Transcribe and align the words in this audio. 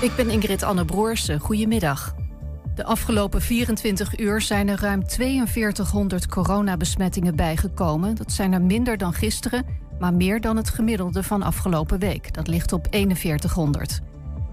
Ik 0.00 0.16
ben 0.16 0.30
Ingrid 0.30 0.62
Anne 0.62 0.84
Broersen. 0.84 1.40
Goedemiddag. 1.40 2.14
De 2.74 2.84
afgelopen 2.84 3.40
24 3.40 4.18
uur 4.18 4.40
zijn 4.40 4.68
er 4.68 4.80
ruim 4.80 5.08
4200 5.08 6.26
coronabesmettingen 6.26 7.36
bijgekomen. 7.36 8.14
Dat 8.14 8.32
zijn 8.32 8.52
er 8.52 8.62
minder 8.62 8.96
dan 8.98 9.12
gisteren, 9.12 9.64
maar 9.98 10.14
meer 10.14 10.40
dan 10.40 10.56
het 10.56 10.68
gemiddelde 10.68 11.22
van 11.22 11.42
afgelopen 11.42 11.98
week. 11.98 12.34
Dat 12.34 12.46
ligt 12.46 12.72
op 12.72 12.86
4100. 12.90 14.00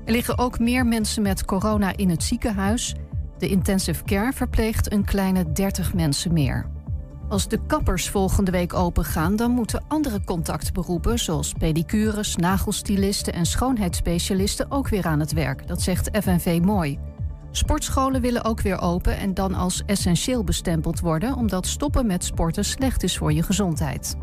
Er 0.05 0.11
liggen 0.11 0.37
ook 0.37 0.59
meer 0.59 0.85
mensen 0.85 1.21
met 1.21 1.45
corona 1.45 1.97
in 1.97 2.09
het 2.09 2.23
ziekenhuis. 2.23 2.95
De 3.37 3.47
intensive 3.47 4.03
care 4.03 4.33
verpleegt 4.33 4.91
een 4.91 5.05
kleine 5.05 5.51
30 5.51 5.93
mensen 5.93 6.33
meer. 6.33 6.65
Als 7.31 7.47
de 7.47 7.59
kappers 7.67 8.09
volgende 8.09 8.51
week 8.51 8.73
opengaan, 8.73 9.35
dan 9.35 9.51
moeten 9.51 9.83
andere 9.87 10.23
contactberoepen, 10.23 11.19
zoals 11.19 11.53
pedicures, 11.53 12.35
nagelstilisten 12.35 13.33
en 13.33 13.45
schoonheidsspecialisten, 13.45 14.71
ook 14.71 14.87
weer 14.87 15.05
aan 15.05 15.19
het 15.19 15.31
werk. 15.33 15.67
Dat 15.67 15.81
zegt 15.81 16.09
FNV 16.23 16.59
Mooi. 16.63 16.99
Sportscholen 17.51 18.21
willen 18.21 18.43
ook 18.43 18.61
weer 18.61 18.81
open 18.81 19.17
en 19.17 19.33
dan 19.33 19.53
als 19.53 19.83
essentieel 19.85 20.43
bestempeld 20.43 20.99
worden, 20.99 21.35
omdat 21.35 21.67
stoppen 21.67 22.05
met 22.05 22.23
sporten 22.23 22.65
slecht 22.65 23.03
is 23.03 23.17
voor 23.17 23.33
je 23.33 23.43
gezondheid. 23.43 24.15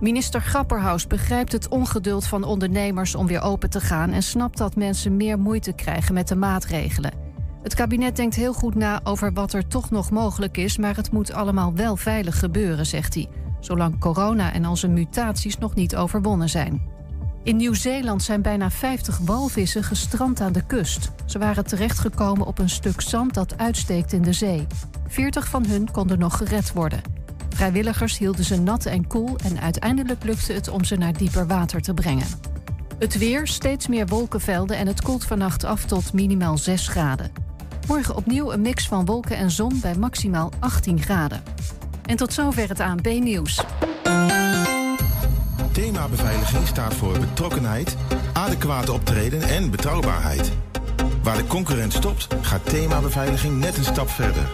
Minister 0.00 0.40
Grapperhaus 0.40 1.06
begrijpt 1.06 1.52
het 1.52 1.68
ongeduld 1.68 2.26
van 2.26 2.44
ondernemers 2.44 3.14
om 3.14 3.26
weer 3.26 3.42
open 3.42 3.70
te 3.70 3.80
gaan 3.80 4.10
en 4.12 4.22
snapt 4.22 4.58
dat 4.58 4.76
mensen 4.76 5.16
meer 5.16 5.38
moeite 5.38 5.72
krijgen 5.72 6.14
met 6.14 6.28
de 6.28 6.36
maatregelen. 6.36 7.29
Het 7.62 7.74
kabinet 7.74 8.16
denkt 8.16 8.34
heel 8.34 8.52
goed 8.52 8.74
na 8.74 9.00
over 9.04 9.32
wat 9.32 9.52
er 9.52 9.66
toch 9.66 9.90
nog 9.90 10.10
mogelijk 10.10 10.56
is, 10.56 10.78
maar 10.78 10.96
het 10.96 11.12
moet 11.12 11.32
allemaal 11.32 11.74
wel 11.74 11.96
veilig 11.96 12.38
gebeuren, 12.38 12.86
zegt 12.86 13.14
hij, 13.14 13.28
zolang 13.60 13.98
corona 13.98 14.52
en 14.52 14.76
zijn 14.76 14.92
mutaties 14.92 15.58
nog 15.58 15.74
niet 15.74 15.96
overwonnen 15.96 16.48
zijn. 16.48 16.82
In 17.42 17.56
Nieuw-Zeeland 17.56 18.22
zijn 18.22 18.42
bijna 18.42 18.70
50 18.70 19.18
walvissen 19.18 19.84
gestrand 19.84 20.40
aan 20.40 20.52
de 20.52 20.66
kust. 20.66 21.10
Ze 21.26 21.38
waren 21.38 21.66
terechtgekomen 21.66 22.46
op 22.46 22.58
een 22.58 22.68
stuk 22.68 23.00
zand 23.00 23.34
dat 23.34 23.58
uitsteekt 23.58 24.12
in 24.12 24.22
de 24.22 24.32
zee. 24.32 24.66
40 25.06 25.48
van 25.48 25.66
hun 25.66 25.90
konden 25.90 26.18
nog 26.18 26.36
gered 26.36 26.72
worden. 26.72 27.00
Vrijwilligers 27.48 28.18
hielden 28.18 28.44
ze 28.44 28.60
nat 28.60 28.86
en 28.86 29.06
koel 29.06 29.36
en 29.44 29.60
uiteindelijk 29.60 30.24
lukte 30.24 30.52
het 30.52 30.68
om 30.68 30.84
ze 30.84 30.96
naar 30.96 31.12
dieper 31.12 31.46
water 31.46 31.80
te 31.80 31.94
brengen. 31.94 32.26
Het 32.98 33.18
weer, 33.18 33.46
steeds 33.46 33.86
meer 33.86 34.06
wolkenvelden 34.06 34.76
en 34.76 34.86
het 34.86 35.02
koelt 35.02 35.24
vannacht 35.24 35.64
af 35.64 35.84
tot 35.84 36.12
minimaal 36.12 36.58
6 36.58 36.88
graden. 36.88 37.49
Morgen 37.90 38.16
opnieuw 38.16 38.52
een 38.52 38.60
mix 38.60 38.88
van 38.88 39.04
wolken 39.04 39.36
en 39.36 39.50
zon 39.50 39.80
bij 39.80 39.94
maximaal 39.94 40.52
18 40.58 41.02
graden. 41.02 41.42
En 42.06 42.16
tot 42.16 42.32
zover 42.32 42.68
het 42.68 42.80
ANP-nieuws. 42.80 43.64
Thema 45.72 46.08
beveiliging 46.08 46.66
staat 46.66 46.94
voor 46.94 47.18
betrokkenheid, 47.18 47.96
adequate 48.32 48.92
optreden 48.92 49.42
en 49.42 49.70
betrouwbaarheid. 49.70 50.52
Waar 51.22 51.36
de 51.36 51.46
concurrent 51.46 51.92
stopt, 51.92 52.26
gaat 52.40 52.64
thema 52.64 53.00
beveiliging 53.00 53.58
net 53.58 53.76
een 53.76 53.84
stap 53.84 54.08
verder. 54.08 54.48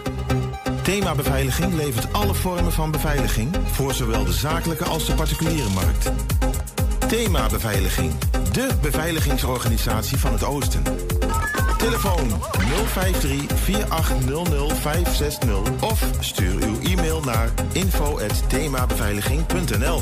Thema 0.81 1.15
beveiliging 1.15 1.73
levert 1.73 2.13
alle 2.13 2.33
vormen 2.33 2.71
van 2.71 2.91
beveiliging 2.91 3.55
voor 3.71 3.93
zowel 3.93 4.25
de 4.25 4.33
zakelijke 4.33 4.85
als 4.85 5.05
de 5.05 5.13
particuliere 5.13 5.69
markt. 5.69 6.11
Thema 7.07 7.47
beveiliging, 7.47 8.11
de 8.51 8.69
beveiligingsorganisatie 8.81 10.17
van 10.17 10.31
het 10.31 10.43
Oosten. 10.43 10.83
Telefoon 11.77 12.31
053 12.85 13.45
4800 13.55 14.73
560 14.73 15.59
of 15.81 16.03
stuur 16.19 16.63
uw 16.63 16.79
e-mail 16.81 17.21
naar 17.21 17.49
info@themabeveiliging.nl. 17.71 20.01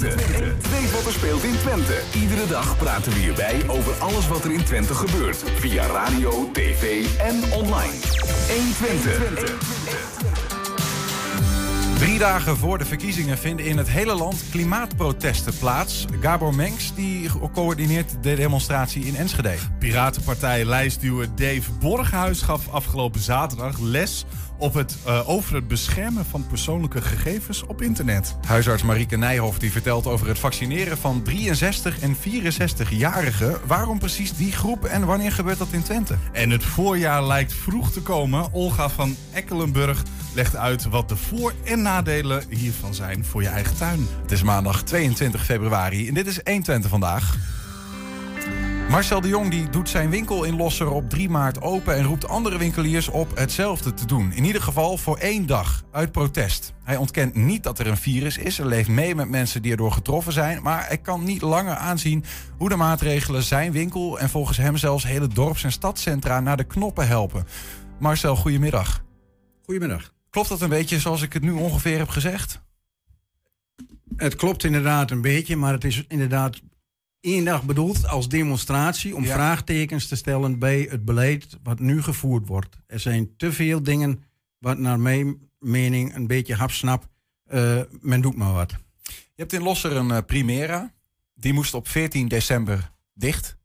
120. 0.00 0.70
Weet 0.70 0.92
wat 0.92 1.06
er 1.06 1.12
speelt 1.12 1.42
in 1.42 1.58
Twente. 1.58 2.00
Iedere 2.14 2.46
dag 2.46 2.76
praten 2.76 3.12
we 3.12 3.18
hierbij 3.18 3.68
over 3.68 3.92
alles 3.92 4.28
wat 4.28 4.44
er 4.44 4.52
in 4.52 4.64
Twente 4.64 4.94
gebeurt. 4.94 5.36
Via 5.36 5.86
radio, 5.86 6.50
tv 6.52 7.06
en 7.18 7.52
online. 7.52 7.94
120. 8.48 9.94
Drie 11.98 12.18
dagen 12.18 12.56
voor 12.56 12.78
de 12.78 12.84
verkiezingen 12.84 13.38
vinden 13.38 13.66
in 13.66 13.76
het 13.76 13.88
hele 13.88 14.14
land 14.14 14.44
klimaatprotesten 14.50 15.58
plaats. 15.58 16.04
Gabor 16.20 16.54
Mengs 16.54 16.94
die 16.94 17.30
coördineert 17.52 18.22
de 18.22 18.34
demonstratie 18.34 19.04
in 19.04 19.16
Enschede. 19.16 19.54
Piratenpartij 19.78 20.64
lijstduwer 20.64 21.28
Dave 21.34 21.72
Borghuis 21.80 22.42
gaf 22.42 22.68
afgelopen 22.68 23.20
zaterdag 23.20 23.78
les 23.78 24.24
op 24.58 24.74
het, 24.74 24.96
uh, 25.06 25.28
over 25.28 25.54
het 25.54 25.68
beschermen 25.68 26.24
van 26.24 26.46
persoonlijke 26.46 27.02
gegevens 27.02 27.66
op 27.66 27.82
internet. 27.82 28.36
Huisarts 28.46 28.82
Marieke 28.82 29.16
Nijhoff 29.16 29.58
die 29.58 29.72
vertelt 29.72 30.06
over 30.06 30.28
het 30.28 30.38
vaccineren 30.38 30.98
van 30.98 31.22
63 31.22 32.00
en 32.00 32.16
64-jarigen. 32.16 33.66
Waarom 33.66 33.98
precies 33.98 34.36
die 34.36 34.52
groep 34.52 34.84
en 34.84 35.06
wanneer 35.06 35.32
gebeurt 35.32 35.58
dat 35.58 35.68
in 35.70 35.82
Twente? 35.82 36.16
En 36.32 36.50
het 36.50 36.64
voorjaar 36.64 37.24
lijkt 37.26 37.52
vroeg 37.52 37.92
te 37.92 38.00
komen. 38.00 38.52
Olga 38.52 38.88
van 38.88 39.16
Ekkelenburg 39.32 40.02
legt 40.34 40.56
uit 40.56 40.88
wat 40.88 41.08
de 41.08 41.16
voor- 41.16 41.54
en 41.64 41.82
nadelen 41.82 42.42
hiervan 42.48 42.94
zijn 42.94 43.24
voor 43.24 43.42
je 43.42 43.48
eigen 43.48 43.76
tuin. 43.76 44.06
Het 44.22 44.32
is 44.32 44.42
maandag 44.42 44.82
22 44.82 45.44
februari 45.44 46.08
en 46.08 46.14
dit 46.14 46.26
is 46.26 46.40
120 46.44 46.90
vandaag. 46.90 47.36
Marcel 48.90 49.20
de 49.20 49.28
Jong 49.28 49.50
die 49.50 49.68
doet 49.68 49.88
zijn 49.88 50.10
winkel 50.10 50.44
in 50.44 50.56
Losser 50.56 50.90
op 50.90 51.10
3 51.10 51.28
maart 51.28 51.60
open 51.62 51.94
en 51.94 52.04
roept 52.04 52.28
andere 52.28 52.58
winkeliers 52.58 53.08
op 53.08 53.36
hetzelfde 53.36 53.94
te 53.94 54.06
doen. 54.06 54.32
In 54.32 54.44
ieder 54.44 54.62
geval 54.62 54.96
voor 54.96 55.16
één 55.16 55.46
dag, 55.46 55.84
uit 55.90 56.12
protest. 56.12 56.74
Hij 56.84 56.96
ontkent 56.96 57.34
niet 57.34 57.62
dat 57.62 57.78
er 57.78 57.86
een 57.86 57.96
virus 57.96 58.38
is. 58.38 58.58
Hij 58.58 58.66
leeft 58.66 58.88
mee 58.88 59.14
met 59.14 59.28
mensen 59.28 59.62
die 59.62 59.70
erdoor 59.70 59.92
getroffen 59.92 60.32
zijn. 60.32 60.62
Maar 60.62 60.86
hij 60.88 60.98
kan 60.98 61.24
niet 61.24 61.42
langer 61.42 61.74
aanzien 61.74 62.24
hoe 62.58 62.68
de 62.68 62.76
maatregelen 62.76 63.42
zijn 63.42 63.72
winkel 63.72 64.18
en 64.18 64.30
volgens 64.30 64.56
hem 64.56 64.76
zelfs 64.76 65.04
hele 65.04 65.28
dorps- 65.28 65.64
en 65.64 65.72
stadcentra 65.72 66.40
naar 66.40 66.56
de 66.56 66.64
knoppen 66.64 67.06
helpen. 67.06 67.46
Marcel, 67.98 68.36
goedemiddag. 68.36 69.04
Goedemiddag. 69.64 70.12
Klopt 70.30 70.48
dat 70.48 70.60
een 70.60 70.68
beetje 70.68 71.00
zoals 71.00 71.22
ik 71.22 71.32
het 71.32 71.42
nu 71.42 71.52
ongeveer 71.52 71.98
heb 71.98 72.08
gezegd? 72.08 72.60
Het 74.16 74.34
klopt 74.34 74.64
inderdaad 74.64 75.10
een 75.10 75.20
beetje, 75.20 75.56
maar 75.56 75.72
het 75.72 75.84
is 75.84 76.04
inderdaad 76.08 76.60
één 77.26 77.44
dag 77.44 77.62
bedoeld 77.64 78.06
als 78.06 78.28
demonstratie 78.28 79.16
om 79.16 79.24
Ja. 79.24 79.34
vraagtekens 79.34 80.06
te 80.08 80.16
stellen 80.16 80.58
bij 80.58 80.86
het 80.90 81.04
beleid 81.04 81.58
wat 81.62 81.78
nu 81.78 82.02
gevoerd 82.02 82.46
wordt. 82.46 82.76
Er 82.86 83.00
zijn 83.00 83.36
te 83.36 83.52
veel 83.52 83.82
dingen 83.82 84.22
wat 84.58 84.78
naar 84.78 85.00
mijn 85.00 85.50
mening 85.58 86.14
een 86.14 86.26
beetje 86.26 86.54
hapsnap. 86.54 87.06
eh 87.46 87.80
men 88.00 88.20
doet 88.20 88.36
maar 88.36 88.52
wat. 88.52 88.70
Je 89.02 89.12
hebt 89.42 89.52
in 89.52 89.62
Losser 89.62 89.92
een 89.96 90.10
eh, 90.10 90.18
Primera. 90.26 90.92
Die 91.34 91.52
moest 91.52 91.74
op 91.74 91.88
14 91.88 92.28
december 92.28 92.90
dicht. 93.14 93.56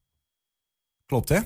Klopt, 1.05 1.29
hè? 1.29 1.39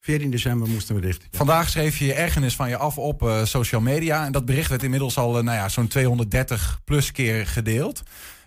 14 0.00 0.30
december 0.30 0.68
moesten 0.68 0.94
we 0.94 1.00
dicht. 1.00 1.26
Vandaag 1.30 1.68
schreef 1.68 1.98
je 1.98 2.04
je 2.04 2.12
ergernis 2.14 2.56
van 2.56 2.68
je 2.68 2.76
af 2.76 2.98
op 2.98 3.22
eh, 3.22 3.44
social 3.44 3.80
media. 3.80 4.24
En 4.26 4.32
dat 4.32 4.44
bericht 4.44 4.68
werd 4.70 4.82
inmiddels 4.82 5.16
al 5.18 5.32
nou 5.32 5.56
ja, 5.56 5.68
zo'n 5.68 5.88
230 5.88 6.80
plus 6.84 7.12
keer 7.12 7.46
gedeeld. 7.46 8.02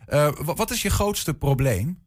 Wa- 0.05 0.33
wat 0.55 0.71
is 0.71 0.81
je 0.81 0.89
grootste 0.89 1.33
probleem? 1.33 2.03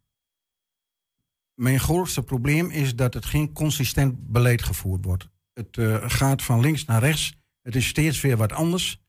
Mijn 1.59 1.81
grootste 1.81 2.23
probleem 2.23 2.71
is 2.71 2.97
dat 2.97 3.15
het 3.15 3.25
geen 3.25 3.53
consistent 3.53 4.29
beleid 4.29 4.63
gevoerd 4.63 5.05
wordt. 5.05 5.29
Het 5.53 5.77
eh, 5.77 6.11
gaat 6.11 6.43
van 6.43 6.61
links 6.61 6.85
naar 6.85 7.01
rechts. 7.01 7.33
Het 7.63 7.77
is 7.77 7.87
steeds 7.87 8.21
weer 8.21 8.37
wat 8.37 8.53
anders. 8.53 9.01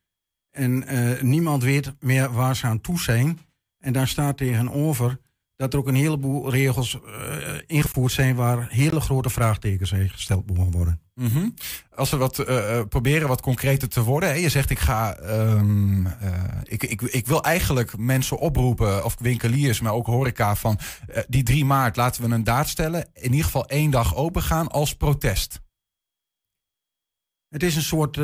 En 0.51 0.83
eh, 0.87 1.21
niemand 1.21 1.63
weet 1.63 1.93
meer 1.99 2.31
waar 2.31 2.55
ze 2.55 2.65
aan 2.65 2.81
toe 2.81 2.99
zijn. 2.99 3.39
En 3.77 3.93
daar 3.93 4.07
staat 4.07 4.37
tegenover 4.37 5.19
dat 5.59 5.73
er 5.73 5.79
ook 5.79 5.87
een 5.87 5.95
heleboel 5.95 6.51
regels 6.51 6.99
eh, 7.01 7.53
ingevoerd 7.67 8.11
zijn 8.11 8.35
waar 8.35 8.67
hele 8.69 8.99
grote 8.99 9.29
vraagtekens 9.29 9.91
heen 9.91 10.09
gesteld 10.09 10.55
mogen 10.57 10.71
worden. 10.71 11.01
Mhm. 11.13 11.49
Als 11.95 12.09
we 12.09 12.17
wat 12.17 12.39
eh, 12.39 12.77
eh, 12.77 12.87
proberen 12.87 13.27
wat 13.27 13.41
concreter 13.41 13.89
te 13.89 14.03
worden. 14.03 14.29
Hè? 14.29 14.35
Je 14.35 14.49
zegt 14.49 14.69
ik 14.69 14.79
ga. 14.79 15.15
ehm, 15.15 16.05
eh, 16.05 16.33
ik, 16.63 16.83
ik, 16.83 17.01
ik 17.01 17.27
wil 17.27 17.43
eigenlijk 17.43 17.97
mensen 17.97 18.37
oproepen, 18.37 19.05
of 19.05 19.15
winkeliers, 19.19 19.79
maar 19.79 19.93
ook 19.93 20.05
horeca, 20.05 20.55
van 20.55 20.79
die 21.27 21.43
3 21.43 21.65
maart 21.65 21.95
laten 21.95 22.23
we 22.29 22.35
een 22.35 22.43
daad 22.43 22.69
stellen. 22.69 23.09
In 23.13 23.29
ieder 23.29 23.45
geval 23.45 23.65
één 23.67 23.91
dag 23.91 24.15
open 24.15 24.41
gaan 24.41 24.67
als 24.67 24.95
protest. 24.95 25.59
Het 27.49 27.63
is 27.63 27.75
een 27.75 27.81
soort, 27.81 28.17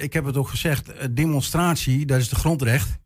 ik 0.00 0.12
heb 0.12 0.24
het 0.24 0.36
ook 0.36 0.48
gezegd, 0.48 1.16
demonstratie, 1.16 2.06
dat 2.06 2.20
is 2.20 2.28
de 2.28 2.36
grondrecht. 2.36 2.98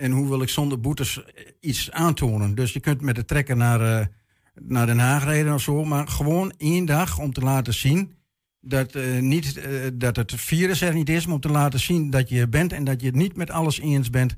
En 0.00 0.10
hoe 0.10 0.28
wil 0.28 0.42
ik 0.42 0.48
zonder 0.48 0.80
boetes 0.80 1.24
eh, 1.24 1.44
iets 1.60 1.90
aantonen? 1.90 2.54
Dus 2.54 2.72
je 2.72 2.80
kunt 2.80 3.00
met 3.00 3.14
de 3.14 3.24
trekker 3.24 3.56
naar, 3.56 3.80
eh, 3.80 4.06
naar 4.54 4.86
Den 4.86 4.98
Haag 4.98 5.24
rijden 5.24 5.54
of 5.54 5.60
zo. 5.60 5.84
Maar 5.84 6.08
gewoon 6.08 6.52
één 6.56 6.84
dag 6.84 7.18
om 7.18 7.32
te 7.32 7.40
laten 7.40 7.74
zien 7.74 8.14
dat, 8.60 8.94
eh, 8.94 9.18
niet, 9.18 9.60
dat 9.94 10.16
het 10.16 10.34
virus 10.34 10.80
er 10.80 10.94
niet 10.94 11.08
is, 11.08 11.24
maar 11.24 11.34
om 11.34 11.40
te 11.40 11.48
laten 11.48 11.80
zien 11.80 12.10
dat 12.10 12.28
je 12.28 12.40
er 12.40 12.48
bent 12.48 12.72
en 12.72 12.84
dat 12.84 13.00
je 13.00 13.06
het 13.06 13.16
niet 13.16 13.36
met 13.36 13.50
alles 13.50 13.80
eens 13.80 14.10
bent 14.10 14.36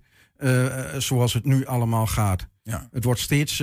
zoals 0.99 1.32
het 1.32 1.44
nu 1.44 1.67
allemaal 1.67 2.06
gaat. 2.06 2.49
Ja. 2.62 2.88
Het 2.91 3.05
wordt 3.05 3.20
steeds, 3.20 3.62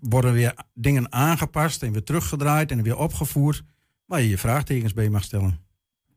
worden 0.00 0.32
weer 0.32 0.54
dingen 0.74 1.12
aangepast 1.12 1.82
en 1.82 1.92
weer 1.92 2.02
teruggedraaid 2.02 2.70
en 2.70 2.82
weer 2.82 2.96
opgevoerd 2.96 3.62
waar 4.04 4.20
je 4.20 4.28
je 4.28 4.38
vraagtekens 4.38 4.92
bij 4.92 5.08
mag 5.08 5.22
stellen. 5.22 5.65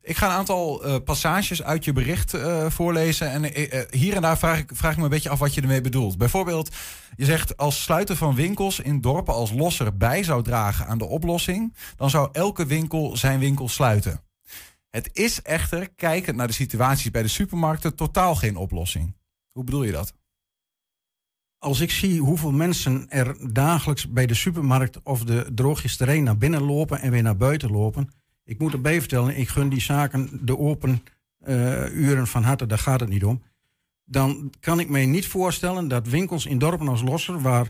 Ik 0.02 0.16
ga 0.16 0.26
een 0.26 0.32
aantal 0.32 0.84
eh, 0.84 0.96
passages 1.04 1.62
uit 1.62 1.84
je 1.84 1.92
bericht 1.92 2.34
eh, 2.34 2.70
voorlezen. 2.70 3.30
En 3.30 3.54
eh, 3.54 3.82
hier 3.90 4.14
en 4.14 4.22
daar 4.22 4.38
vraag 4.38 4.58
ik, 4.58 4.70
vraag 4.74 4.90
ik 4.90 4.96
me 4.96 5.04
een 5.04 5.10
beetje 5.10 5.28
af 5.28 5.38
wat 5.38 5.54
je 5.54 5.60
ermee 5.60 5.80
bedoelt. 5.80 6.18
Bijvoorbeeld, 6.18 6.76
je 7.16 7.24
zegt 7.24 7.56
als 7.56 7.82
sluiten 7.82 8.16
van 8.16 8.34
winkels 8.34 8.80
in 8.80 9.00
dorpen 9.00 9.34
als 9.34 9.52
Losser 9.52 9.96
bij 9.96 10.22
zou 10.22 10.42
dragen 10.42 10.86
aan 10.86 10.98
de 10.98 11.04
oplossing, 11.04 11.74
dan 11.96 12.10
zou 12.10 12.28
elke 12.32 12.66
winkel 12.66 13.16
zijn 13.16 13.38
winkel 13.38 13.68
sluiten. 13.68 14.20
Het 14.90 15.10
is 15.12 15.42
echter, 15.42 15.90
kijkend 15.94 16.36
naar 16.36 16.46
de 16.46 16.52
situaties 16.52 17.10
bij 17.10 17.22
de 17.22 17.28
supermarkten, 17.28 17.94
totaal 17.94 18.34
geen 18.34 18.56
oplossing. 18.56 19.16
Hoe 19.52 19.64
bedoel 19.64 19.82
je 19.82 19.92
dat? 19.92 20.12
Als 21.58 21.80
ik 21.80 21.90
zie 21.90 22.20
hoeveel 22.20 22.52
mensen 22.52 23.08
er 23.08 23.52
dagelijks 23.52 24.10
bij 24.10 24.26
de 24.26 24.34
supermarkt 24.34 25.02
of 25.02 25.24
de 25.24 25.50
drooggisterij 25.54 26.20
naar 26.20 26.38
binnen 26.38 26.62
lopen 26.62 27.00
en 27.00 27.10
weer 27.10 27.22
naar 27.22 27.36
buiten 27.36 27.70
lopen. 27.70 28.19
Ik 28.50 28.58
moet 28.58 28.72
erbij 28.72 29.00
vertellen, 29.00 29.36
ik 29.36 29.48
gun 29.48 29.68
die 29.68 29.80
zaken 29.80 30.46
de 30.46 30.58
open 30.58 31.02
eh, 31.38 31.94
uren 31.94 32.26
van 32.26 32.42
harte, 32.42 32.66
daar 32.66 32.78
gaat 32.78 33.00
het 33.00 33.08
niet 33.08 33.24
om. 33.24 33.42
Dan 34.04 34.52
kan 34.60 34.80
ik 34.80 34.88
mij 34.88 35.06
niet 35.06 35.26
voorstellen 35.26 35.88
dat 35.88 36.08
winkels 36.08 36.46
in 36.46 36.58
dorpen 36.58 36.88
als 36.88 37.02
Losser, 37.02 37.40
waar 37.40 37.68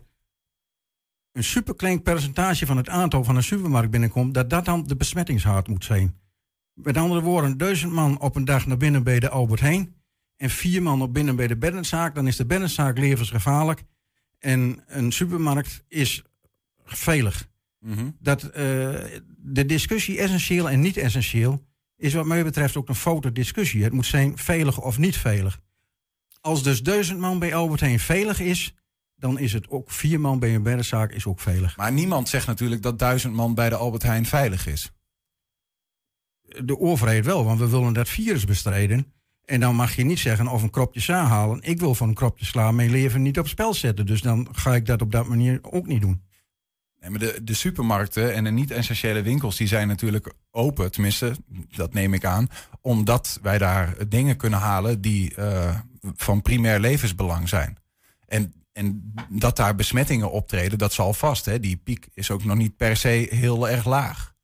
een 1.32 1.44
superklein 1.44 2.02
percentage 2.02 2.66
van 2.66 2.76
het 2.76 2.88
aantal 2.88 3.24
van 3.24 3.36
een 3.36 3.42
supermarkt 3.42 3.90
binnenkomt, 3.90 4.34
dat 4.34 4.50
dat 4.50 4.64
dan 4.64 4.86
de 4.86 4.96
besmettingshaard 4.96 5.68
moet 5.68 5.84
zijn. 5.84 6.16
Met 6.72 6.96
andere 6.96 7.20
woorden, 7.20 7.56
duizend 7.58 7.92
man 7.92 8.20
op 8.20 8.36
een 8.36 8.44
dag 8.44 8.66
naar 8.66 8.76
binnen 8.76 9.02
bij 9.02 9.20
de 9.20 9.28
Albert 9.28 9.60
Heijn 9.60 9.94
en 10.36 10.50
vier 10.50 10.82
man 10.82 11.02
op 11.02 11.14
binnen 11.14 11.36
bij 11.36 11.46
de 11.46 11.56
beddenzaak, 11.56 12.14
dan 12.14 12.26
is 12.26 12.36
de 12.36 12.46
beddenzaak 12.46 12.98
levensgevaarlijk 12.98 13.82
en 14.38 14.82
een 14.86 15.12
supermarkt 15.12 15.84
is 15.88 16.22
veilig. 16.84 17.49
Dat 18.18 18.42
eh, 18.42 18.52
de 19.36 19.66
discussie 19.66 20.18
essentieel 20.18 20.70
en 20.70 20.80
niet 20.80 20.96
essentieel 20.96 21.64
is 21.96 22.14
wat 22.14 22.26
mij 22.26 22.44
betreft 22.44 22.76
ook 22.76 22.88
een 22.88 22.94
foute 22.94 23.32
discussie. 23.32 23.82
Het 23.82 23.92
moet 23.92 24.06
zijn 24.06 24.38
veilig 24.38 24.80
of 24.80 24.98
niet 24.98 25.16
veilig. 25.16 25.60
Als 26.40 26.62
dus 26.62 26.82
duizend 26.82 27.18
man 27.18 27.38
bij 27.38 27.54
Albert 27.54 27.80
Heijn 27.80 28.00
veilig 28.00 28.40
is, 28.40 28.74
dan 29.16 29.38
is 29.38 29.52
het 29.52 29.68
ook 29.68 29.90
vier 29.90 30.20
man 30.20 30.38
bij 30.38 30.54
een 30.54 30.62
beddenzaak 30.62 31.12
is 31.12 31.26
ook 31.26 31.40
veilig. 31.40 31.76
Maar 31.76 31.92
niemand 31.92 32.28
zegt 32.28 32.46
natuurlijk 32.46 32.82
dat 32.82 32.98
duizend 32.98 33.34
man 33.34 33.54
bij 33.54 33.68
de 33.68 33.76
Albert 33.76 34.02
Heijn 34.02 34.26
veilig 34.26 34.66
is. 34.66 34.90
De 36.42 36.78
overheid 36.78 37.24
wel, 37.24 37.44
want 37.44 37.58
we 37.58 37.68
willen 37.68 37.92
dat 37.92 38.08
virus 38.08 38.44
bestrijden. 38.44 39.12
En 39.44 39.60
dan 39.60 39.74
mag 39.74 39.96
je 39.96 40.04
niet 40.04 40.18
zeggen 40.18 40.48
of 40.48 40.62
een 40.62 40.70
kropje 40.70 41.00
sla 41.00 41.24
halen. 41.24 41.62
Ik 41.62 41.78
wil 41.78 41.94
van 41.94 42.08
een 42.08 42.14
kropje 42.14 42.44
sla 42.44 42.72
mijn 42.72 42.90
leven 42.90 43.22
niet 43.22 43.38
op 43.38 43.48
spel 43.48 43.74
zetten. 43.74 44.06
Dus 44.06 44.20
dan 44.20 44.48
ga 44.52 44.74
ik 44.74 44.86
dat 44.86 45.02
op 45.02 45.12
dat 45.12 45.26
manier 45.26 45.58
ook 45.62 45.86
niet 45.86 46.00
doen. 46.00 46.22
Nee, 47.00 47.10
maar 47.10 47.18
de, 47.18 47.40
de 47.42 47.54
supermarkten 47.54 48.34
en 48.34 48.44
de 48.44 48.50
niet-essentiële 48.50 49.22
winkels 49.22 49.56
die 49.56 49.66
zijn 49.66 49.88
natuurlijk 49.88 50.32
open, 50.50 50.92
tenminste, 50.92 51.36
dat 51.70 51.92
neem 51.92 52.14
ik 52.14 52.24
aan, 52.24 52.48
omdat 52.80 53.38
wij 53.42 53.58
daar 53.58 54.08
dingen 54.08 54.36
kunnen 54.36 54.58
halen 54.58 55.00
die 55.00 55.34
eh, 55.34 55.78
van 56.14 56.42
primair 56.42 56.80
levensbelang 56.80 57.48
zijn. 57.48 57.78
En, 58.26 58.52
en 58.72 59.14
dat 59.28 59.56
daar 59.56 59.74
besmettingen 59.74 60.30
optreden, 60.30 60.78
dat 60.78 60.92
zal 60.92 61.14
vast. 61.14 61.44
Hè? 61.44 61.60
Die 61.60 61.76
piek 61.76 62.08
is 62.14 62.30
ook 62.30 62.44
nog 62.44 62.56
niet 62.56 62.76
per 62.76 62.96
se 62.96 63.26
heel 63.30 63.68
erg 63.68 63.86
laag. 63.86 64.34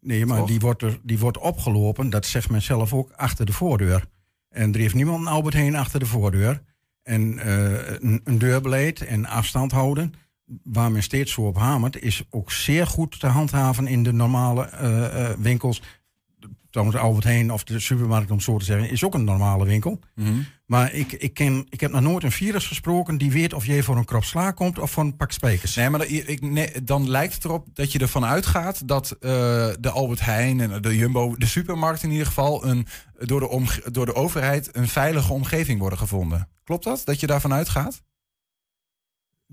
Nee, 0.00 0.26
maar 0.26 0.38
Toch? 0.38 0.48
die 0.48 0.60
wordt, 0.60 0.82
er, 0.82 1.00
die 1.02 1.18
wordt 1.18 1.38
opgelopen, 1.38 2.10
dat 2.10 2.26
zegt 2.26 2.50
men 2.50 2.62
zelf 2.62 2.92
ook, 2.92 3.12
achter 3.12 3.46
de 3.46 3.52
voordeur. 3.52 4.04
En 4.48 4.72
er 4.72 4.80
heeft 4.80 4.94
niemand 4.94 5.20
een 5.20 5.32
Albert 5.32 5.54
Heijn 5.54 5.76
achter 5.76 6.00
de 6.00 6.06
voordeur. 6.06 6.62
En 7.02 7.38
eh, 7.38 7.92
een, 8.00 8.20
een 8.24 8.38
deurbeleid 8.38 9.00
en 9.00 9.26
afstand 9.26 9.72
houden, 9.72 10.14
waar 10.62 10.92
men 10.92 11.02
steeds 11.02 11.32
zo 11.32 11.40
op 11.46 11.56
hamert, 11.56 12.02
is 12.02 12.22
ook 12.30 12.52
zeer 12.52 12.86
goed 12.86 13.20
te 13.20 13.26
handhaven 13.26 13.86
in 13.86 14.02
de 14.02 14.12
normale 14.12 14.64
eh, 14.64 15.30
winkels. 15.38 15.82
Trouwens, 16.70 16.98
Albert 17.00 17.24
Heijn 17.24 17.52
of 17.52 17.64
de 17.64 17.78
supermarkt, 17.80 18.30
om 18.30 18.40
zo 18.40 18.58
te 18.58 18.64
zeggen, 18.64 18.90
is 18.90 19.04
ook 19.04 19.14
een 19.14 19.24
normale 19.24 19.64
winkel. 19.64 20.00
Maar 20.66 20.92
ik, 20.92 21.12
ik, 21.12 21.34
ken, 21.34 21.66
ik 21.68 21.80
heb 21.80 21.90
nog 21.92 22.00
nooit 22.00 22.22
een 22.24 22.32
virus 22.32 22.66
gesproken 22.66 23.18
die 23.18 23.30
weet 23.32 23.52
of 23.52 23.66
jij 23.66 23.82
voor 23.82 23.96
een 23.96 24.04
krop 24.04 24.24
sla 24.24 24.50
komt 24.50 24.78
of 24.78 24.90
voor 24.90 25.02
een 25.02 25.16
pak 25.16 25.32
spijkers. 25.32 25.74
Nee, 25.74 25.90
maar 25.90 25.98
dat- 26.00 26.08
ik, 26.10 26.40
nee, 26.40 26.82
dan 26.84 27.10
lijkt 27.10 27.34
het 27.34 27.44
erop 27.44 27.66
dat 27.72 27.92
je 27.92 27.98
ervan 27.98 28.24
uitgaat 28.24 28.88
dat 28.88 29.10
eh, 29.10 29.30
de 29.80 29.90
Albert 29.90 30.20
Heijn 30.20 30.60
en 30.60 30.82
de 30.82 30.96
Jumbo, 30.96 31.36
de 31.36 31.46
supermarkt 31.46 32.02
in 32.02 32.10
ieder 32.10 32.26
geval, 32.26 32.66
een, 32.66 32.86
door, 33.18 33.40
de 33.40 33.82
door 33.92 34.06
de 34.06 34.14
overheid 34.14 34.76
een 34.76 34.88
veilige 34.88 35.32
omgeving 35.32 35.80
worden 35.80 35.98
gevonden. 35.98 36.48
Klopt 36.64 36.84
dat? 36.84 37.02
Dat 37.04 37.20
je 37.20 37.26
daarvan 37.26 37.52
uitgaat? 37.52 38.02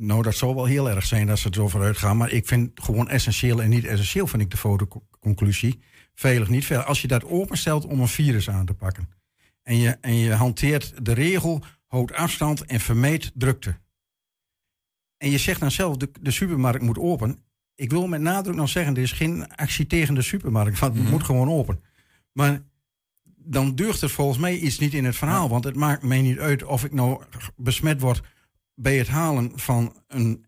Nou, 0.04 0.22
dat 0.22 0.36
zal 0.36 0.56
wel 0.56 0.66
heel 0.66 0.90
erg 0.90 1.06
zijn 1.06 1.28
dat 1.28 1.40
ze 1.40 1.48
het 1.48 1.56
zo 1.56 1.68
vooruit 1.68 1.98
gaan. 1.98 2.18
Maar 2.18 2.32
ik 2.32 2.48
vind 2.48 2.72
gewoon 2.82 3.10
essentieel 3.10 3.62
en 3.62 3.70
niet 3.70 3.86
essentieel, 3.86 4.28
vind 4.28 4.42
ik 4.42 4.52
de 4.52 4.58
fotoconclusie. 4.58 5.80
Veilig, 6.14 6.50
niet 6.50 6.66
veilig. 6.66 6.88
Als 6.88 7.02
je 7.02 7.08
dat 7.08 7.26
openstelt 7.26 7.86
om 7.86 8.00
een 8.00 8.08
virus 8.08 8.50
aan 8.50 8.66
te 8.66 8.74
pakken. 8.74 9.10
En 9.64 9.78
je, 9.78 9.90
en 9.90 10.16
je 10.16 10.34
hanteert 10.34 11.06
de 11.06 11.14
regel, 11.14 11.64
houd 11.88 12.14
afstand 12.14 12.66
en 12.66 12.80
vermijd 12.80 13.32
drukte. 13.34 13.80
En 15.18 15.30
je 15.30 15.38
zegt 15.38 15.60
dan 15.60 15.72
zelf, 15.72 15.98
de, 15.98 16.10
de 16.22 16.32
supermarkt 16.32 16.84
moet 16.84 17.00
open. 17.00 17.44
Ik 17.76 17.92
wil 17.92 18.08
met 18.08 18.22
nadruk 18.22 18.56
nog 18.56 18.70
zeggen, 18.70 18.96
er 18.96 19.02
is 19.02 19.12
geen 19.12 19.56
actie 19.56 19.88
tegen 19.88 20.16
de 20.16 20.22
supermarkt. 20.22 20.80
Want 20.80 20.98
het 20.98 21.10
moet 21.10 21.24
gewoon 21.24 21.50
open. 21.50 21.84
Maar 22.32 22.64
dan 23.36 23.76
deugt 23.76 24.02
er 24.02 24.10
volgens 24.10 24.38
mij 24.38 24.58
iets 24.58 24.80
niet 24.80 24.94
in 24.94 25.06
het 25.06 25.16
verhaal. 25.16 25.50
Want 25.50 25.64
het 25.64 25.76
maakt 25.76 26.04
mij 26.04 26.22
niet 26.22 26.40
uit 26.40 26.64
of 26.64 26.84
ik 26.84 26.94
nou 26.94 27.24
besmet 27.56 28.02
word 28.02 28.22
bij 28.82 28.98
het 28.98 29.08
halen 29.08 29.52
van 29.60 29.96
een 30.08 30.46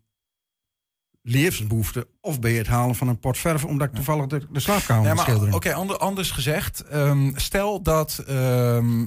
levensbehoefte 1.22 2.08
of 2.20 2.40
bij 2.40 2.52
het 2.52 2.66
halen 2.66 2.94
van 2.94 3.08
een 3.08 3.18
pot 3.18 3.38
verf 3.38 3.64
omdat 3.64 3.88
ik 3.88 3.94
toevallig 3.94 4.26
de, 4.26 4.46
de 4.50 4.60
slaapkamer 4.60 5.14
maar 5.14 5.24
schilderen. 5.24 5.54
oké, 5.54 5.74
ander- 5.74 5.98
anders 5.98 6.30
gezegd. 6.30 6.80
ehm, 6.80 7.30
stel 7.34 7.82
dat 7.82 8.24
ehm, 8.26 9.06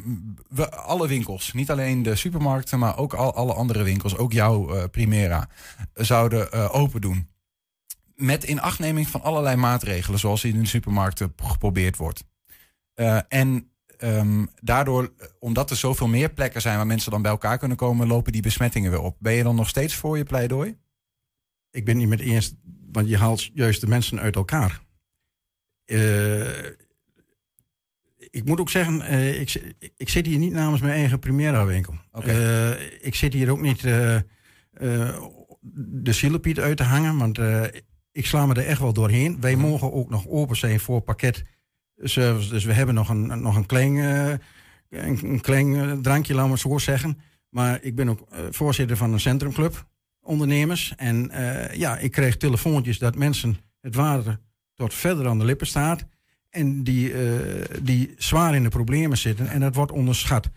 we 0.49 0.71
alle 0.71 1.07
winkels, 1.07 1.53
niet 1.53 1.71
alleen 1.71 2.03
de 2.03 2.15
supermarkten, 2.15 2.79
maar 2.79 2.97
ook 2.97 3.13
al, 3.13 3.33
alle 3.33 3.53
andere 3.53 3.83
winkels, 3.83 4.17
ook 4.17 4.33
jouw 4.33 4.75
eh, 4.75 4.83
Primera, 4.91 5.49
zouden 5.93 6.51
eh, 6.51 6.75
open 6.75 7.01
doen. 7.01 7.29
Met 8.15 8.43
inachtneming 8.43 9.07
van 9.07 9.21
allerlei 9.21 9.55
maatregelen, 9.55 10.19
zoals 10.19 10.43
in 10.43 10.59
de 10.59 10.67
supermarkten 10.67 11.33
geprobeerd 11.43 11.97
wordt. 11.97 12.23
Eh, 12.93 13.19
en 13.27 13.71
ehm, 13.97 14.45
daardoor, 14.61 15.13
omdat 15.39 15.69
er 15.69 15.75
zoveel 15.75 16.07
meer 16.07 16.29
plekken 16.29 16.61
zijn 16.61 16.77
waar 16.77 16.87
mensen 16.87 17.11
dan 17.11 17.21
bij 17.21 17.31
elkaar 17.31 17.57
kunnen 17.57 17.77
komen, 17.77 18.07
lopen 18.07 18.31
die 18.31 18.41
besmettingen 18.41 18.91
weer 18.91 19.01
op. 19.01 19.15
Ben 19.19 19.33
je 19.33 19.43
dan 19.43 19.55
nog 19.55 19.69
steeds 19.69 19.95
voor 19.95 20.17
je 20.17 20.23
pleidooi? 20.23 20.77
Ik 21.71 21.85
ben 21.85 21.97
niet 21.97 22.07
met 22.07 22.19
eens, 22.19 22.53
want 22.91 23.09
je 23.09 23.17
haalt 23.17 23.49
juist 23.53 23.81
de 23.81 23.87
mensen 23.87 24.19
uit 24.19 24.35
elkaar. 24.35 24.85
Eh, 25.87 26.65
ik 28.17 28.45
moet 28.45 28.59
ook 28.59 28.69
zeggen, 28.69 29.01
eh, 29.01 29.41
ik, 29.41 29.75
ik 29.97 30.09
zit 30.09 30.25
hier 30.25 30.37
niet 30.37 30.53
namens 30.53 30.81
mijn 30.81 30.93
eigen 30.93 31.19
Primera 31.19 31.65
winkel. 31.65 31.93
Oké. 32.11 32.31
Eh, 32.31 33.05
ik 33.05 33.15
zit 33.15 33.33
hier 33.33 33.51
ook 33.51 33.61
niet 33.61 33.81
de 35.71 36.13
zielepiet 36.13 36.59
uit 36.59 36.77
te 36.77 36.83
hangen, 36.83 37.17
want 37.17 37.39
ik 38.11 38.25
sla 38.25 38.45
me 38.45 38.53
er 38.53 38.65
echt 38.65 38.79
wel 38.79 38.93
doorheen. 38.93 39.41
Wij 39.41 39.55
mogen 39.55 39.93
ook 39.93 40.09
nog 40.09 40.27
open 40.27 40.55
zijn 40.55 40.79
voor 40.79 41.01
pakketservice. 41.97 42.49
Dus 42.49 42.65
we 42.65 42.73
hebben 42.73 42.95
nog 42.95 43.09
een, 43.09 43.41
nog 43.41 43.55
een 43.55 43.65
klein, 43.65 43.97
eh, 43.97 44.29
een, 44.89 45.41
een 45.43 45.75
eh, 45.75 45.97
drankje, 45.97 46.33
we 46.33 46.41
het 46.41 46.59
zo 46.59 46.77
zeggen. 46.77 47.19
Maar 47.49 47.83
ik 47.83 47.95
ben 47.95 48.09
ook 48.09 48.27
eh, 48.29 48.39
voorzitter 48.49 48.97
van 48.97 49.13
een 49.13 49.19
centrumclub 49.19 49.85
ondernemers. 50.21 50.93
En 50.95 51.29
eh, 51.29 51.77
ja, 51.77 51.97
ik 51.97 52.11
kreeg 52.11 52.37
telefoontjes 52.37 52.97
dat 52.99 53.15
mensen 53.15 53.57
het 53.81 53.95
water 53.95 54.39
tot 54.73 54.93
verder 54.93 55.27
aan 55.27 55.39
de 55.39 55.45
lippen 55.45 55.67
staat. 55.67 56.05
En 56.49 56.83
die, 56.83 57.13
eh, 57.13 57.65
die 57.81 58.13
zwaar 58.17 58.55
in 58.55 58.63
de 58.63 58.69
problemen 58.69 59.17
zitten. 59.17 59.47
En 59.47 59.59
dat 59.59 59.75
wordt 59.75 59.91
onderschat. 59.91 60.49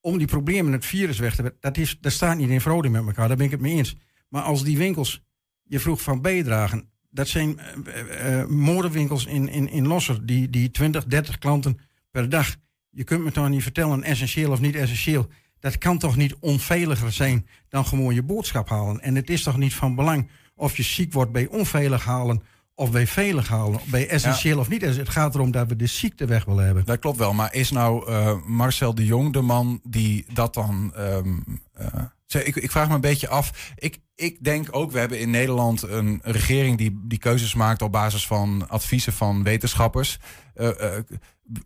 Om 0.00 0.18
die 0.18 0.26
problemen, 0.26 0.72
het 0.72 0.86
virus 0.86 1.18
weg 1.18 1.34
te 1.34 1.54
dat, 1.60 1.76
is, 1.76 1.98
dat 2.00 2.12
staat 2.12 2.36
niet 2.36 2.48
in 2.48 2.60
verhouding 2.60 2.94
met 2.94 3.06
elkaar. 3.06 3.28
Daar 3.28 3.36
ben 3.36 3.46
ik 3.46 3.52
het 3.52 3.60
mee 3.60 3.76
eens. 3.76 3.96
Maar 4.28 4.42
als 4.42 4.64
die 4.64 4.78
winkels, 4.78 5.22
je 5.62 5.80
vroeg 5.80 6.02
van 6.02 6.20
bijdragen. 6.20 6.90
Dat 7.18 7.28
zijn 7.28 7.58
eh, 7.58 8.44
modewinkels 8.44 9.26
in, 9.26 9.48
in, 9.48 9.70
in 9.70 9.86
Losser, 9.86 10.26
die, 10.26 10.50
die 10.50 10.70
20, 10.70 11.04
30 11.04 11.38
klanten 11.38 11.78
per 12.10 12.28
dag. 12.28 12.56
Je 12.90 13.04
kunt 13.04 13.24
me 13.24 13.30
toch 13.30 13.48
niet 13.48 13.62
vertellen, 13.62 14.02
essentieel 14.02 14.50
of 14.50 14.60
niet 14.60 14.74
essentieel. 14.74 15.26
Dat 15.60 15.78
kan 15.78 15.98
toch 15.98 16.16
niet 16.16 16.34
onveiliger 16.40 17.12
zijn 17.12 17.46
dan 17.68 17.86
gewoon 17.86 18.14
je 18.14 18.22
boodschap 18.22 18.68
halen. 18.68 19.00
En 19.00 19.14
het 19.14 19.30
is 19.30 19.42
toch 19.42 19.56
niet 19.56 19.74
van 19.74 19.94
belang 19.94 20.28
of 20.56 20.76
je 20.76 20.82
ziek 20.82 21.12
wordt 21.12 21.32
bij 21.32 21.46
onveilig 21.46 22.04
halen 22.04 22.42
of 22.74 22.90
bij 22.90 23.06
veilig 23.06 23.48
halen, 23.48 23.80
bij 23.84 24.08
essentieel 24.08 24.58
of 24.58 24.68
niet. 24.68 24.82
Het 24.82 25.08
gaat 25.08 25.34
erom 25.34 25.50
dat 25.50 25.68
we 25.68 25.76
de 25.76 25.86
ziekte 25.86 26.26
weg 26.26 26.44
willen 26.44 26.64
hebben. 26.64 26.84
Dat 26.84 26.98
klopt 26.98 27.18
wel, 27.18 27.32
maar 27.32 27.54
is 27.54 27.70
nou 27.70 28.12
Marcel 28.46 28.94
de 28.94 29.04
Jong 29.04 29.32
de 29.32 29.40
man 29.40 29.80
die 29.82 30.26
dat 30.32 30.54
dan 30.54 30.92
ehm, 30.94 31.38
eh, 31.72 31.86
ik, 32.34 32.56
ik 32.56 32.70
vraag 32.70 32.88
me 32.88 32.94
een 32.94 33.00
beetje 33.00 33.28
af. 33.28 33.72
Ik, 33.76 33.98
ik 34.14 34.44
denk 34.44 34.68
ook, 34.70 34.92
we 34.92 34.98
hebben 34.98 35.20
in 35.20 35.30
Nederland 35.30 35.82
een 35.82 36.20
regering 36.22 36.78
die, 36.78 37.00
die 37.04 37.18
keuzes 37.18 37.54
maakt 37.54 37.82
op 37.82 37.92
basis 37.92 38.26
van 38.26 38.68
adviezen 38.68 39.12
van 39.12 39.42
wetenschappers. 39.42 40.18
Eh, 40.54 40.96
eh, 40.96 41.04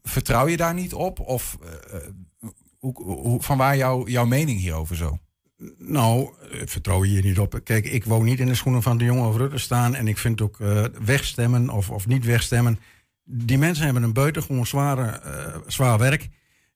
vertrouw 0.02 0.46
je 0.46 0.56
daar 0.56 0.74
niet 0.74 0.94
op? 0.94 1.20
Of 1.20 1.58
eh, 1.90 1.98
hoe, 2.78 3.02
hoe, 3.02 3.42
van 3.42 3.58
waar 3.58 3.76
jouw 3.76 4.08
jouw 4.08 4.26
mening 4.26 4.60
hierover 4.60 4.96
zo? 4.96 5.18
Nou, 5.78 6.34
vertrouw 6.64 7.04
je 7.04 7.10
hier 7.10 7.24
niet 7.24 7.38
op. 7.38 7.60
Kijk, 7.64 7.84
ik 7.84 8.04
wou 8.04 8.24
niet 8.24 8.40
in 8.40 8.46
de 8.46 8.54
schoenen 8.54 8.82
van 8.82 8.98
de 8.98 9.04
jongen 9.04 9.28
of 9.28 9.36
Rutte 9.36 9.58
staan. 9.58 9.94
En 9.94 10.08
ik 10.08 10.18
vind 10.18 10.40
ook 10.40 10.58
wegstemmen 11.04 11.70
of, 11.70 11.90
of 11.90 12.06
niet 12.06 12.24
wegstemmen. 12.24 12.78
Die 13.24 13.58
mensen 13.58 13.84
hebben 13.84 14.02
een 14.02 14.12
buitengewoon 14.12 14.66
zware, 14.66 15.20
zwaar 15.66 15.98
werk. 15.98 16.28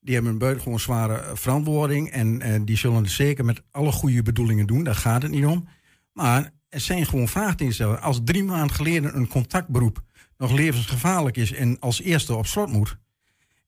Die 0.07 0.15
hebben 0.15 0.33
een 0.33 0.39
buitengewoon 0.39 0.81
zware 0.81 1.15
eh, 1.19 1.31
verantwoording. 1.35 2.11
En 2.11 2.43
eh, 2.43 2.61
die 2.65 2.77
zullen 2.77 3.03
het 3.03 3.11
zeker 3.11 3.45
met 3.45 3.63
alle 3.71 3.93
goede 3.93 4.23
bedoelingen 4.23 4.67
doen. 4.67 4.85
Daar 4.85 4.95
gaat 4.95 5.23
het 5.23 5.31
niet 5.31 5.47
om. 5.47 5.69
Maar 6.13 6.53
er 6.69 6.81
zijn 6.81 7.07
gewoon 7.07 7.29
vraagtekens. 7.29 7.83
Als 7.83 8.21
drie 8.25 8.45
maanden 8.45 8.77
geleden 8.77 9.17
een 9.17 9.29
contactberoep 9.29 10.03
nog 10.39 10.53
levensgevaarlijk 10.53 11.37
is 11.37 11.53
en 11.53 11.79
als 11.81 12.03
eerste 12.03 12.35
op 12.35 12.47
slot 12.47 12.73
moet. 12.73 12.97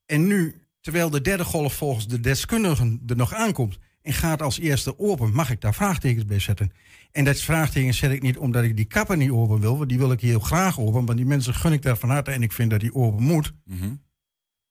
En 0.07 0.27
nu, 0.27 0.55
terwijl 0.81 1.11
de 1.11 1.21
derde 1.21 1.45
golf 1.45 1.75
volgens 1.75 2.07
de 2.07 2.21
deskundigen 2.21 3.03
er 3.07 3.17
nog 3.17 3.35
aankomt 3.35 3.79
en 4.03 4.13
gaat 4.13 4.43
als 4.43 4.59
eerste 4.59 4.99
open, 4.99 5.33
mag 5.33 5.51
ik 5.51 5.61
daar 5.61 5.75
vraagtekens 5.75 6.25
bij 6.25 6.39
zetten. 6.39 6.73
En 7.13 7.25
dat 7.25 7.41
vraagtekens 7.41 7.99
zet 7.99 8.13
ik 8.13 8.23
niet 8.23 8.39
omdat 8.39 8.65
ik 8.65 8.77
die 8.77 8.85
kappen 8.85 9.19
niet 9.19 9.31
open 9.31 9.61
wil, 9.61 9.77
want 9.77 9.89
die 9.89 9.99
wil 9.99 10.13
ik 10.13 10.21
heel 10.21 10.41
graag 10.41 10.81
open, 10.81 11.05
want 11.05 11.17
die 11.17 11.27
mensen 11.27 11.55
gun 11.55 11.73
ik 11.73 11.83
daar 11.83 11.97
van 11.97 12.11
harte 12.11 12.31
en 12.31 12.43
ik 12.43 12.53
vind 12.53 12.71
dat 12.71 12.81
die 12.81 12.95
open 12.95 13.23
moet. 13.23 13.53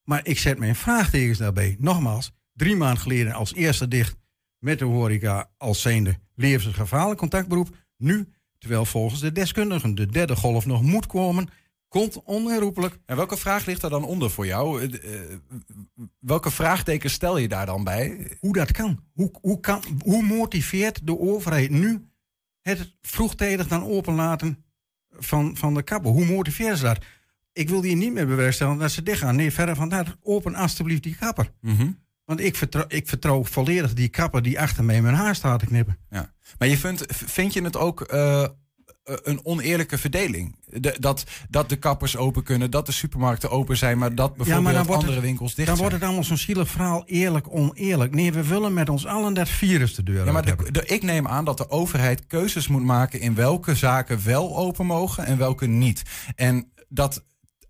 Maar 0.08 0.20
ik 0.22 0.38
zet 0.38 0.58
mijn 0.58 0.74
vraagtekens 0.74 1.38
daarbij. 1.38 1.76
Nogmaals, 1.78 2.32
drie 2.52 2.76
maanden 2.76 3.02
geleden 3.02 3.32
als 3.32 3.54
eerste 3.54 3.88
dicht 3.88 4.16
met 4.58 4.78
de 4.78 4.84
horeca 4.84 5.50
als 5.56 5.80
zijnde 5.80 6.18
levensgevaarlijk 6.34 7.18
contactberoep. 7.18 7.76
Nu, 7.96 8.28
terwijl 8.58 8.84
volgens 8.84 9.20
de 9.20 9.32
deskundigen 9.32 9.94
de 9.94 10.06
derde 10.06 10.36
golf 10.36 10.66
nog 10.66 10.82
moet 10.82 11.06
komen, 11.06 11.48
komt 11.88 12.22
onherroepelijk. 12.22 12.98
En 13.06 13.16
welke 13.16 13.36
vraag 13.36 13.66
ligt 13.66 13.82
er 13.82 13.90
dan 13.90 14.04
onder 14.04 14.30
voor 14.30 14.46
jou? 14.46 14.82
Eh, 14.82 15.14
eh, 15.14 15.38
welke 16.18 16.50
vraagtekens 16.50 17.12
stel 17.12 17.38
je 17.38 17.48
daar 17.48 17.66
dan 17.66 17.84
bij? 17.84 18.30
Hoe 18.40 18.52
dat 18.52 18.72
kan. 18.72 19.04
Hoe, 19.12 19.30
hoe, 19.40 19.60
kan, 19.60 19.82
hoe 20.04 20.22
motiveert 20.22 21.06
de 21.06 21.18
overheid 21.18 21.70
nu 21.70 22.08
het 22.62 22.96
vroegtijdig 23.00 23.68
dan 23.68 23.84
openlaten 23.84 24.64
van, 25.10 25.56
van 25.56 25.74
de 25.74 25.82
kappen? 25.82 26.10
Hoe 26.10 26.24
motiveert 26.24 26.78
ze 26.78 26.84
dat? 26.84 27.04
Ik 27.58 27.68
wil 27.68 27.82
hier 27.82 27.96
niet 27.96 28.12
meer 28.12 28.26
bewerkstelligen 28.26 28.80
dat 28.80 28.90
ze 28.90 29.02
dicht 29.02 29.18
gaan. 29.20 29.36
Nee, 29.36 29.52
verder 29.52 29.74
van 29.76 29.88
dat. 29.88 30.16
Open 30.22 30.54
alstublieft 30.54 31.02
die 31.02 31.16
kapper. 31.16 31.50
Want 32.24 32.40
ik 32.40 32.56
vertrouw, 32.56 32.84
ik 32.88 33.08
vertrouw 33.08 33.44
volledig 33.44 33.92
die 33.94 34.08
kapper 34.08 34.42
die 34.42 34.60
achter 34.60 34.84
mij 34.84 35.02
mijn 35.02 35.14
haar 35.14 35.34
staat 35.34 35.58
te 35.58 35.66
knippen. 35.66 35.98
Ja. 36.10 36.32
Maar 36.58 36.68
je 36.68 36.78
vindt, 36.78 37.04
vind 37.08 37.52
je 37.52 37.62
het 37.62 37.76
ook 37.76 38.00
eh, 38.00 38.42
eh, 38.42 38.48
een 39.04 39.40
oneerlijke 39.44 39.98
verdeling? 39.98 40.56
De- 40.66 40.96
dat, 41.00 41.24
dat 41.50 41.68
de 41.68 41.76
kappers 41.76 42.16
open 42.16 42.42
kunnen, 42.42 42.70
dat 42.70 42.86
de 42.86 42.92
supermarkten 42.92 43.50
open 43.50 43.76
zijn, 43.76 43.98
maar 43.98 44.14
dat 44.14 44.36
bijvoorbeeld 44.36 44.74
dan 44.74 44.74
wordt 44.86 44.92
andere 44.94 45.12
het- 45.12 45.22
winkels 45.24 45.54
dicht 45.54 45.66
Dan 45.68 45.76
zijn. 45.76 45.78
wordt 45.78 45.94
het 45.94 46.04
allemaal 46.04 46.24
zo'n 46.28 46.36
zielig 46.46 46.68
verhaal, 46.70 47.02
eerlijk, 47.06 47.46
oneerlijk. 47.50 48.14
Nee, 48.14 48.32
we 48.32 48.44
willen 48.44 48.72
met 48.72 48.88
ons 48.88 49.06
allen 49.06 49.34
dat 49.34 49.48
virus 49.48 49.94
de 49.94 50.02
deur 50.02 50.24
Ja, 50.24 50.32
maar 50.32 50.44
de, 50.44 50.70
de- 50.72 50.86
ik 50.86 51.02
neem 51.02 51.28
aan 51.28 51.44
dat 51.44 51.56
de 51.56 51.70
overheid 51.70 52.26
keuzes 52.26 52.68
moet 52.68 52.84
maken 52.84 53.20
in 53.20 53.34
welke 53.34 53.74
zaken 53.74 54.24
wel 54.24 54.56
open 54.56 54.86
mogen 54.86 55.24
en 55.24 55.38
welke 55.38 55.66
niet. 55.66 56.02
En 56.34 56.72
dat 56.88 57.24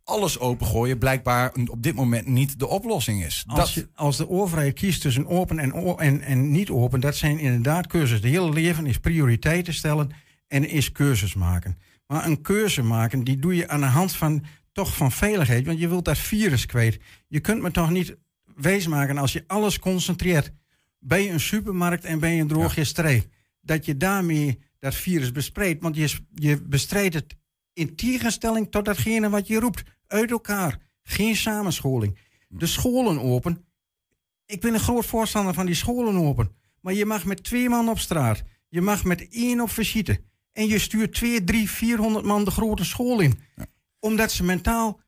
alles 0.08 0.38
opengooien 0.38 0.98
blijkbaar 0.98 1.52
op 1.70 1.82
dit 1.82 1.94
moment 1.94 2.26
niet 2.26 2.58
de 2.58 2.66
oplossing 2.66 3.24
is. 3.24 3.44
Als, 3.46 3.58
dat, 3.58 3.72
je, 3.72 3.88
als 3.94 4.16
de 4.16 4.28
overheid 4.28 4.74
kiest 4.74 5.00
tussen 5.00 5.26
open 5.26 5.58
en, 5.58 5.72
o- 5.72 5.96
en, 5.96 6.20
en 6.20 6.50
niet 6.50 6.70
open, 6.70 7.00
dat 7.00 7.16
zijn 7.16 7.38
inderdaad 7.38 7.86
keuzes. 7.86 8.20
De 8.20 8.28
hele 8.28 8.52
leven 8.52 8.86
is 8.86 8.98
prioriteiten 8.98 9.74
stellen 9.74 10.10
en 10.46 10.68
is 10.68 10.92
keuzes 10.92 11.34
maken. 11.34 11.78
Maar 12.06 12.26
een 12.26 12.40
keuze 12.40 12.82
maken, 12.82 13.24
die 13.24 13.38
doe 13.38 13.56
je 13.56 13.68
aan 13.68 13.80
de 13.80 13.86
hand 13.86 14.12
van 14.12 14.44
toch 14.72 14.96
van 14.96 15.12
veiligheid. 15.12 15.66
Want 15.66 15.78
je 15.78 15.88
wilt 15.88 16.04
dat 16.04 16.18
virus 16.18 16.66
kwijt. 16.66 16.98
Je 17.26 17.40
kunt 17.40 17.62
me 17.62 17.70
toch 17.70 17.90
niet 17.90 18.16
wijsmaken 18.54 19.18
als 19.18 19.32
je 19.32 19.44
alles 19.46 19.78
concentreert 19.78 20.52
bij 20.98 21.32
een 21.32 21.40
supermarkt 21.40 22.04
en 22.04 22.18
bij 22.18 22.40
een 22.40 22.48
drogisterij. 22.48 23.26
Dat 23.60 23.84
je 23.84 23.96
daarmee 23.96 24.58
dat 24.78 24.94
virus 24.94 25.32
bestrijdt. 25.32 25.82
Want 25.82 25.96
je, 25.96 26.14
je 26.34 26.62
bestrijdt 26.62 27.14
het 27.14 27.36
in 27.72 27.96
tegenstelling 27.96 28.70
tot 28.70 28.84
datgene 28.84 29.30
wat 29.30 29.46
je 29.46 29.60
roept. 29.60 29.82
Uit 30.08 30.30
elkaar. 30.30 30.78
Geen 31.02 31.36
samenscholing. 31.36 32.18
De 32.48 32.66
scholen 32.66 33.20
open. 33.20 33.66
Ik 34.46 34.60
ben 34.60 34.74
een 34.74 34.80
groot 34.80 35.06
voorstander 35.06 35.54
van 35.54 35.66
die 35.66 35.74
scholen 35.74 36.16
open. 36.16 36.56
Maar 36.80 36.92
je 36.92 37.06
mag 37.06 37.24
met 37.24 37.44
twee 37.44 37.68
man 37.68 37.88
op 37.88 37.98
straat. 37.98 38.42
Je 38.68 38.80
mag 38.80 39.04
met 39.04 39.28
één 39.28 39.60
op 39.60 39.70
visite. 39.70 40.22
En 40.52 40.66
je 40.66 40.78
stuurt 40.78 41.14
twee, 41.14 41.44
drie, 41.44 41.70
vierhonderd 41.70 42.24
man 42.24 42.44
de 42.44 42.50
grote 42.50 42.84
school 42.84 43.20
in. 43.20 43.40
Omdat 43.98 44.32
ze 44.32 44.44
mentaal 44.44 45.00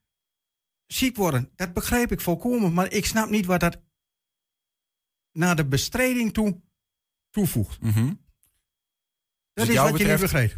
ziek 0.87 1.17
worden. 1.17 1.51
Dat 1.57 1.73
begrijp 1.73 2.13
ik 2.13 2.21
volkomen. 2.21 2.73
Maar 2.73 2.93
ik 2.93 3.05
snap 3.05 3.31
niet 3.31 3.47
wat 3.47 3.61
dat 3.61 3.81
naar 5.33 5.57
de 5.57 5.67
bestrijding 5.67 6.33
toe 6.33 6.61
toevoegt. 7.31 7.81
Mhm. 7.81 8.07
Dat 9.53 9.67
wat 9.67 9.69
is 9.69 9.77
wat 9.77 9.99
je 9.99 10.07
niet 10.07 10.21
begrijpt. 10.21 10.57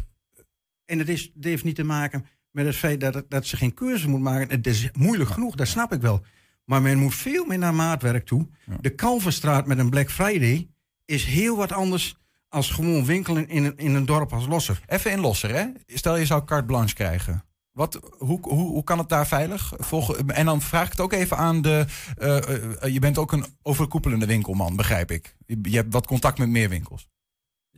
En 0.85 0.99
het, 0.99 1.09
is, 1.09 1.31
het 1.33 1.43
heeft 1.43 1.63
niet 1.63 1.75
te 1.75 1.83
maken 1.83 2.25
met 2.53 2.65
het 2.65 2.75
feit 2.75 2.99
dat, 3.01 3.23
dat 3.27 3.45
ze 3.45 3.57
geen 3.57 3.73
keuze 3.73 4.09
moet 4.09 4.21
maken. 4.21 4.49
Het 4.55 4.67
is 4.67 4.89
moeilijk 4.93 5.29
genoeg, 5.29 5.55
dat 5.55 5.67
snap 5.67 5.93
ik 5.93 6.01
wel. 6.01 6.21
Maar 6.65 6.81
men 6.81 6.97
moet 6.97 7.15
veel 7.15 7.45
meer 7.45 7.57
naar 7.57 7.73
maatwerk 7.73 8.25
toe. 8.25 8.47
De 8.81 8.89
Kalverstraat 8.95 9.67
met 9.67 9.77
een 9.77 9.89
Black 9.89 10.11
Friday 10.11 10.69
is 11.05 11.25
heel 11.25 11.57
wat 11.57 11.71
anders 11.71 12.15
als 12.49 12.69
gewoon 12.69 13.05
winkelen 13.05 13.47
in 13.49 13.63
een, 13.63 13.77
in 13.77 13.95
een 13.95 14.05
dorp 14.05 14.33
als 14.33 14.45
Losser. 14.47 14.81
Even 14.87 15.11
in 15.11 15.19
Losser, 15.19 15.55
hè? 15.55 15.65
Stel 15.87 16.15
je 16.15 16.25
zou 16.25 16.43
carte 16.45 16.65
blanche 16.65 16.93
krijgen. 16.95 17.43
Wat, 17.71 17.99
hoe, 18.17 18.39
hoe, 18.41 18.69
hoe 18.71 18.83
kan 18.83 18.97
het 18.97 19.09
daar 19.09 19.27
veilig? 19.27 19.73
Volg, 19.77 20.17
en 20.17 20.45
dan 20.45 20.61
vraag 20.61 20.85
ik 20.85 20.91
het 20.91 20.99
ook 21.01 21.13
even 21.13 21.37
aan 21.37 21.61
de. 21.61 21.85
eh, 22.17 22.83
eh, 22.83 22.93
je 22.93 22.99
bent 22.99 23.17
ook 23.17 23.31
een 23.31 23.45
overkoepelende 23.61 24.25
winkelman, 24.25 24.75
begrijp 24.75 25.11
ik. 25.11 25.35
Je, 25.45 25.59
je 25.61 25.75
hebt 25.75 25.93
wat 25.93 26.07
contact 26.07 26.37
met 26.37 26.49
meer 26.49 26.69
winkels. 26.69 27.07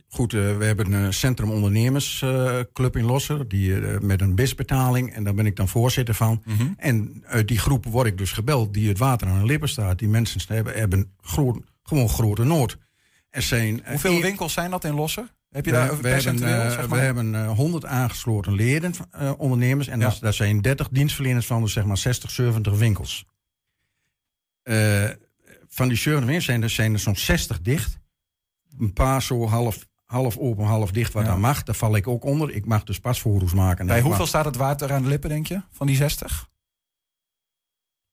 Goed, 0.08 0.34
eh, 0.34 0.56
we 0.56 0.64
hebben 0.64 0.92
een 0.92 1.12
Centrum 1.12 1.50
Ondernemersclub 1.50 2.96
in 2.96 3.04
Losser, 3.04 3.48
die, 3.48 3.80
eh, 3.80 4.00
met 4.00 4.20
een 4.20 4.34
BIS-betaling. 4.34 5.12
En 5.14 5.24
daar 5.24 5.34
ben 5.34 5.46
ik 5.46 5.56
dan 5.56 5.68
voorzitter 5.68 6.14
van. 6.14 6.42
En 6.76 7.22
uit 7.26 7.48
die 7.48 7.58
groep 7.58 7.84
word 7.84 8.06
ik 8.06 8.18
dus 8.18 8.32
gebeld, 8.32 8.74
die 8.74 8.88
het 8.88 8.98
water 8.98 9.28
aan 9.28 9.38
de 9.40 9.46
lippen 9.46 9.68
staat. 9.68 9.98
Die 9.98 10.08
mensen 10.08 10.40
hebben, 10.48 10.74
hebben 10.78 11.12
groot, 11.20 11.58
gewoon 11.82 12.08
grote 12.08 12.44
nood. 12.44 12.78
Er 13.30 13.42
zijn, 13.42 13.82
eh, 13.84 13.90
Hoeveel 13.90 14.12
één- 14.12 14.22
winkels 14.22 14.52
zijn 14.52 14.70
dat 14.70 14.84
in 14.84 14.94
Losser? 14.94 15.34
Heb 15.50 15.64
je 15.64 15.70
we, 15.70 15.76
daar 15.76 16.00
we 16.00 16.08
hebben, 16.08 16.42
eh, 16.42 16.84
we 16.88 16.96
hebben 16.96 17.34
eh, 17.34 17.50
100 17.50 17.84
aangesloten 17.84 18.52
leden, 18.54 18.92
eh, 19.10 19.32
ondernemers. 19.38 19.86
En 19.88 20.00
Ja. 20.00 20.14
daar 20.20 20.32
zijn 20.34 20.60
30 20.60 20.88
dienstverleners 20.88 21.46
van, 21.46 21.62
dus 21.62 21.72
zeg 21.72 21.84
maar 21.84 21.98
60, 21.98 22.30
70 22.30 22.78
winkels. 22.78 23.24
Eh, 24.62 25.04
van 25.68 25.88
die 25.88 25.96
70 25.96 26.24
winkels 26.24 26.44
zijn 26.44 26.62
er, 26.62 26.70
zijn 26.70 26.92
er 26.92 26.98
zo'n 26.98 27.16
60 27.16 27.60
dicht. 27.60 27.98
Een 28.78 28.92
paar 28.92 29.22
zo 29.22 29.46
half, 29.46 29.86
half 30.06 30.36
open, 30.38 30.64
half 30.64 30.90
dicht, 30.90 31.12
wat 31.12 31.22
Ja. 31.24 31.28
daar 31.28 31.38
mag. 31.40 31.62
Daar 31.62 31.74
val 31.74 31.96
ik 31.96 32.06
ook 32.06 32.24
onder. 32.24 32.50
Ik 32.50 32.66
mag 32.66 32.84
dus 32.84 33.00
pasfoto's 33.00 33.52
maken. 33.54 33.86
Bij 33.86 34.00
hoeveel 34.00 34.18
mag- 34.18 34.28
staat 34.28 34.44
het 34.44 34.56
water 34.56 34.92
aan 34.92 35.02
de 35.02 35.08
lippen, 35.08 35.28
denk 35.30 35.46
je? 35.46 35.62
Van 35.70 35.86
die 35.86 35.96
60? 35.96 36.48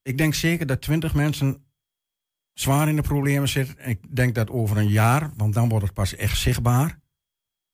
Ik 0.02 0.18
denk 0.18 0.34
zeker 0.34 0.66
dat 0.66 0.82
20 0.82 1.14
mensen 1.14 1.64
zwaar 2.54 2.88
in 2.90 2.96
de 2.96 3.02
problemen 3.02 3.50
zitten. 3.50 3.78
En 3.78 3.90
ik 3.90 4.16
denk 4.16 4.36
dat 4.36 4.50
over 4.50 4.78
een 4.78 4.88
jaar, 4.90 5.32
want 5.38 5.54
dan 5.54 5.70
wordt 5.70 5.86
het 5.86 5.94
pas 5.94 6.16
echt 6.16 6.38
zichtbaar, 6.38 7.00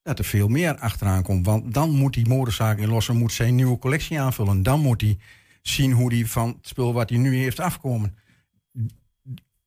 dat 0.02 0.18
er 0.18 0.24
veel 0.24 0.48
meer 0.48 0.78
achteraan 0.78 1.22
komt. 1.22 1.46
Want 1.46 1.74
dan 1.74 1.90
moet 1.90 2.14
die 2.14 2.28
modezaak 2.28 2.78
in 2.78 2.88
Lossen 2.88 3.16
moet 3.16 3.32
zijn 3.32 3.54
nieuwe 3.54 3.78
collectie 3.78 4.20
aanvullen. 4.20 4.62
Dan 4.62 4.80
moet 4.80 5.00
hij 5.00 5.18
zien 5.62 5.92
hoe 5.92 6.14
hij 6.14 6.26
van 6.26 6.48
het 6.48 6.68
spul 6.68 6.92
wat 6.92 7.08
hij 7.10 7.18
nu 7.18 7.36
heeft 7.36 7.60
afkomen. 7.60 8.16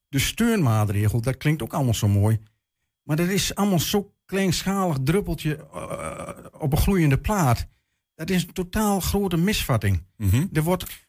De 0.07 0.19
steunmaatregel, 0.19 1.21
dat 1.21 1.37
klinkt 1.37 1.61
ook 1.61 1.73
allemaal 1.73 1.93
zo 1.93 2.07
mooi. 2.07 2.39
Maar 3.03 3.15
dat 3.15 3.27
is 3.27 3.55
allemaal 3.55 3.79
zo 3.79 4.12
kleinschalig 4.33 4.97
druppeltje 5.03 5.55
eh, 5.55 6.61
op 6.61 6.71
een 6.71 6.77
gloeiende 6.77 7.17
plaat. 7.17 7.67
Dat 8.15 8.29
is 8.29 8.43
een 8.43 8.53
totaal 8.53 8.99
grote 8.99 9.37
misvatting. 9.37 10.03
Er 10.53 10.63
wordt 10.63 11.07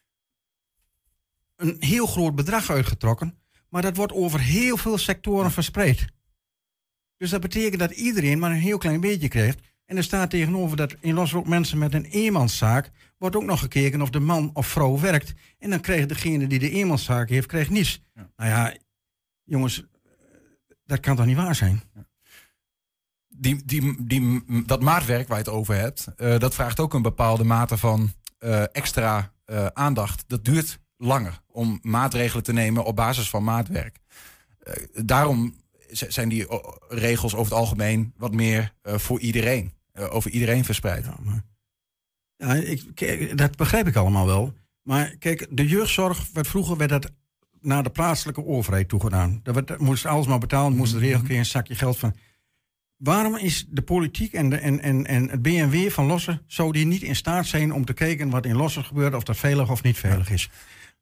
een 1.55 1.75
heel 1.79 2.05
groot 2.05 2.35
bedrag 2.35 2.69
uitgetrokken, 2.69 3.37
maar 3.69 3.81
dat 3.81 3.95
wordt 3.95 4.13
over 4.13 4.39
heel 4.39 4.77
veel 4.77 4.97
sectoren 4.97 5.51
verspreid. 5.51 6.05
Dus 7.17 7.29
dat 7.29 7.41
betekent 7.41 7.79
dat 7.79 7.91
iedereen 7.91 8.39
maar 8.39 8.51
een 8.51 8.57
heel 8.57 8.77
klein 8.77 8.99
beetje 8.99 9.27
krijgt. 9.27 9.59
En 9.85 9.97
er 9.97 10.03
staat 10.03 10.29
tegenover 10.29 10.77
dat 10.77 10.95
in 10.99 11.13
Los 11.13 11.33
ook 11.33 11.47
mensen 11.47 11.77
met 11.77 11.93
een 11.93 12.05
eenmanszaak 12.05 12.91
wordt 13.17 13.35
ook 13.35 13.43
nog 13.43 13.59
gekeken 13.59 14.01
of 14.01 14.09
de 14.09 14.19
man 14.19 14.49
of 14.53 14.67
vrouw 14.67 14.99
werkt. 14.99 15.33
En 15.59 15.69
dan 15.69 15.81
krijgt 15.81 16.09
degene 16.09 16.47
die 16.47 16.59
de 16.59 16.69
eenmanszaak 16.69 17.29
heeft, 17.29 17.47
krijgt 17.47 17.69
niets. 17.69 18.01
Nou 18.13 18.49
ja, 18.49 18.77
jongens, 19.43 19.83
dat 20.85 20.99
kan 20.99 21.15
toch 21.15 21.25
niet 21.25 21.37
waar 21.37 21.55
zijn? 21.55 21.81
Die, 23.37 23.65
die, 23.65 24.05
die, 24.05 24.43
dat 24.65 24.81
maatwerk 24.81 25.27
waar 25.27 25.37
je 25.37 25.43
het 25.43 25.53
over 25.53 25.75
hebt, 25.75 26.07
eh, 26.17 26.39
dat 26.39 26.55
vraagt 26.55 26.79
ook 26.79 26.93
een 26.93 27.01
bepaalde 27.01 27.43
mate 27.43 27.77
van 27.77 28.13
eh, 28.37 28.63
extra 28.71 29.31
eh, 29.45 29.65
aandacht. 29.65 30.23
Dat 30.27 30.45
duurt 30.45 30.79
langer 30.97 31.41
om 31.47 31.79
maatregelen 31.81 32.43
te 32.43 32.53
nemen 32.53 32.83
op 32.83 32.95
basis 32.95 33.29
van 33.29 33.43
maatwerk. 33.43 33.99
Daarom 34.93 35.55
zijn 35.89 36.29
die 36.29 36.47
regels 36.87 37.33
over 37.35 37.51
het 37.51 37.61
algemeen 37.61 38.13
wat 38.17 38.33
meer 38.33 38.73
voor 38.83 39.19
iedereen. 39.19 39.73
over 40.09 40.31
iedereen 40.31 40.65
verspreid. 40.65 41.05
Ja, 41.05 41.17
maar, 41.23 41.43
ja 42.35 42.53
ik, 42.53 42.83
kijk, 42.93 43.37
dat 43.37 43.55
begrijp 43.55 43.87
ik 43.87 43.95
allemaal 43.95 44.25
wel. 44.25 44.53
Maar 44.81 45.15
kijk, 45.19 45.47
de 45.49 45.67
jeugdzorg, 45.67 46.27
werd 46.33 46.47
vroeger 46.47 46.77
werd 46.77 46.89
dat 46.89 47.11
naar 47.65 47.83
de 47.83 47.89
plaatselijke 47.89 48.45
overheid 48.45 48.89
toegedaan. 48.89 49.39
Dat, 49.43 49.53
werd, 49.53 49.67
dat 49.67 49.79
moest 49.79 50.05
alles 50.05 50.27
maar 50.27 50.39
betalen, 50.39 50.77
moest 50.77 50.93
de 50.93 50.99
regel 50.99 51.21
kreeg 51.21 51.37
een 51.37 51.45
zakje 51.45 51.75
geld 51.75 51.97
van. 51.97 52.15
Waarom 52.97 53.35
is 53.35 53.65
de 53.69 53.81
politiek 53.81 54.33
en, 54.33 54.49
de, 54.49 54.57
en, 54.57 54.81
en, 54.81 55.05
en 55.05 55.29
het 55.29 55.41
BMW 55.41 55.89
van 55.89 56.05
Losser, 56.05 56.41
zou 56.47 56.71
die 56.71 56.85
niet 56.85 57.01
in 57.01 57.15
staat 57.15 57.45
zijn 57.45 57.73
om 57.73 57.85
te 57.85 57.93
kijken 57.93 58.29
wat 58.29 58.45
in 58.45 58.55
Losser 58.55 58.83
gebeurt, 58.83 59.13
of 59.13 59.23
dat 59.23 59.37
veilig 59.37 59.71
of 59.71 59.83
niet 59.83 59.97
veilig 59.97 60.29
is? 60.29 60.49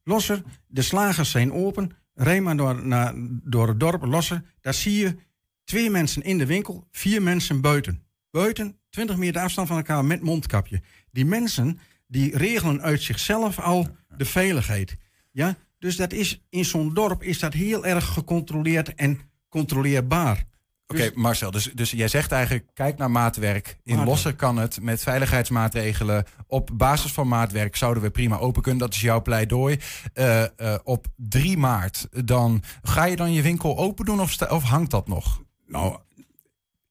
Losser, 0.04 0.42
de 0.66 0.82
slagers 0.82 1.30
zijn 1.30 1.52
open, 1.52 1.90
rij 2.14 2.40
maar 2.40 2.56
door, 2.56 2.86
naar, 2.86 3.12
door 3.42 3.68
het 3.68 3.80
dorp 3.80 4.04
Losser, 4.04 4.42
daar 4.60 4.74
zie 4.74 4.98
je 4.98 5.16
twee 5.64 5.90
mensen 5.90 6.22
in 6.22 6.38
de 6.38 6.46
winkel, 6.46 6.86
vier 6.90 7.22
mensen 7.22 7.60
buiten. 7.60 8.02
Buiten, 8.30 8.78
20 8.90 9.16
meter 9.16 9.42
afstand 9.42 9.68
van 9.68 9.76
elkaar 9.76 10.04
met 10.04 10.22
mondkapje. 10.22 10.82
Die 11.10 11.24
mensen, 11.24 11.78
die 12.06 12.36
regelen 12.36 12.82
uit 12.82 13.02
zichzelf 13.02 13.58
al 13.58 13.88
de 14.16 14.24
veiligheid. 14.24 14.96
Ja? 15.30 15.56
Dus 15.78 15.96
dat 15.96 16.12
is, 16.12 16.44
in 16.48 16.64
zo'n 16.64 16.94
dorp 16.94 17.22
is 17.22 17.38
dat 17.38 17.52
heel 17.52 17.86
erg 17.86 18.04
gecontroleerd 18.04 18.94
en 18.94 19.20
controleerbaar. 19.48 20.44
Oké, 20.86 21.10
Marcel, 21.14 21.50
dus, 21.50 21.70
dus 21.74 21.90
jij 21.90 22.08
zegt 22.08 22.32
eigenlijk, 22.32 22.66
kijk 22.74 22.96
naar 22.98 23.10
maatwerk. 23.10 23.66
In 23.66 23.74
Maatwerk. 23.84 24.08
Lossen 24.08 24.36
kan 24.36 24.56
het 24.56 24.80
met 24.82 25.02
veiligheidsmaatregelen. 25.02 26.24
Op 26.46 26.70
basis 26.74 27.12
van 27.12 27.28
maatwerk 27.28 27.76
zouden 27.76 28.02
we 28.02 28.10
prima 28.10 28.38
open 28.38 28.62
kunnen. 28.62 28.80
Dat 28.80 28.94
is 28.94 29.00
jouw 29.00 29.22
pleidooi. 29.22 29.78
Eh, 30.12 30.42
eh, 30.42 30.78
op 30.84 31.06
3 31.16 31.56
maart, 31.58 32.08
dan 32.24 32.62
ga 32.82 33.04
je 33.04 33.16
dan 33.16 33.32
je 33.32 33.42
winkel 33.42 33.78
open 33.78 34.04
doen 34.04 34.20
of, 34.20 34.40
of 34.42 34.62
hangt 34.62 34.90
dat 34.90 35.08
nog? 35.08 35.42
Nou, 35.66 35.98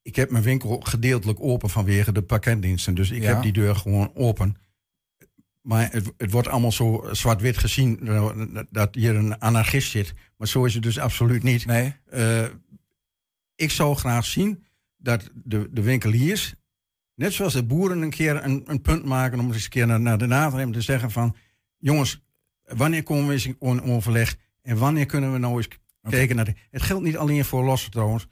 ik 0.01 0.15
heb 0.15 0.31
mijn 0.31 0.43
winkel 0.43 0.79
gedeeltelijk 0.83 1.39
open 1.41 1.69
vanwege 1.69 2.11
de 2.11 2.21
pakketdiensten. 2.21 2.95
Dus 2.95 3.11
ik 3.11 3.21
Ja. 3.21 3.33
heb 3.33 3.41
die 3.41 3.53
deur 3.53 3.75
gewoon 3.75 4.11
open. 4.15 4.55
Maar 5.61 5.91
het, 5.91 6.13
het 6.17 6.31
wordt 6.31 6.47
allemaal 6.47 6.71
zo 6.71 7.07
zwart-wit 7.11 7.57
gezien 7.57 8.07
eh, 8.07 8.29
dat 8.69 8.95
hier 8.95 9.15
een 9.15 9.39
anarchist 9.39 9.91
zit. 9.91 10.13
Maar 10.37 10.47
zo 10.47 10.65
is 10.65 10.73
het 10.73 10.83
dus 10.83 10.99
absoluut 10.99 11.43
niet. 11.43 11.65
Nee? 11.65 11.95
Ik 13.55 13.71
zou 13.71 13.95
graag 13.95 14.25
zien 14.25 14.65
dat 14.97 15.29
de, 15.33 15.69
de 15.71 15.81
winkeliers, 15.81 16.53
net 17.15 17.33
zoals 17.33 17.53
de 17.53 17.63
boeren 17.63 18.01
een 18.01 18.09
keer 18.09 18.43
een, 18.43 18.63
een 18.65 18.81
punt 18.81 19.05
maken 19.05 19.39
om 19.39 19.51
eens 19.51 19.63
een 19.63 19.69
keer 19.69 19.87
naar, 19.87 19.99
naar 19.99 20.17
de 20.17 20.25
naderham 20.25 20.71
te 20.71 20.81
zeggen 20.81 21.11
van, 21.11 21.35
jongens, 21.77 22.23
wanneer 22.63 23.03
komen 23.03 23.27
we 23.27 23.33
eens 23.33 23.45
in 23.45 23.81
overleg 23.81 24.35
en 24.61 24.77
wanneer 24.77 25.05
kunnen 25.05 25.31
we 25.31 25.37
nou 25.37 25.57
eens 25.57 25.67
kijken 26.09 26.35
naar 26.35 26.45
de, 26.45 26.53
Het 26.69 26.81
geldt 26.81 27.03
niet 27.03 27.17
alleen 27.17 27.45
voor 27.45 27.63
Lossen 27.63 27.91
trouwens. 27.91 28.27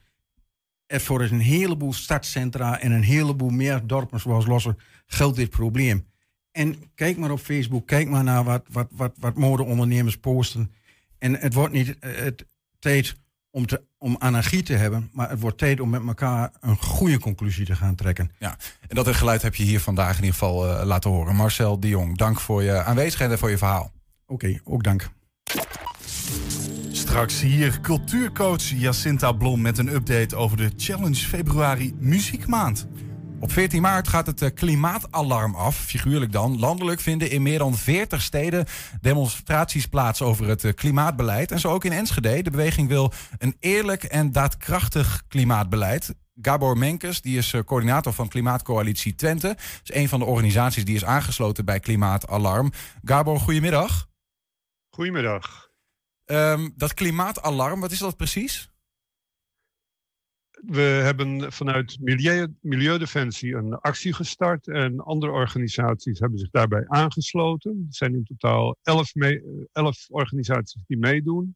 Er 0.86 1.02
voor 1.02 1.22
een 1.22 1.40
heleboel 1.40 1.94
stadscentra 1.94 2.80
en 2.80 2.92
een 2.92 3.04
heleboel 3.04 3.50
meer 3.50 3.88
dorpen 3.88 4.20
zoals 4.20 4.46
Lossen 4.46 4.78
geldt 5.06 5.38
dit 5.38 5.50
probleem. 5.50 6.08
En 6.52 6.92
kijk 6.96 7.18
maar 7.18 7.32
op 7.32 7.40
Facebook, 7.40 7.88
kijk 7.88 8.10
maar 8.10 8.24
naar 8.24 8.44
wat, 8.44 8.66
wat, 8.70 8.88
wat, 8.92 9.16
wat 9.20 9.36
modeondernemers 9.36 10.18
posten. 10.18 10.72
En 11.18 11.40
het 11.40 11.54
wordt 11.54 11.74
niet 11.74 12.00
eh, 12.00 12.16
het 12.16 12.46
tijd 12.80 13.16
om, 13.50 13.66
te, 13.66 13.84
om 14.02 14.16
anarchie 14.20 14.64
te 14.64 14.74
hebben, 14.74 15.10
maar 15.14 15.30
het 15.30 15.40
wordt 15.40 15.58
tijd 15.58 15.80
om 15.80 15.90
met 15.90 16.08
elkaar 16.08 16.52
een 16.60 16.78
goede 16.78 17.20
conclusie 17.20 17.66
te 17.66 17.76
gaan 17.76 17.96
trekken. 17.96 18.32
Ja, 18.40 18.58
en 18.88 18.96
dat 18.96 19.16
geluid 19.16 19.42
heb 19.42 19.56
je 19.56 19.64
hier 19.64 19.80
vandaag 19.80 20.18
in 20.18 20.24
ieder 20.24 20.34
geval 20.34 20.68
eh, 20.68 20.86
laten 20.86 21.10
horen. 21.10 21.36
Marcel 21.36 21.80
de 21.80 21.88
Jong, 21.88 22.18
dank 22.18 22.40
voor 22.40 22.64
je 22.64 22.84
aanwezigheid 22.84 23.32
en 23.32 23.38
voor 23.38 23.50
je 23.50 23.58
verhaal. 23.58 23.92
Oké, 24.26 24.60
ook 24.64 24.84
dank. 24.84 25.10
Straks 26.92 27.42
hier 27.42 27.80
cultuurcoach 27.82 28.64
Jacinta 28.64 29.32
Blom 29.32 29.62
met 29.62 29.78
een 29.78 29.94
update 29.94 30.36
over 30.36 30.58
de 30.58 30.72
Challenge 30.78 31.16
Februari 31.16 31.94
Muziekmaand. 32.00 32.88
Op 33.42 33.52
14 33.52 33.82
maart 33.82 34.08
gaat 34.08 34.26
het 34.26 34.42
eh, 34.42 34.50
klimaatalarm 34.54 35.56
af, 35.56 35.76
figuurlijk 35.76 36.32
dan. 36.32 36.60
Landelijk 36.60 37.00
vinden 37.00 37.30
in 37.30 37.42
meer 37.42 37.60
dan 37.60 37.76
40 37.76 38.22
steden 38.22 38.66
demonstraties 39.02 39.88
plaats 39.88 40.22
over 40.22 40.48
het 40.48 40.64
eh, 40.64 40.74
klimaatbeleid. 40.74 41.52
En 41.52 41.60
zo 41.60 41.72
ook 41.72 41.86
in 41.86 41.92
Enschede. 41.92 42.42
De 42.42 42.50
beweging 42.50 42.88
wil 42.88 43.14
een 43.38 43.56
eerlijk 43.60 44.04
en 44.04 44.32
daadkrachtig 44.32 45.24
klimaatbeleid. 45.28 46.16
Gabor 46.42 46.78
Menkes, 46.78 47.22
die 47.22 47.38
is 47.38 47.54
eh, 47.54 47.62
coördinator 47.62 48.14
van 48.14 48.28
Klimaatcoalitie 48.28 49.16
Twente. 49.16 49.58
Is 49.84 49.94
een 49.94 50.10
van 50.10 50.20
de 50.20 50.26
organisaties 50.26 50.86
die 50.86 50.96
is 50.96 51.06
aangesloten 51.06 51.66
bij 51.66 51.80
Klimaatalarm. 51.80 52.72
Gabor, 53.04 53.40
goedemiddag. 53.40 54.08
Goedemiddag. 54.90 55.70
Ehm, 56.26 56.70
dat 56.76 56.94
klimaatalarm, 56.94 57.80
wat 57.80 57.92
is 57.92 58.00
dat 58.00 58.18
precies? 58.18 58.71
We 60.66 60.82
hebben 60.82 61.52
vanuit 61.52 61.98
Milieu, 62.00 62.48
Milieudefensie 62.60 63.56
een 63.56 63.74
actie 63.74 64.14
gestart 64.14 64.68
en 64.68 65.00
andere 65.00 65.32
organisaties 65.32 66.20
hebben 66.20 66.40
zich 66.40 66.50
daarbij 66.50 66.88
aangesloten. 66.88 67.72
Er 67.72 67.96
zijn 67.96 68.14
in 68.14 68.24
totaal 68.24 68.78
elf, 68.82 69.16
mee- 69.16 69.44
elf 69.72 70.06
organisaties 70.10 70.84
die 70.88 70.98
meedoen. 70.98 71.56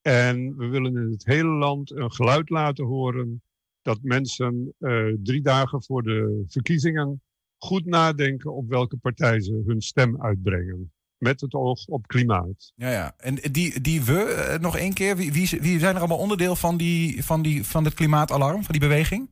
En 0.00 0.56
we 0.56 0.66
willen 0.66 0.96
in 0.96 1.10
het 1.10 1.24
hele 1.24 1.48
land 1.48 1.90
een 1.90 2.12
geluid 2.12 2.50
laten 2.50 2.84
horen 2.84 3.42
dat 3.82 3.98
mensen 4.02 4.74
eh, 4.78 5.06
drie 5.22 5.42
dagen 5.42 5.82
voor 5.82 6.02
de 6.02 6.44
verkiezingen 6.48 7.22
goed 7.58 7.84
nadenken 7.84 8.54
op 8.54 8.68
welke 8.68 8.96
partij 8.96 9.40
ze 9.40 9.62
hun 9.66 9.80
stem 9.80 10.22
uitbrengen. 10.22 10.92
Met 11.22 11.40
het 11.40 11.54
oog 11.54 11.86
op 11.86 12.06
klimaat. 12.06 12.72
Ja, 12.76 12.90
ja. 12.90 13.14
En 13.16 13.34
die, 13.34 13.80
die 13.80 14.02
we, 14.02 14.22
eh, 14.22 14.58
nog 14.60 14.76
één 14.76 14.92
keer, 14.92 15.16
wie, 15.16 15.32
wie, 15.32 15.48
wie 15.60 15.78
zijn 15.78 15.94
er 15.94 15.98
allemaal 15.98 16.18
onderdeel 16.18 16.56
van, 16.56 16.76
die, 16.76 17.24
van, 17.24 17.42
die, 17.42 17.64
van 17.66 17.84
het 17.84 17.94
klimaatalarm, 17.94 18.62
van 18.62 18.72
die 18.72 18.80
beweging? 18.80 19.30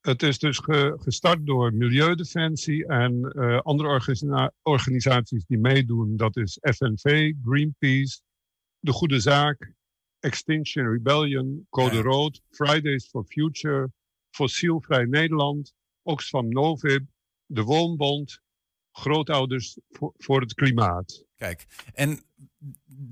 Het 0.00 0.22
is 0.22 0.38
dus 0.38 0.58
ge- 0.58 0.96
gestart 1.02 1.46
door 1.46 1.74
Milieudefensie 1.74 2.86
en 2.86 3.22
eh, 3.22 3.60
andere 3.60 3.88
organisa- 3.88 4.52
organisaties 4.62 5.44
die 5.46 5.58
meedoen. 5.58 6.16
Dat 6.16 6.36
is 6.36 6.58
FNV, 6.60 7.32
Greenpeace, 7.44 8.20
De 8.78 8.92
Goede 8.92 9.20
Zaak, 9.20 9.72
Extinction 10.18 10.86
Rebellion, 10.92 11.66
Code 11.70 11.96
Ja. 11.96 12.02
Rood, 12.02 12.40
Fridays 12.50 13.08
for 13.08 13.24
Future, 13.24 13.90
Fossielvrij 14.30 15.04
Nederland, 15.04 15.72
Oxfam 16.02 16.48
Novib, 16.48 17.04
De 17.46 17.62
Woonbond, 17.62 18.40
Grootouders 18.92 19.78
voor, 19.90 20.14
voor 20.18 20.40
het 20.40 20.54
Klimaat. 20.54 21.24
Kijk, 21.36 21.66
en 21.94 22.20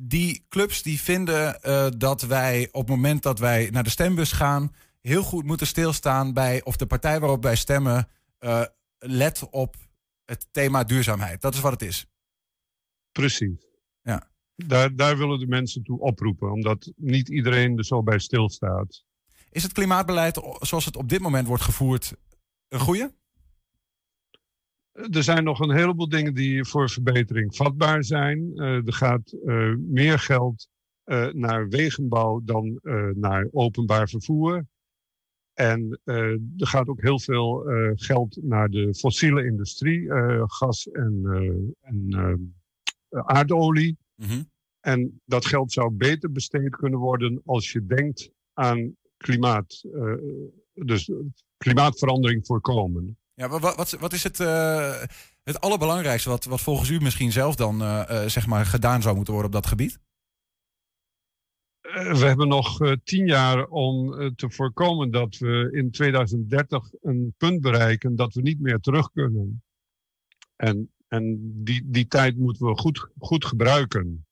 die 0.08 0.44
clubs 0.48 0.82
die 0.82 1.00
vinden 1.00 1.62
eh, 1.62 1.86
dat 1.96 2.22
wij 2.22 2.68
op 2.72 2.80
het 2.80 2.96
moment 2.96 3.22
dat 3.22 3.38
wij 3.38 3.68
naar 3.72 3.84
de 3.84 3.90
stembus 3.90 4.32
gaan, 4.32 4.74
heel 5.00 5.22
goed 5.22 5.44
moeten 5.44 5.66
stilstaan 5.66 6.32
bij 6.32 6.64
of 6.64 6.76
de 6.76 6.86
partij 6.86 7.20
waarop 7.20 7.42
wij 7.42 7.56
stemmen 7.56 8.08
eh, 8.38 8.62
let 8.98 9.48
op 9.50 9.76
het 10.24 10.48
thema 10.50 10.84
duurzaamheid. 10.84 11.40
Dat 11.40 11.54
is 11.54 11.60
wat 11.60 11.72
het 11.72 11.82
is. 11.82 12.06
Precies. 13.12 13.66
Ja. 14.02 14.30
Daar, 14.54 14.96
daar 14.96 15.18
willen 15.18 15.38
de 15.38 15.46
mensen 15.46 15.82
toe 15.82 16.00
oproepen, 16.00 16.52
omdat 16.52 16.92
niet 16.96 17.28
iedereen 17.28 17.78
er 17.78 17.84
zo 17.84 18.02
bij 18.02 18.18
stilstaat. 18.18 19.04
Is 19.50 19.62
het 19.62 19.72
klimaatbeleid 19.72 20.40
zoals 20.58 20.84
het 20.84 20.96
op 20.96 21.08
dit 21.08 21.20
moment 21.20 21.46
wordt 21.46 21.62
gevoerd 21.62 22.14
een 22.68 22.80
goede? 22.80 23.14
Er 24.98 25.22
zijn 25.22 25.44
nog 25.44 25.60
een 25.60 25.76
heleboel 25.76 26.08
dingen 26.08 26.34
die 26.34 26.64
voor 26.64 26.90
verbetering 26.90 27.56
vatbaar 27.56 28.04
zijn. 28.04 28.52
Eh, 28.54 28.86
er 28.86 28.92
gaat 28.92 29.32
eh, 29.32 29.74
meer 29.76 30.18
geld 30.18 30.68
eh, 31.04 31.26
naar 31.26 31.68
wegenbouw 31.68 32.40
dan 32.44 32.80
naar 33.14 33.48
openbaar 33.50 34.08
vervoer. 34.08 34.66
En 35.52 36.00
er 36.04 36.66
gaat 36.66 36.88
ook 36.88 37.00
heel 37.00 37.20
veel 37.20 37.64
geld 37.94 38.38
naar 38.42 38.68
de 38.68 38.94
fossiele 38.94 39.44
industrie, 39.44 40.06
gas 40.46 40.88
en, 40.88 41.22
en 41.80 42.54
aardolie. 43.10 43.96
En 44.80 45.20
dat 45.24 45.46
geld 45.46 45.72
zou 45.72 45.90
beter 45.90 46.32
besteed 46.32 46.76
kunnen 46.76 46.98
worden 46.98 47.40
als 47.44 47.72
je 47.72 47.86
denkt 47.86 48.30
aan 48.52 48.96
klimaat, 49.16 49.84
dus 50.72 51.10
klimaatverandering 51.56 52.46
voorkomen. 52.46 53.18
Ja, 53.38 53.48
wa- 53.48 53.58
wa- 53.58 53.74
wat, 53.74 53.90
wat 53.90 54.12
is 54.12 54.22
het, 54.22 54.40
eh, 54.40 55.02
het 55.42 55.60
allerbelangrijkste 55.60 56.28
wat, 56.28 56.44
wat 56.44 56.60
volgens 56.60 56.88
u 56.90 57.00
misschien 57.00 57.32
zelf 57.32 57.54
dan 57.54 57.82
eh, 57.82 58.22
eh, 58.24 58.28
zeg 58.28 58.46
maar 58.46 58.66
gedaan 58.66 59.02
zou 59.02 59.14
moeten 59.14 59.32
worden 59.32 59.50
op 59.50 59.62
dat 59.62 59.70
gebied? 59.70 59.98
We 61.80 62.24
hebben 62.24 62.48
nog 62.48 62.78
tien 63.04 63.26
jaar 63.26 63.66
om 63.66 64.10
te 64.36 64.50
voorkomen 64.50 65.10
dat 65.10 65.36
we 65.36 65.68
in 65.72 65.90
2030 65.90 66.90
een 67.02 67.34
punt 67.36 67.60
bereiken 67.60 68.16
dat 68.16 68.34
we 68.34 68.40
niet 68.40 68.60
meer 68.60 68.78
terug 68.78 69.10
kunnen. 69.12 69.62
En, 70.56 70.92
en 71.08 71.38
die, 71.64 71.82
die 71.84 72.06
tijd 72.06 72.36
moeten 72.36 72.66
we 72.66 72.76
goed, 72.76 73.08
goed 73.18 73.44
gebruiken. 73.44 74.26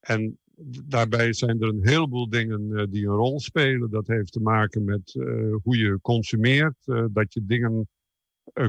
En 0.00 0.38
daarbij 0.84 1.32
zijn 1.32 1.60
er 1.60 1.68
een 1.68 1.88
heleboel 1.88 2.28
dingen 2.28 2.76
eh, 2.76 2.86
die 2.90 3.06
een 3.06 3.14
rol 3.14 3.40
spelen. 3.40 3.90
Dat 3.90 4.06
heeft 4.06 4.32
te 4.32 4.40
maken 4.40 4.84
met 4.84 5.14
eh, 5.14 5.54
hoe 5.62 5.76
je 5.76 5.98
consumeert, 6.02 6.76
eh, 6.84 7.04
dat 7.10 7.32
je 7.32 7.44
dingen 7.46 7.88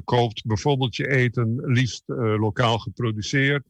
koopt, 0.03 0.45
bijvoorbeeld 0.45 0.95
je 0.95 1.09
eten, 1.09 1.55
liefst 1.65 2.03
lokaal 2.07 2.79
geproduceerd. 2.79 3.63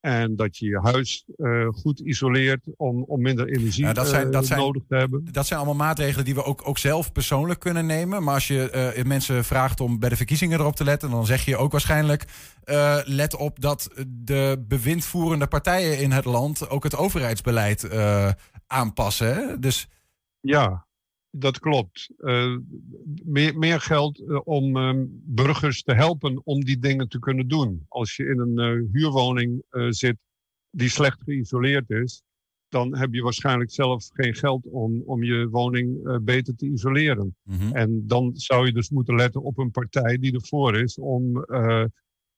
En 0.00 0.36
dat 0.36 0.56
je 0.56 0.66
je 0.66 0.80
huis 0.82 1.24
uh, 1.36 1.68
goed 1.68 2.00
isoleert 2.00 2.66
om, 2.76 3.02
om 3.02 3.20
minder 3.22 3.48
energie 3.48 3.84
ja, 3.84 3.92
dat 3.92 4.08
zijn, 4.08 4.30
dat 4.30 4.42
uh, 4.42 4.48
zijn, 4.48 4.60
nodig 4.60 4.82
te 4.88 4.96
hebben. 4.96 5.28
Dat 5.32 5.46
zijn 5.46 5.58
allemaal 5.58 5.86
maatregelen 5.86 6.24
die 6.24 6.34
we 6.34 6.44
ook, 6.44 6.68
ook 6.68 6.78
zelf 6.78 7.12
persoonlijk 7.12 7.60
kunnen 7.60 7.86
nemen. 7.86 8.22
Maar 8.22 8.34
als 8.34 8.48
je 8.48 8.92
uh, 8.96 9.04
mensen 9.04 9.44
vraagt 9.44 9.80
om 9.80 9.98
bij 9.98 10.08
de 10.08 10.16
verkiezingen 10.16 10.60
erop 10.60 10.76
te 10.76 10.84
letten, 10.84 11.10
dan 11.10 11.26
zeg 11.26 11.44
je 11.44 11.56
ook 11.56 11.72
waarschijnlijk: 11.72 12.24
let 13.04 13.36
op 13.36 13.60
dat 13.60 13.90
de 14.08 14.64
bewindvoerende 14.68 15.46
partijen 15.46 15.98
in 15.98 16.10
het 16.10 16.24
land 16.24 16.70
ook 16.70 16.82
het 16.82 16.96
overheidsbeleid 16.96 17.88
aanpassen. 18.66 19.34
Hè? 19.34 19.58
Dus 19.58 19.88
ja, 20.40 20.86
dat 21.30 21.58
klopt. 21.58 22.10
Uh, 22.18 22.56
meer, 23.24 23.58
meer 23.58 23.80
geld 23.80 24.20
uh, 24.20 24.40
om 24.44 24.76
uh, 24.76 24.92
burgers 25.10 25.82
te 25.82 25.94
helpen 25.94 26.40
om 26.44 26.64
die 26.64 26.78
dingen 26.78 27.08
te 27.08 27.18
kunnen 27.18 27.48
doen. 27.48 27.84
Als 27.88 28.16
je 28.16 28.24
in 28.24 28.38
een 28.38 28.88
huurwoning 28.92 29.62
zit 29.88 30.16
die 30.70 30.88
slecht 30.88 31.22
geïsoleerd 31.22 31.90
is, 31.90 32.22
dan 32.68 32.96
heb 32.96 33.14
je 33.14 33.22
waarschijnlijk 33.22 33.70
zelf 33.70 34.08
geen 34.12 34.34
geld 34.34 34.66
om, 34.66 35.02
om 35.06 35.22
je 35.22 35.48
woning 35.48 36.18
beter 36.24 36.56
te 36.56 36.66
isoleren. 36.66 37.36
Mhm. 37.42 37.56
Mm 37.56 37.60
-hmm. 37.60 37.76
En 37.76 38.06
dan 38.06 38.30
zou 38.34 38.66
je 38.66 38.72
dus 38.72 38.90
moeten 38.90 39.14
letten 39.14 39.42
op 39.42 39.58
een 39.58 39.70
partij 39.70 40.18
die 40.18 40.32
ervoor 40.32 40.76
is 40.76 40.98
om 40.98 41.44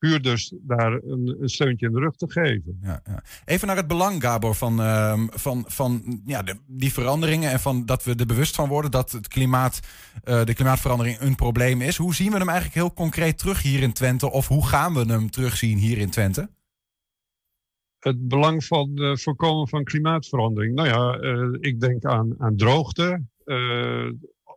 huurders 0.02 0.52
daar 0.60 0.92
een, 0.92 1.36
een, 1.40 1.48
steuntje 1.48 1.86
in 1.86 1.92
de 1.92 1.98
rug 1.98 2.16
te 2.16 2.30
geven. 2.30 2.78
Ja, 2.82 3.00
ja. 3.04 3.22
Even 3.44 3.66
naar 3.66 3.76
het 3.76 3.86
belang, 3.86 4.22
Gabor, 4.22 4.54
van, 4.54 4.80
uh, 4.80 5.20
van, 5.28 5.64
van 5.66 6.22
ja, 6.26 6.42
de, 6.42 6.56
die 6.66 6.92
veranderingen 6.92 7.50
en 7.50 7.60
van 7.60 7.86
dat 7.86 8.04
we 8.04 8.14
er 8.14 8.26
bewust 8.26 8.54
van 8.54 8.68
worden 8.68 8.90
dat 8.90 9.12
het 9.12 9.28
klimaat, 9.28 9.80
uh, 10.24 10.44
de 10.44 10.54
klimaatverandering 10.54 11.20
een 11.20 11.34
probleem 11.34 11.80
is. 11.80 11.96
Hoe 11.96 12.14
zien 12.14 12.30
we 12.30 12.38
hem 12.38 12.48
eigenlijk 12.48 12.78
heel 12.78 12.92
concreet 12.92 13.38
terug 13.38 13.62
hier 13.62 13.82
in 13.82 13.92
Twente? 13.92 14.30
Of 14.30 14.48
hoe 14.48 14.66
gaan 14.66 14.94
we 14.94 15.12
hem 15.12 15.30
terugzien 15.30 15.78
hier 15.78 15.98
in 15.98 16.10
Twente? 16.10 16.50
Het 17.98 18.28
belang 18.28 18.64
van 18.64 19.00
het 19.00 19.22
voorkomen 19.22 19.68
van 19.68 19.84
klimaatverandering. 19.84 20.74
Nou 20.74 20.88
ja, 20.88 21.20
uh, 21.20 21.56
ik 21.60 21.80
denk 21.80 22.04
aan, 22.04 22.34
aan 22.38 22.56
droogte. 22.56 23.22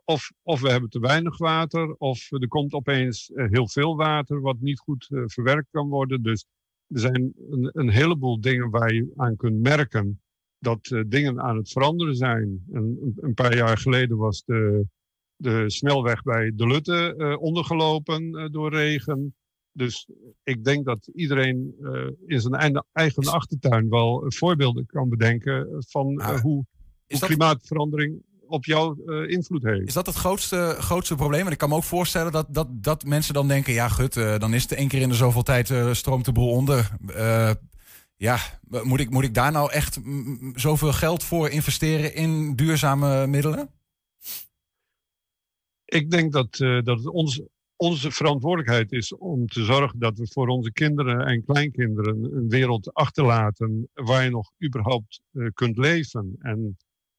Of, 0.06 0.32
of 0.42 0.60
we 0.60 0.70
hebben 0.70 0.90
te 0.90 1.00
weinig 1.00 1.38
water, 1.38 1.94
of 1.98 2.32
er 2.32 2.48
komt 2.48 2.72
opeens 2.72 3.30
heel 3.34 3.68
veel 3.68 3.96
water 3.96 4.40
wat 4.40 4.60
niet 4.60 4.78
goed 4.78 5.06
uh, 5.10 5.22
verwerkt 5.26 5.68
kan 5.70 5.88
worden. 5.88 6.22
Dus 6.22 6.46
er 6.88 7.00
zijn 7.00 7.32
een, 7.50 7.70
een, 7.72 7.90
heleboel 7.90 8.40
dingen 8.40 8.70
waar 8.70 8.94
je 8.94 9.12
aan 9.16 9.36
kunt 9.36 9.60
merken 9.60 10.20
dat 10.58 10.90
uh, 10.90 11.02
dingen 11.06 11.40
aan 11.40 11.56
het 11.56 11.70
veranderen 11.70 12.14
zijn. 12.14 12.64
En 12.72 13.14
een, 13.16 13.34
paar 13.34 13.56
jaar 13.56 13.78
geleden 13.78 14.16
was 14.16 14.44
de, 14.44 14.86
de 15.36 15.70
snelweg 15.70 16.22
bij 16.22 16.52
De 16.54 16.66
Lutte 16.66 17.14
uh, 17.16 17.42
ondergelopen 17.42 18.52
door 18.52 18.70
regen. 18.70 19.34
Dus 19.72 20.08
ik 20.42 20.64
denk 20.64 20.84
dat 20.84 21.06
iedereen 21.14 21.74
in 22.26 22.40
zijn 22.40 22.82
eigen 22.92 23.26
achtertuin 23.26 23.88
wel 23.88 24.24
voorbeelden 24.26 24.86
kan 24.86 25.08
bedenken 25.08 25.84
van 25.88 26.22
hoe, 26.22 26.40
hoe 26.40 26.64
dat- 27.06 27.20
klimaatverandering 27.20 28.22
op 28.48 28.64
jou 28.64 29.02
uh, 29.06 29.30
invloed 29.30 29.62
heeft. 29.62 29.86
Is 29.86 29.94
dat 29.94 30.06
het 30.06 30.14
grootste, 30.14 30.76
grootste 30.78 31.14
probleem? 31.14 31.46
En 31.46 31.52
ik 31.52 31.58
kan 31.58 31.68
me 31.68 31.74
ook 31.74 31.82
voorstellen 31.82 32.32
dat, 32.32 32.46
dat, 32.54 32.68
dat 32.70 33.04
mensen 33.04 33.34
dan 33.34 33.48
denken... 33.48 33.72
ja, 33.72 33.88
gut, 33.88 34.16
uh, 34.16 34.38
dan 34.38 34.54
is 34.54 34.62
het 34.62 34.72
één 34.72 34.88
keer 34.88 35.00
in 35.00 35.08
de 35.08 35.14
zoveel 35.14 35.42
tijd 35.42 35.70
uh, 35.70 35.92
stroomt 35.92 36.24
de 36.24 36.32
boel 36.32 36.50
onder. 36.50 36.90
Ja, 38.18 38.38
moet 38.82 39.00
ik, 39.00 39.10
moet 39.10 39.24
ik 39.24 39.34
daar 39.34 39.52
nou 39.52 39.72
echt 39.72 40.04
mm, 40.04 40.52
zoveel 40.54 40.92
geld 40.92 41.24
voor 41.24 41.48
investeren 41.48 42.14
in 42.14 42.54
duurzame 42.54 43.26
middelen? 43.26 43.70
Ik 45.84 46.10
denk 46.10 46.32
dat, 46.32 46.56
dat 46.56 46.98
het 46.98 47.06
ons, 47.06 47.42
onze 47.76 48.10
verantwoordelijkheid 48.10 48.92
is 48.92 49.14
om 49.14 49.46
te 49.46 49.64
zorgen 49.64 49.98
dat 49.98 50.18
we 50.18 50.28
voor 50.30 50.48
onze 50.48 50.72
kinderen 50.72 51.26
en 51.26 51.44
kleinkinderen 51.44 52.36
een 52.36 52.48
wereld 52.48 52.94
achterlaten 52.94 53.88
waar 53.94 54.24
je 54.24 54.30
nog 54.30 54.50
überhaupt 54.64 55.20
kunt 55.54 55.78
leven. 55.78 56.36
En 56.38 56.76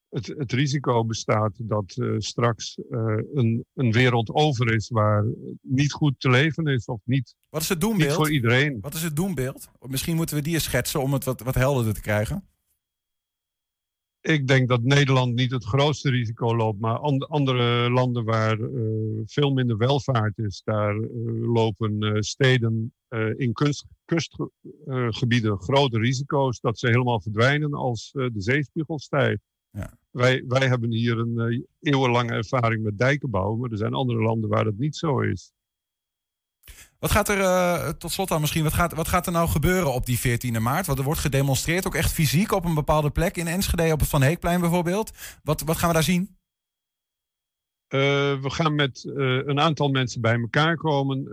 het, 0.09 0.27
het 0.27 0.51
risico 0.51 1.05
bestaat 1.05 1.53
dat 1.57 1.95
uh, 1.95 2.15
straks 2.17 2.77
uh, 2.77 3.17
een, 3.33 3.65
een 3.73 3.91
wereld 3.91 4.29
over 4.29 4.73
is 4.73 4.89
waar 4.89 5.25
niet 5.61 5.91
goed 5.91 6.19
te 6.19 6.29
leven 6.29 6.67
is 6.67 6.85
of 6.85 6.99
niet, 7.03 7.35
Wat 7.49 7.61
is 7.61 7.69
het 7.69 7.81
doembeeld? 7.81 8.13
voor 8.13 8.31
iedereen. 8.31 8.77
Wat 8.81 8.93
is 8.93 9.03
het 9.03 9.15
doembeeld? 9.15 9.69
Misschien 9.79 10.15
moeten 10.15 10.35
we 10.35 10.41
die 10.41 10.53
eens 10.53 10.63
schetsen 10.63 11.01
om 11.01 11.13
het 11.13 11.23
wat, 11.23 11.41
wat 11.41 11.55
helderder 11.55 11.93
te 11.93 12.01
krijgen. 12.01 12.47
Ik 14.21 14.47
denk 14.47 14.69
dat 14.69 14.83
Nederland 14.83 15.35
niet 15.35 15.51
het 15.51 15.63
grootste 15.63 16.09
risico 16.09 16.55
loopt, 16.55 16.79
maar 16.79 16.97
and, 16.97 17.27
andere 17.27 17.89
landen 17.89 18.23
waar 18.23 18.59
uh, 18.59 19.21
veel 19.25 19.53
minder 19.53 19.77
welvaart 19.77 20.37
is, 20.37 20.61
daar 20.63 20.95
lopen 21.41 22.23
steden 22.23 22.93
in 23.37 23.53
kustgebieden 24.05 25.57
grote 25.57 25.99
risico's 25.99 26.59
dat 26.59 26.79
ze 26.79 26.87
helemaal 26.87 27.21
verdwijnen 27.21 27.73
als 27.73 28.11
de 28.11 28.31
zeespiegel 28.35 28.99
stijgt. 28.99 29.41
Ja. 29.71 29.97
Wij, 30.11 30.43
wij 30.47 30.67
hebben 30.67 30.91
hier 30.91 31.17
een 31.17 31.67
eeuwenlange 31.79 32.33
ervaring 32.33 32.83
met 32.83 32.97
dijkenbouw, 32.97 33.55
maar 33.55 33.71
er 33.71 33.77
zijn 33.77 33.93
andere 33.93 34.21
landen 34.21 34.49
waar 34.49 34.63
dat 34.63 34.77
niet 34.77 34.95
zo 34.95 35.19
is. 35.19 35.51
Wat 36.99 37.11
gaat 37.11 37.29
er, 37.29 37.37
uh, 37.37 37.89
tot 37.89 38.11
slot 38.11 38.27
dan 38.27 38.41
misschien, 38.41 38.63
wat 38.63 38.73
gaat, 38.73 38.93
wat 38.93 39.07
gaat 39.07 39.25
er 39.25 39.31
nou 39.31 39.49
gebeuren 39.49 39.93
op 39.93 40.05
die 40.05 40.19
14e 40.19 40.61
maart? 40.61 40.85
Want 40.85 40.97
er 40.99 41.05
wordt 41.05 41.19
gedemonstreerd, 41.19 41.87
ook 41.87 41.95
echt 41.95 42.11
fysiek 42.11 42.51
op 42.51 42.65
een 42.65 42.73
bepaalde 42.73 43.09
plek 43.09 43.37
in 43.37 43.47
Enschede, 43.47 43.93
op 43.93 43.99
het 43.99 44.09
Van 44.09 44.21
Heekplein 44.21 44.59
bijvoorbeeld. 44.59 45.11
Wat, 45.43 45.61
wat 45.61 45.77
gaan 45.77 45.87
we 45.87 45.93
daar 45.93 46.03
zien? 46.03 46.35
Uh, 47.93 47.99
we 48.41 48.49
gaan 48.49 48.75
met 48.75 49.03
uh, 49.03 49.15
een 49.45 49.59
aantal 49.59 49.89
mensen 49.89 50.21
bij 50.21 50.39
elkaar 50.39 50.75
komen. 50.75 51.25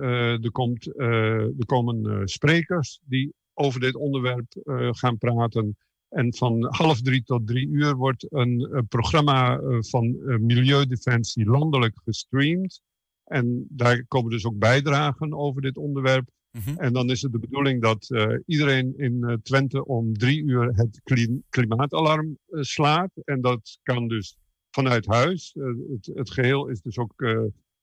er, 0.42 0.50
komt, 0.50 0.98
er 0.98 1.66
komen 1.66 2.28
sprekers 2.28 3.00
die 3.04 3.34
over 3.54 3.80
dit 3.80 3.94
onderwerp 3.94 4.46
gaan 4.90 5.18
praten. 5.18 5.76
En 6.14 6.34
van 6.34 6.74
half 6.74 7.00
drie 7.00 7.22
tot 7.22 7.46
drie 7.46 7.68
uur 7.68 7.96
wordt 7.96 8.32
een, 8.32 8.68
een 8.70 8.88
programma 8.88 9.60
van 9.80 10.16
Milieudefensie 10.46 11.46
landelijk 11.46 12.00
gestreamd. 12.04 12.82
En 13.24 13.66
daar 13.68 14.06
komen 14.06 14.30
dus 14.30 14.46
ook 14.46 14.58
bijdragen 14.58 15.34
over 15.34 15.62
dit 15.62 15.76
onderwerp. 15.76 16.28
Mhm. 16.50 16.54
Mm 16.54 16.62
-hmm. 16.74 16.84
En 16.84 16.92
dan 16.92 17.10
is 17.10 17.22
het 17.22 17.32
de 17.32 17.38
bedoeling 17.38 17.82
dat 17.82 18.08
uh, 18.10 18.38
iedereen 18.46 18.98
in 18.98 19.18
uh, 19.20 19.32
Twente 19.42 19.86
om 19.86 20.18
drie 20.18 20.42
uur 20.42 20.72
het 20.74 21.00
kli 21.02 21.42
klimaatalarm 21.48 22.38
uh, 22.48 22.62
slaat. 22.62 23.10
En 23.24 23.40
dat 23.40 23.78
kan 23.82 24.08
dus 24.08 24.36
vanuit 24.70 25.06
huis. 25.06 25.56
Het, 25.90 26.10
het, 26.14 26.30
geheel 26.30 26.68
is 26.68 26.80
dus 26.80 26.98
ook 26.98 27.24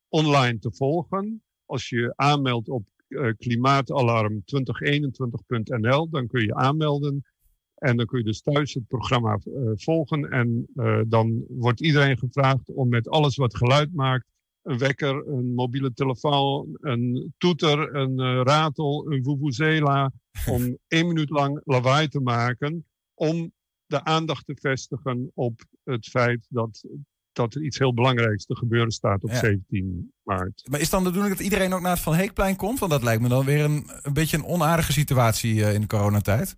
online 0.10 0.60
te 0.60 0.72
volgen. 0.72 1.44
Als 1.66 1.90
je 1.90 2.14
aanmeldt 2.16 2.70
op 2.70 2.84
klimaatalarm2021.nl, 3.16 6.10
dan 6.10 6.28
kun 6.28 6.46
je 6.46 6.56
aanmelden. 6.56 7.26
En 7.82 7.98
dan 7.98 8.06
kun 8.06 8.18
je 8.18 8.26
dus 8.26 8.42
thuis 8.42 8.74
het 8.74 8.88
programma 8.88 9.40
volgen. 9.76 10.30
En 10.30 10.68
dan 11.08 11.44
wordt 11.48 11.82
iedereen 11.82 12.18
gevraagd 12.18 12.74
om 12.74 12.90
met 12.90 13.10
alles 13.10 13.36
wat 13.36 13.58
geluid 13.58 13.94
maakt 13.94 14.32
een 14.64 14.78
wekker, 14.78 15.28
een 15.28 15.54
mobiele 15.54 15.94
telefoon, 15.94 16.78
een 16.82 17.34
toeter, 17.38 17.96
een 17.96 18.20
uh, 18.20 18.42
ratel, 18.44 19.12
een 19.12 19.24
vuvuzela, 19.24 20.12
om 20.56 20.78
één 20.88 21.08
minuut 21.08 21.30
lang 21.30 21.62
lawaai 21.64 22.08
te 22.08 22.20
maken, 22.20 22.86
om 23.14 23.52
de 23.86 24.04
aandacht 24.04 24.46
te 24.46 24.58
vestigen 24.62 25.32
op 25.34 25.62
het 25.84 26.06
feit 26.06 26.46
dat, 26.50 26.84
dat 27.32 27.56
er 27.56 27.64
iets 27.64 27.78
heel 27.78 27.94
belangrijks 27.94 28.46
te 28.46 28.56
gebeuren 28.56 28.92
staat 28.92 29.24
op 29.24 29.30
Ja. 29.30 29.40
17 29.40 30.14
maart. 30.24 30.68
Maar 30.70 30.80
is 30.80 30.90
dan 30.90 31.04
de 31.04 31.10
bedoeling 31.10 31.36
dat 31.36 31.44
iedereen 31.44 31.74
ook 31.74 31.82
naar 31.82 31.92
het 31.92 32.00
Van 32.00 32.14
Heekplein 32.14 32.56
komt? 32.56 32.80
Want 32.80 32.92
dat 32.92 33.04
lijkt 33.04 33.22
me 33.22 33.30
dan 33.30 33.46
weer 33.46 33.64
een, 33.64 33.90
een 34.02 34.14
beetje 34.14 34.38
een 34.38 34.46
onaardige 34.46 34.92
situatie 34.92 35.66
eh, 35.66 35.74
in 35.74 35.82
de 35.82 35.88
coronatijd. 35.88 36.58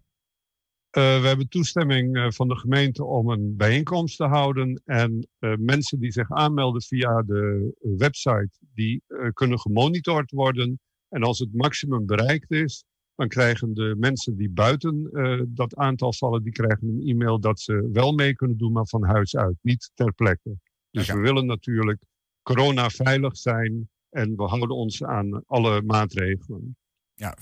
Uh, 0.97 1.21
we 1.21 1.27
hebben 1.27 1.49
toestemming 1.49 2.17
uh, 2.17 2.31
van 2.31 2.47
de 2.47 2.57
gemeente 2.57 3.03
om 3.03 3.29
een 3.29 3.55
bijeenkomst 3.57 4.17
te 4.17 4.23
houden. 4.23 4.81
En 4.85 5.27
uh, 5.39 5.53
mensen 5.57 5.99
die 5.99 6.11
zich 6.11 6.31
aanmelden 6.31 6.81
via 6.81 7.21
de 7.21 7.73
website, 7.97 8.49
die 8.73 9.03
kunnen 9.33 9.59
gemonitord 9.59 10.31
worden. 10.31 10.79
En 11.09 11.23
als 11.23 11.39
het 11.39 11.53
maximum 11.53 12.05
bereikt 12.05 12.51
is, 12.51 12.85
dan 13.15 13.27
krijgen 13.27 13.73
de 13.73 13.95
mensen 13.97 14.37
die 14.37 14.49
buiten 14.49 15.09
dat 15.49 15.75
aantal 15.75 16.13
vallen, 16.13 16.43
die 16.43 16.51
krijgen 16.51 16.87
een 16.87 17.01
e-mail 17.07 17.39
dat 17.39 17.59
ze 17.59 17.89
wel 17.93 18.13
mee 18.13 18.35
kunnen 18.35 18.57
doen, 18.57 18.71
maar 18.71 18.87
van 18.87 19.03
huis 19.03 19.35
uit, 19.35 19.57
niet 19.61 19.91
ter 19.93 20.13
plekke. 20.13 20.57
Dus 20.91 21.07
we 21.07 21.19
willen 21.19 21.45
natuurlijk 21.45 22.05
corona 22.41 22.89
veilig 22.89 23.37
zijn 23.37 23.89
en 24.09 24.35
we 24.35 24.43
houden 24.43 24.75
ons 24.75 25.03
aan 25.03 25.43
alle 25.45 25.81
maatregelen. 25.81 26.77
Ja, 27.23 27.35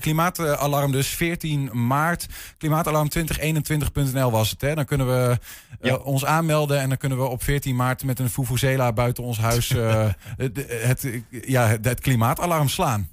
klimaatalarm 0.00 0.92
dus 0.92 1.08
14 1.08 1.86
maart. 1.86 2.26
Klimaatalarm2021.nl 2.64 4.30
was 4.30 4.50
het. 4.50 4.60
Hè? 4.60 4.74
Dan 4.74 4.84
kunnen 4.84 5.06
we 5.06 5.38
eh, 5.80 5.90
Ja. 5.90 5.96
ons 5.96 6.24
aanmelden 6.24 6.80
en 6.80 6.88
dan 6.88 6.98
kunnen 6.98 7.18
we 7.18 7.24
op 7.24 7.42
14 7.42 7.76
maart 7.76 8.04
met 8.04 8.18
een 8.18 8.30
Fufuzela 8.30 8.92
buiten 8.92 9.24
ons 9.24 9.38
huis 9.38 9.70
eh, 9.70 10.08
het, 10.36 10.66
het, 10.68 11.22
ja, 11.30 11.66
het, 11.66 11.84
het 11.84 12.00
klimaatalarm 12.00 12.68
slaan. 12.68 13.08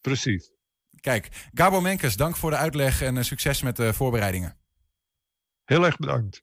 Precies. 0.00 0.50
Kijk, 1.00 1.28
Gabo 1.54 1.80
Menkes, 1.80 2.16
dank 2.16 2.36
voor 2.36 2.50
de 2.50 2.56
uitleg 2.56 3.02
en 3.02 3.16
eh, 3.16 3.24
succes 3.24 3.62
met 3.62 3.76
de 3.76 3.92
voorbereidingen. 3.92 4.56
Heel 5.64 5.84
erg 5.84 5.96
bedankt. 5.96 6.42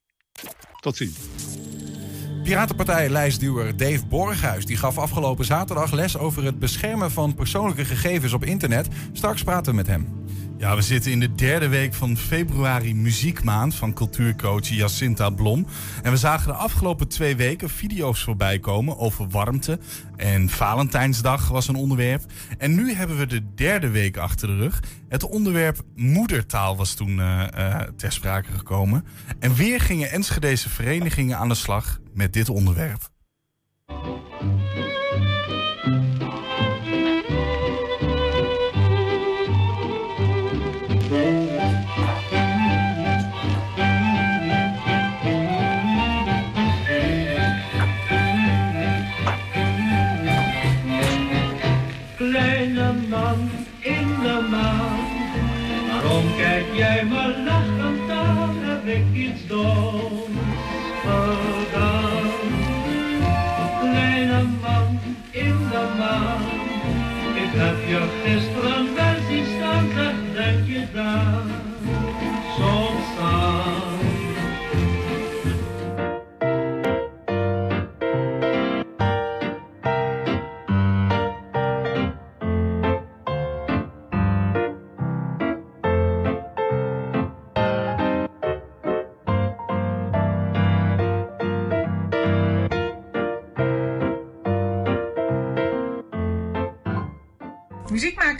Tot 0.79 0.97
ziens. 0.97 1.17
Piratenpartij-lijstduwer 2.47 3.77
Dave 3.77 4.05
Borghuis 4.05 4.65
die 4.65 4.77
gaf 4.77 4.97
afgelopen 4.97 5.45
zaterdag 5.45 5.91
les 5.91 6.17
over 6.17 6.43
het 6.43 6.59
beschermen 6.59 7.11
van 7.11 7.35
persoonlijke 7.35 7.85
gegevens 7.85 8.33
op 8.33 8.43
internet. 8.43 8.87
Straks 9.11 9.43
praten 9.43 9.71
we 9.71 9.77
met 9.77 9.87
hem. 9.87 10.07
Ja, 10.59 10.75
we 10.75 10.81
zitten 10.81 11.11
in 11.11 11.19
de 11.19 11.35
derde 11.35 11.67
week 11.67 11.93
van 11.93 12.17
februari 12.17 12.95
muziekmaand 12.95 13.75
van 13.75 13.93
cultuurcoach 13.93 14.67
Jacinta 14.67 15.29
Blom. 15.29 15.65
En 16.03 16.11
we 16.11 16.17
zagen 16.17 16.47
de 16.47 16.53
afgelopen 16.53 17.07
twee 17.07 17.35
weken 17.35 17.69
video's 17.69 18.23
voorbij 18.23 18.59
komen 18.59 18.97
over 18.97 19.27
warmte. 19.29 19.79
En 20.15 20.49
Valentijnsdag 20.49 21.47
was 21.47 21.67
een 21.67 21.75
onderwerp. 21.75 22.23
En 22.57 22.75
nu 22.75 22.93
hebben 22.93 23.17
we 23.17 23.25
de 23.25 23.53
derde 23.55 23.89
week 23.89 24.17
achter 24.17 24.47
de 24.47 24.55
rug. 24.55 24.83
Het 25.09 25.23
onderwerp 25.23 25.81
moedertaal 25.95 26.77
was 26.77 26.93
toen 26.93 27.17
uh, 27.17 27.47
uh, 27.57 27.79
ter 27.95 28.11
sprake 28.11 28.51
gekomen. 28.51 29.05
En 29.39 29.55
weer 29.55 29.81
gingen 29.81 30.11
Enschedeze 30.11 30.69
verenigingen 30.69 31.37
aan 31.37 31.49
de 31.49 31.55
slag 31.55 31.99
met 32.13 32.33
dit 32.33 32.49
onderwerp. 32.49 33.09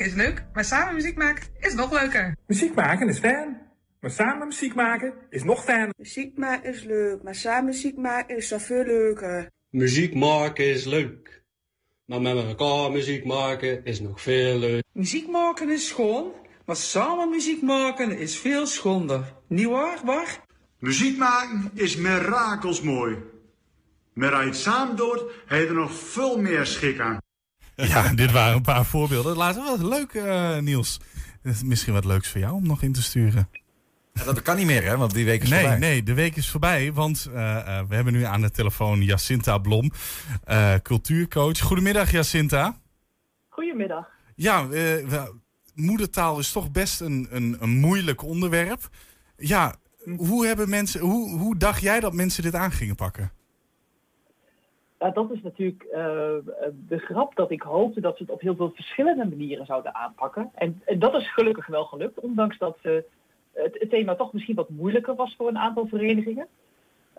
Is 0.08 0.14
leuk, 0.14 0.44
maar 0.54 0.66
samen 0.66 0.94
muziek 0.94 1.18
maken 1.18 1.44
is 1.60 1.74
nog 1.74 1.92
leuker. 1.92 2.36
Muziek 2.48 2.76
maken 2.76 3.08
is 3.08 3.20
fijn, 3.20 3.62
maar 4.00 4.12
samen 4.12 4.48
muziek 4.48 4.76
maken 4.76 5.14
is 5.30 5.44
nog 5.44 5.64
fijner. 5.64 5.94
Muziek 5.98 6.38
maken 6.38 6.70
is 6.74 6.84
leuk, 6.84 7.24
maar 7.24 7.36
samen 7.36 7.66
muziek 7.66 7.98
maken 7.98 8.38
is 8.38 8.48
zoveel 8.48 8.84
leuker. 8.84 9.50
Muziek 9.70 10.14
maken 10.16 10.66
is 10.66 10.86
leuk, 10.86 11.44
maar 12.06 12.22
met 12.22 12.36
elkaar 12.36 12.92
muziek 12.92 13.26
maken 13.26 13.86
is 13.86 14.00
nog 14.00 14.22
veel 14.22 14.58
leuker. 14.58 14.84
Muziek 14.92 15.28
maken 15.28 15.70
is 15.70 15.88
schoon, 15.88 16.32
maar 16.66 16.76
samen 16.76 17.30
muziek 17.30 17.62
maken 17.62 18.18
is 18.18 18.38
veel 18.38 18.66
schonder. 18.66 19.34
Niet 19.48 19.68
waar, 19.68 20.00
Bar? 20.06 20.28
Muziek 20.80 21.18
maken 21.18 21.72
is 21.74 21.96
mirakels 21.96 22.82
mooi. 22.82 23.18
Maar 24.14 24.34
als 24.34 24.44
je 24.44 24.50
het 24.50 24.58
samen 24.58 24.96
doet, 24.96 25.24
heb 25.46 25.60
je 25.60 25.68
er 25.68 25.74
nog 25.74 25.94
veel 25.94 26.42
meer 26.42 26.66
schik 26.66 27.00
aan. 27.00 27.18
Ja, 27.94 28.14
dit 28.14 28.32
waren 28.32 28.56
een 28.56 28.62
paar 28.62 28.86
voorbeelden. 28.86 29.38
Laten 29.38 29.64
we 29.64 29.70
wat 29.70 29.90
leuk, 29.90 30.14
uh, 30.14 30.58
Niels. 30.58 31.00
Misschien 31.64 31.94
wat 31.94 32.06
leuks 32.06 32.30
voor 32.30 32.40
jou 32.40 32.54
om 32.54 32.68
nog 32.68 32.82
in 32.82 32.94
te 32.94 33.04
sturen. 33.04 33.50
Ja, 34.14 34.24
dat 34.24 34.42
kan 34.42 34.56
niet 34.56 34.66
meer, 34.66 34.84
hè? 34.84 34.98
Want 34.98 35.14
die 35.14 35.26
week 35.26 35.44
is 35.44 35.50
nee, 35.50 35.60
voorbij. 35.60 35.80
Nee, 35.80 36.04
de 36.04 36.14
week 36.14 36.36
is 36.36 36.50
voorbij. 36.50 36.94
Want 36.94 37.28
uh, 37.30 37.36
uh, 37.36 37.80
we 37.88 37.96
hebben 37.96 38.14
nu 38.14 38.24
aan 38.24 38.42
de 38.42 38.52
telefoon 38.52 39.04
Jacinta 39.04 39.58
Blom, 39.58 39.92
cultuurcoach. 40.82 41.60
Goedemiddag, 41.60 42.12
Jacinta. 42.12 42.80
Goedemiddag. 43.50 44.08
Ja, 44.36 44.68
moedertaal 45.76 46.40
is 46.40 46.52
toch 46.52 46.72
best 46.72 47.02
een, 47.02 47.28
een, 47.30 47.58
een 47.60 47.80
moeilijk 47.80 48.24
onderwerp. 48.24 48.90
Ja, 49.38 49.76
hoe, 50.18 50.46
hebben 50.46 50.70
mensen, 50.70 51.00
hoe, 51.00 51.38
hoe 51.38 51.58
dacht 51.58 51.82
jij 51.82 52.00
dat 52.00 52.14
mensen 52.14 52.44
dit 52.44 52.56
aan 52.56 52.72
gingen 52.72 52.96
pakken? 52.96 53.32
Ja, 55.00 55.10
dat 55.10 55.32
is 55.32 55.42
natuurlijk 55.42 55.84
uh, 55.84 56.00
de 56.88 56.98
grap 56.98 57.36
dat 57.36 57.52
ik 57.52 57.62
hoopte 57.62 58.02
dat 58.02 58.18
ze 58.18 58.24
het 58.24 58.32
op 58.32 58.42
heel 58.42 58.56
veel 58.56 58.72
verschillende 58.76 59.26
manieren 59.26 59.66
zouden 59.66 59.96
aanpakken. 59.96 60.52
En, 60.56 60.82
dat 60.98 61.16
is 61.16 61.34
gelukkig 61.34 61.68
wel 61.68 61.86
gelukt, 61.86 62.20
ondanks 62.20 62.58
dat 62.58 62.78
uh, 62.84 62.98
het, 63.54 63.90
thema 63.90 64.16
toch 64.16 64.34
misschien 64.34 64.56
wat 64.56 64.70
moeilijker 64.70 65.16
was 65.16 65.36
voor 65.38 65.48
een 65.48 65.58
aantal 65.58 65.88
verenigingen. 65.88 66.48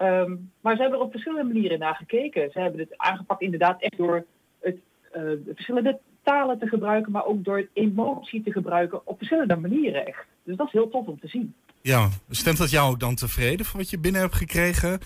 Um, 0.02 0.50
maar 0.60 0.74
ze 0.74 0.80
hebben 0.80 0.98
er 0.98 1.04
op 1.04 1.10
verschillende 1.10 1.52
manieren 1.52 1.78
naar 1.78 1.94
gekeken. 1.94 2.50
Ze 2.50 2.60
hebben 2.60 2.80
het 2.80 2.94
aangepakt 2.96 3.42
inderdaad 3.42 3.82
echt 3.82 3.96
door 3.96 4.24
het, 4.60 4.76
uh, 5.16 5.22
verschillende 5.54 5.98
talen 6.22 6.58
te 6.58 6.66
gebruiken, 6.66 7.12
maar 7.12 7.26
ook 7.26 7.44
door 7.44 7.68
emotie 7.72 8.42
te 8.42 8.52
gebruiken 8.52 9.06
op 9.06 9.16
verschillende 9.16 9.56
manieren 9.56 10.06
echt. 10.06 10.26
Dus 10.42 10.56
dat 10.56 10.66
is 10.66 10.72
heel 10.72 10.88
tof 10.88 11.06
om 11.06 11.20
te 11.20 11.28
zien. 11.28 11.54
Ja, 11.80 12.08
stemt 12.30 12.58
dat 12.58 12.70
jou 12.70 12.90
ook 12.90 13.00
dan 13.00 13.14
tevreden 13.14 13.66
van 13.66 13.80
wat 13.80 13.90
je 13.90 13.98
binnen 13.98 14.20
hebt 14.20 14.34
gekregen? 14.34 14.98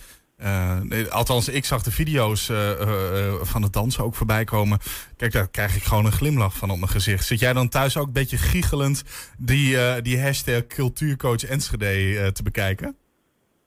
Uh, 0.43 0.81
nee, 0.81 1.07
althans, 1.07 1.49
ik 1.49 1.65
zag 1.65 1.83
de 1.83 1.91
video's 1.91 2.49
uh, 2.49 2.57
uh, 2.57 3.33
van 3.41 3.61
het 3.61 3.73
dansen 3.73 4.03
ook 4.03 4.15
voorbij 4.15 4.43
komen. 4.43 4.79
Kijk, 5.17 5.31
daar 5.31 5.49
krijg 5.49 5.75
ik 5.75 5.83
gewoon 5.83 6.05
een 6.05 6.11
glimlach 6.11 6.57
van 6.57 6.71
op 6.71 6.77
mijn 6.77 6.91
gezicht. 6.91 7.25
Zit 7.25 7.39
jij 7.39 7.53
dan 7.53 7.69
thuis 7.69 7.97
ook 7.97 8.07
een 8.07 8.13
beetje 8.13 8.37
giechelend 8.37 9.03
die, 9.37 10.01
die 10.01 10.21
hashtag 10.21 10.67
cultuurcoach 10.67 11.43
Enschede 11.43 12.31
te 12.31 12.43
bekijken? 12.43 12.95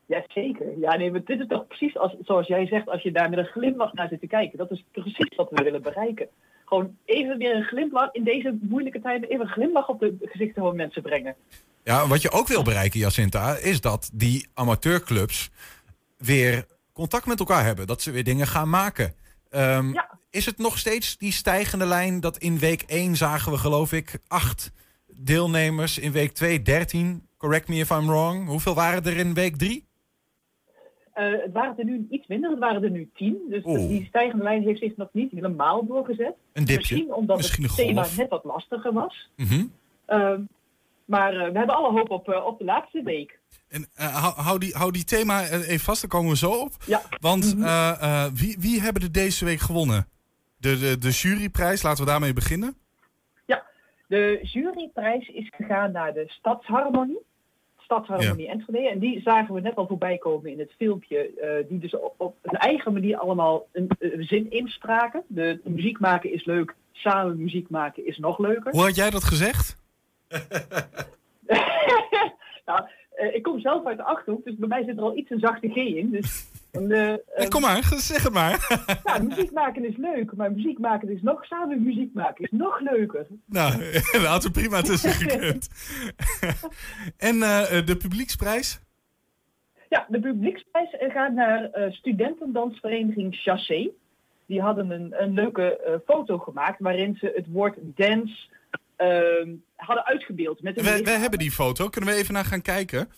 Ja, 0.07 0.25
zeker. 0.29 0.79
Ja, 0.79 0.97
nee, 0.97 1.11
maar 1.11 1.25
dit 1.25 1.41
is 1.41 1.47
toch 1.49 1.67
precies 1.67 1.99
als, 1.99 2.17
zoals 2.25 2.47
jij 2.47 2.67
zegt, 2.67 2.89
als 2.89 3.03
je 3.03 3.13
daar 3.13 3.31
met 3.31 3.39
een 3.39 3.45
glimlach 3.45 3.93
naar 3.93 4.09
zit 4.09 4.21
te 4.21 4.27
kijken. 4.27 4.59
Dat 4.59 4.71
is 4.71 4.85
precies 4.93 5.37
wat 5.37 5.51
we 5.51 5.63
willen 5.63 5.83
bereiken. 5.83 6.29
Gewoon 6.65 6.97
even 7.05 7.39
weer 7.39 7.57
een 7.57 7.65
glimlach, 7.65 8.13
in 8.13 8.25
deze 8.25 8.59
moeilijke 8.61 9.01
tijden, 9.01 9.29
even 9.29 9.45
een 9.45 9.53
glimlach 9.53 9.89
op 9.89 10.01
de 10.01 10.17
gezichten 10.21 10.63
van 10.63 10.77
mensen 10.77 11.03
brengen. 11.03 11.35
Ja, 11.85 12.07
wat 12.07 12.23
je 12.23 12.31
ook 12.31 12.49
wil 12.49 12.63
bereiken, 12.63 13.01
Jacinta, 13.01 13.57
is 13.57 13.81
dat 13.81 14.11
die 14.13 14.49
amateurclubs 14.55 15.51
weer 16.17 16.67
contact 16.93 17.27
met 17.27 17.39
elkaar 17.39 17.65
hebben. 17.65 17.87
Dat 17.87 18.03
ze 18.03 18.11
weer 18.11 18.25
dingen 18.25 18.47
gaan 18.47 18.69
maken. 18.69 19.15
Um, 19.51 19.93
ja. 19.93 20.19
Is 20.31 20.47
het 20.47 20.59
nog 20.59 20.79
steeds 20.79 21.17
die 21.17 21.33
stijgende 21.33 21.87
lijn 21.87 22.21
dat 22.21 22.39
in 22.39 22.59
week 22.59 22.83
1 22.83 23.17
zagen 23.17 23.53
we 23.53 23.59
geloof 23.59 23.93
ik 23.93 24.19
acht 24.29 24.73
deelnemers. 25.07 25.99
In 25.99 26.13
week 26.13 26.33
2 26.33 26.63
13. 26.63 27.29
Correct 27.37 27.69
me 27.69 27.77
if 27.77 27.91
I'm 27.91 28.07
wrong. 28.07 28.49
Hoeveel 28.49 28.75
waren 28.75 29.05
er 29.05 29.17
in 29.17 29.35
week 29.35 29.57
3? 29.57 29.85
Uh, 31.17 31.43
het 31.43 31.53
waren 31.53 31.79
er 31.79 31.85
nu 31.85 32.07
iets 32.11 32.27
minder, 32.27 32.51
het 32.51 32.59
waren 32.59 32.83
er 32.83 32.91
nu 32.91 33.11
tien. 33.15 33.39
Dus 33.49 33.65
Oeh. 33.65 33.89
die 33.89 34.05
stijgende 34.05 34.45
lijn 34.45 34.63
heeft 34.63 34.79
zich 34.79 34.97
nog 34.97 35.09
niet 35.13 35.31
helemaal 35.31 35.87
doorgezet. 35.87 36.35
Een 36.53 36.65
dipje. 36.65 36.77
Misschien 36.77 37.15
omdat 37.15 37.37
Misschien 37.37 37.65
het 37.65 37.77
thema 37.77 38.07
net 38.17 38.29
wat 38.29 38.45
lastiger 38.45 38.93
was. 38.93 39.29
Mm 39.37 39.47
-hmm. 39.47 39.73
uh, 40.09 40.39
maar 41.07 41.35
uh, 41.35 41.39
we 41.39 41.59
hebben 41.59 41.77
alle 41.77 41.93
hoop 41.93 42.11
op, 42.11 42.29
uh, 42.29 42.47
op 42.47 42.59
de 42.59 42.65
laatste 42.65 43.03
week. 43.03 43.39
En 43.69 43.87
uh, 44.01 44.25
hou, 44.39 44.59
die, 44.59 44.75
hou 44.75 44.93
die 44.93 45.05
thema 45.05 45.43
even 45.43 45.79
vast, 45.79 46.01
daar 46.01 46.11
komen 46.11 46.31
we 46.31 46.37
zo 46.37 46.51
op. 46.51 46.73
Ja. 46.87 47.03
Want 47.21 47.53
-hmm. 47.53 48.35
wie, 48.35 48.57
wie 48.61 48.81
hebben 48.81 49.03
er 49.03 49.13
deze 49.13 49.45
week 49.45 49.61
gewonnen? 49.61 50.07
De, 50.59 50.79
de, 50.79 50.99
de 50.99 51.11
juryprijs, 51.11 51.83
laten 51.83 52.05
we 52.05 52.11
daarmee 52.11 52.33
beginnen. 52.33 52.77
Ja, 53.45 53.67
de 54.07 54.41
juryprijs 54.43 55.29
is 55.29 55.53
gegaan 55.57 55.93
naar 55.93 56.13
de 56.13 56.25
Stadsharmonie. 56.27 57.19
Stadsharmonie 57.79 58.47
ja. 58.47 58.53
Enschede. 58.53 58.91
En 58.91 58.99
die 58.99 59.21
zagen 59.21 59.55
we 59.55 59.61
net 59.61 59.77
al 59.77 59.87
voorbij 59.87 60.19
komen 60.19 60.51
in 60.51 60.59
het 60.59 60.73
filmpje. 60.77 61.31
Uh, 61.37 61.69
die 61.69 61.79
dus 61.79 61.97
op, 61.97 62.15
op 62.17 62.37
een 62.43 62.59
eigen 62.59 62.93
manier 62.93 63.17
allemaal 63.17 63.67
een, 63.73 63.91
een 63.99 64.25
zin 64.25 64.51
inspraken. 64.51 65.23
De, 65.27 65.61
de, 65.65 65.71
muziek 65.71 66.01
maken 66.01 66.33
is 66.33 66.45
leuk, 66.45 66.75
samen 66.93 67.43
muziek 67.43 67.71
maken 67.71 68.07
is 68.07 68.19
nog 68.19 68.39
leuker. 68.39 68.73
Hoe 68.73 68.83
had 68.83 68.95
jij 68.95 69.11
dat 69.11 69.25
gezegd? 69.25 69.85
nou, 72.67 72.89
uh, 73.19 73.35
ik 73.35 73.43
kom 73.43 73.61
zelf 73.61 73.87
uit 73.87 73.97
de 73.97 74.03
Achterhoek, 74.03 74.45
dus 74.45 74.57
bij 74.57 74.69
mij 74.69 74.85
zit 74.85 74.97
er 74.97 75.03
al 75.03 75.17
iets 75.17 75.31
een 75.31 75.39
zachte 75.39 75.69
G 75.69 75.77
in. 75.77 76.11
Dus, 76.11 76.51
uh, 76.73 77.15
ja, 77.37 77.49
kom 77.49 77.61
maar, 77.61 77.83
zeg 77.83 78.23
het 78.23 78.33
maar. 78.33 78.85
muziek 79.29 79.53
maken 79.53 79.85
is 79.85 79.97
leuk, 79.97 80.37
maar 80.37 80.53
muziek 80.53 80.79
maken 80.79 81.09
is 81.09 81.23
nog, 81.23 81.45
samen 81.45 81.83
muziek 81.83 82.15
maken 82.15 82.45
is 82.45 82.51
nog 82.51 82.81
leuker. 82.81 83.27
Nou, 83.45 83.79
daar 84.13 84.25
had 84.25 84.45
er 84.45 84.51
prima 84.51 84.83
tussen 84.83 85.11
gekund. 85.21 85.69
en 87.17 87.37
uh, 87.37 87.85
de 87.85 87.97
publieksprijs? 87.99 88.81
Ja, 89.89 90.07
de 90.09 90.21
publieksprijs 90.21 90.89
gaat 90.99 91.33
naar 91.33 91.71
uh, 91.75 91.93
studentendansvereniging 91.93 93.35
Chassé. 93.35 93.91
Die 94.47 94.61
hadden 94.61 94.91
een, 94.91 95.23
een 95.23 95.35
leuke 95.35 96.01
foto 96.07 96.39
gemaakt 96.39 96.81
waarin 96.81 97.17
ze 97.17 97.33
het 97.35 97.47
woord 97.49 97.77
dance 97.83 98.49
hadden 99.77 100.05
uitgebeeld. 100.05 100.63
Met 100.63 100.83
wij, 100.83 101.05
wij 101.05 101.19
hebben 101.19 101.39
die 101.39 101.53
foto. 101.53 101.89
Kunnen 101.89 102.11
we 102.11 102.17
even 102.17 102.35
naar 102.35 102.45
gaan 102.45 102.63
kijken? 102.63 103.09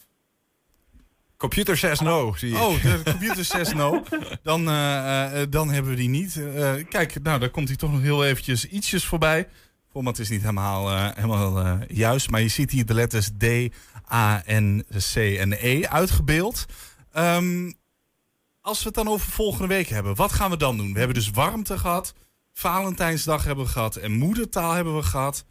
Computer 1.39 1.77
says 1.77 2.01
no, 2.01 2.35
zie 2.37 2.51
je. 2.51 2.57
Oh, 2.57 2.83
de 2.83 3.01
computer 3.11 3.45
says 3.45 3.73
no. 3.73 4.03
Dan, 4.43 4.69
uh, 4.69 4.75
uh, 4.75 5.43
dan 5.51 5.71
hebben 5.71 5.91
we 5.91 5.97
die 5.97 6.09
niet. 6.09 6.37
Uh, 6.37 6.73
kijk, 6.89 7.23
nou, 7.23 7.41
daar 7.41 7.51
komt 7.51 7.69
hij 7.69 7.77
toch 7.77 7.93
nog 7.93 8.01
heel 8.01 8.25
eventjes 8.25 8.65
ietsjes 8.65 9.05
voorbij. 9.05 9.49
format 9.91 10.19
is 10.19 10.29
niet 10.29 10.41
helemaal, 10.41 10.91
eh, 10.91 11.09
helemaal 11.15 11.59
eh, 11.59 11.81
juist. 11.89 12.31
Maar 12.31 12.41
je 12.41 12.49
ziet 12.49 12.71
hier 12.71 12.87
de 12.87 12.95
letters 12.95 13.31
D, 13.39 13.45
A, 14.13 14.43
N, 14.47 14.85
C 15.13 15.17
en 15.17 15.53
E 15.53 15.87
uitgebeeld. 15.87 16.65
Ehm, 17.13 17.73
als 18.61 18.79
we 18.79 18.85
het 18.85 18.95
dan 18.95 19.09
over 19.09 19.31
volgende 19.31 19.69
week 19.69 19.89
hebben, 19.89 20.15
wat 20.15 20.33
gaan 20.33 20.51
we 20.51 20.57
dan 20.57 20.77
doen? 20.77 20.93
We 20.93 20.99
hebben 20.99 21.17
dus 21.17 21.31
warmte 21.31 21.79
gehad. 21.79 22.15
Valentijnsdag 22.53 23.45
hebben 23.45 23.65
we 23.65 23.71
gehad. 23.71 23.97
En 23.97 24.13
moedertaal 24.13 24.73
hebben 24.73 24.97
we 24.97 25.03
gehad. 25.03 25.45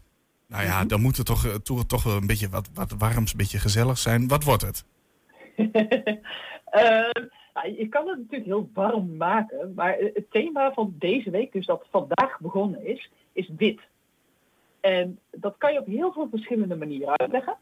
Nou 0.47 0.63
ja, 0.63 0.85
dan 0.85 1.01
moet 1.01 1.17
het 1.17 1.25
toch, 1.25 1.45
eh, 1.45 1.55
toch, 1.55 1.85
toch 1.85 2.03
wel 2.03 2.15
een 2.15 2.27
beetje 2.27 2.49
wat, 2.49 2.69
wat 2.73 2.95
warms, 2.97 3.31
een 3.31 3.37
beetje 3.37 3.59
gezellig 3.59 3.97
zijn. 3.97 4.27
Wat 4.27 4.43
wordt 4.43 4.61
het? 4.61 4.85
Eh, 6.67 7.09
nou, 7.53 7.77
je 7.77 7.87
kan 7.89 8.07
het 8.07 8.17
natuurlijk 8.17 8.45
heel 8.45 8.69
warm 8.73 9.17
maken, 9.17 9.73
maar 9.75 9.97
het 9.99 10.31
thema 10.31 10.73
van 10.73 10.95
deze 10.99 11.29
week, 11.29 11.51
dus 11.51 11.65
dat 11.65 11.85
vandaag 11.91 12.39
begonnen 12.39 12.85
is, 12.85 13.11
is 13.33 13.49
wit. 13.57 13.79
En 14.79 15.19
dat 15.31 15.55
kan 15.57 15.73
je 15.73 15.79
op 15.79 15.85
heel 15.85 16.11
veel 16.11 16.27
verschillende 16.29 16.75
manieren 16.75 17.17
uitleggen. 17.17 17.57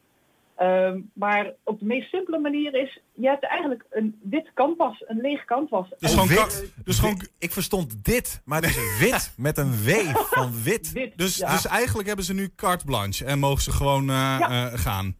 Ehm, 0.55 1.01
maar 1.13 1.53
op 1.63 1.79
de 1.79 1.85
meest 1.85 2.09
simpele 2.09 2.39
manier 2.39 2.73
is, 2.73 2.99
je 3.13 3.27
hebt 3.27 3.45
eigenlijk 3.45 3.85
een 3.89 4.19
wit 4.23 4.51
canvas, 4.53 5.03
een 5.07 5.21
leeg 5.21 5.45
canvas. 5.45 5.87
Dus 5.99 6.11
gewoon 6.11 6.27
wit. 6.27 6.71
Dus 6.85 6.99
gewoon, 6.99 7.21
ik 7.37 7.51
verstond 7.51 8.03
dit, 8.05 8.41
maar 8.45 8.61
het 8.61 8.69
is 8.69 8.99
wit 8.99 9.33
met 9.37 9.57
een 9.57 9.71
W 9.83 9.89
van 10.15 10.63
wit. 10.63 10.93
Dus, 11.15 11.37
ja. 11.37 11.51
dus 11.51 11.67
eigenlijk 11.67 12.07
hebben 12.07 12.25
ze 12.25 12.33
nu 12.33 12.49
carte 12.55 12.85
blanche 12.85 13.25
en 13.25 13.39
mogen 13.39 13.61
ze 13.63 13.71
gewoon 13.71 14.09
eh, 14.09 14.15
Ja. 14.39 14.71
eh, 14.71 14.79
gaan. 14.79 15.15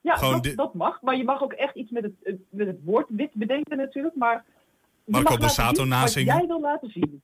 Ja, 0.00 0.14
Gewoon 0.16 0.40
dat, 0.42 0.56
dat 0.56 0.74
mag. 0.74 1.02
Maar 1.02 1.16
je 1.16 1.24
mag 1.24 1.42
ook 1.42 1.52
echt 1.52 1.74
iets 1.74 1.90
met 1.90 2.02
het, 2.02 2.12
eh, 2.22 2.34
met 2.50 2.66
het 2.66 2.78
woord 2.84 3.06
wit 3.08 3.30
bedenken 3.32 3.76
natuurlijk. 3.76 4.14
Maar 4.16 4.44
je 5.04 5.12
Marco 5.12 5.22
mag 5.22 5.22
laten 5.32 5.46
Borsato 5.46 5.80
zien 5.80 5.88
nazingen? 5.88 6.32
Wat 6.32 6.38
jij 6.38 6.46
wil 6.46 6.60
laten 6.60 6.90
zien. 6.90 7.22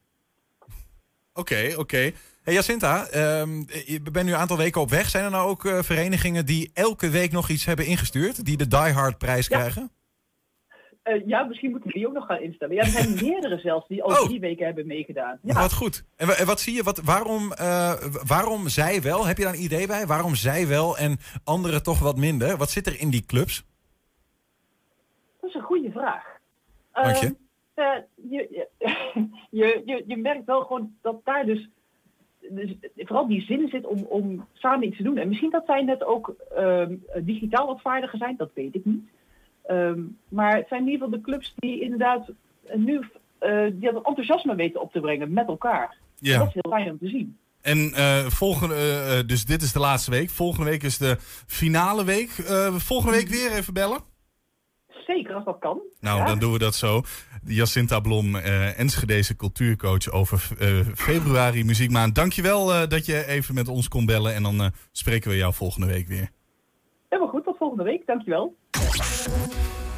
Oké, 1.34 1.74
oké. 1.76 2.12
Hey 2.42 2.55
Jacinta, 2.55 3.07
ehm, 3.07 3.50
je 3.87 4.00
bent 4.12 4.26
nu 4.26 4.33
een 4.33 4.38
aantal 4.38 4.57
weken 4.57 4.81
op 4.81 4.90
weg. 4.90 5.09
Zijn 5.09 5.24
er 5.24 5.31
nou 5.31 5.48
ook 5.50 5.64
eh, 5.64 5.83
verenigingen 5.83 6.46
die 6.46 6.70
elke 6.74 7.11
week 7.11 7.33
nog 7.33 7.48
iets 7.48 7.64
hebben 7.64 7.87
ingestuurd? 7.87 8.44
Die 8.44 8.57
de 8.57 8.68
Die 8.68 8.78
Hard 8.92 9.18
prijs 9.18 9.48
krijgen? 9.48 9.90
Eh, 11.02 11.26
ja, 11.26 11.42
misschien 11.42 11.70
moeten 11.70 11.88
we 11.90 11.98
die 11.98 12.07
ook 12.07 12.12
nog 12.12 12.26
gaan 12.26 12.40
instellen. 12.40 12.74
Ja, 12.74 12.81
er 12.81 12.88
zijn 12.88 13.14
meerdere 13.28 13.59
zelfs 13.59 13.88
die 13.88 14.02
al 14.02 14.11
Oh. 14.11 14.26
drie 14.26 14.40
weken 14.40 14.66
hebben 14.66 14.87
meegedaan. 14.87 15.38
Ja. 15.42 15.55
Wat 15.55 15.72
goed. 15.72 16.05
En, 16.16 16.37
en 16.37 16.46
wat 16.46 16.61
zie 16.61 16.74
je? 16.74 16.83
Wat, 16.83 16.98
waarom, 16.98 17.52
eh, 17.52 17.92
waarom 18.26 18.68
zij 18.68 19.02
wel? 19.02 19.26
Heb 19.26 19.37
je 19.38 19.44
daar 19.44 19.55
een 19.55 19.62
idee 19.62 19.87
bij? 19.87 20.07
Waarom 20.07 20.35
zij 20.35 20.66
wel 20.68 20.98
en 20.98 21.18
anderen 21.44 21.83
toch 21.83 21.98
wat 21.98 22.16
minder? 22.16 22.57
Wat 22.57 22.70
zit 22.70 22.87
er 22.87 23.00
in 23.00 23.11
die 23.11 23.26
clubs? 23.26 23.64
Dat 25.40 25.50
is 25.50 25.55
een 25.57 25.62
goede 25.62 25.90
vraag. 25.90 26.24
Dank 26.92 27.16
je. 27.16 27.37
Ehm, 27.74 27.87
eh, 27.87 28.02
je, 28.31 28.48
je, 28.50 28.68
je, 29.61 29.83
je, 29.85 30.05
je 30.07 30.16
merkt 30.16 30.44
wel 30.44 30.61
gewoon 30.62 30.94
dat 31.02 31.24
daar 31.24 31.44
dus, 31.44 31.68
dus 32.50 32.74
vooral 32.96 33.26
die 33.26 33.40
zin 33.40 33.68
zit 33.68 33.87
om, 33.87 33.98
om 34.09 34.46
samen 34.52 34.87
iets 34.87 34.96
te 34.96 35.02
doen. 35.02 35.16
En 35.16 35.28
misschien 35.28 35.50
dat 35.50 35.66
zij 35.66 35.83
net 35.83 36.05
ook 36.05 36.35
ehm, 36.57 36.94
digitaal 37.20 37.66
wat 37.66 37.81
vaardiger 37.81 38.18
zijn, 38.18 38.37
dat 38.37 38.50
weet 38.55 38.74
ik 38.74 38.85
niet. 38.85 39.05
Ehm, 39.62 40.00
maar 40.28 40.57
het 40.57 40.68
zijn 40.68 40.81
in 40.81 40.88
ieder 40.88 41.05
geval 41.05 41.20
de 41.20 41.24
clubs 41.24 41.55
die 41.57 41.81
inderdaad 41.81 42.33
nu 42.74 43.00
eh, 43.42 43.64
die 43.72 43.92
dat 43.92 44.07
enthousiasme 44.07 44.55
weten 44.55 44.81
op 44.81 44.92
te 44.92 45.00
brengen 45.00 45.33
met 45.33 45.46
elkaar. 45.46 45.96
Ja. 46.18 46.33
En 46.33 46.38
Dat 46.38 46.48
is 46.48 46.55
heel 46.55 46.72
fijn 46.72 46.90
om 46.90 46.98
te 46.98 47.09
zien. 47.09 47.37
En 47.61 47.92
eh, 47.94 48.26
volgende, 48.26 48.74
eh, 48.74 49.26
dus 49.26 49.44
dit 49.44 49.62
is 49.62 49.72
de 49.72 49.78
laatste 49.78 50.11
week. 50.11 50.31
Volgende 50.31 50.70
week 50.70 50.83
is 50.83 50.98
de 50.98 51.16
finale 51.46 52.05
week. 52.05 52.31
Volgende 52.76 53.16
week 53.16 53.28
weer 53.28 53.52
even 53.52 53.74
bellen. 53.74 54.12
Zeker 55.06 55.34
als 55.34 55.44
dat 55.44 55.56
kan. 55.60 55.78
Nou, 56.00 56.18
Ja. 56.18 56.26
dan 56.26 56.38
doen 56.38 56.52
we 56.52 56.58
dat 56.58 56.74
zo. 56.74 57.02
Jacinta 57.44 58.00
Blom, 58.00 58.36
eh 58.36 58.78
Enschedeze 58.78 59.36
cultuurcoach 59.36 60.10
over 60.10 60.48
eh, 60.58 60.68
februari 60.94 61.64
muziekmaand. 61.64 62.14
Dankjewel 62.14 62.74
eh 62.74 62.88
dat 62.88 63.06
je 63.06 63.26
even 63.26 63.54
met 63.54 63.68
ons 63.68 63.88
kon 63.88 64.06
bellen. 64.06 64.34
En 64.34 64.42
dan 64.42 64.72
spreken 64.92 65.30
we 65.30 65.36
jou 65.36 65.54
volgende 65.54 65.86
week 65.86 66.08
weer. 66.08 66.28
Helemaal 67.08 67.32
goed, 67.32 67.44
tot 67.44 67.56
volgende 67.56 67.84
week. 67.84 68.06
Dankjewel. 68.06 68.56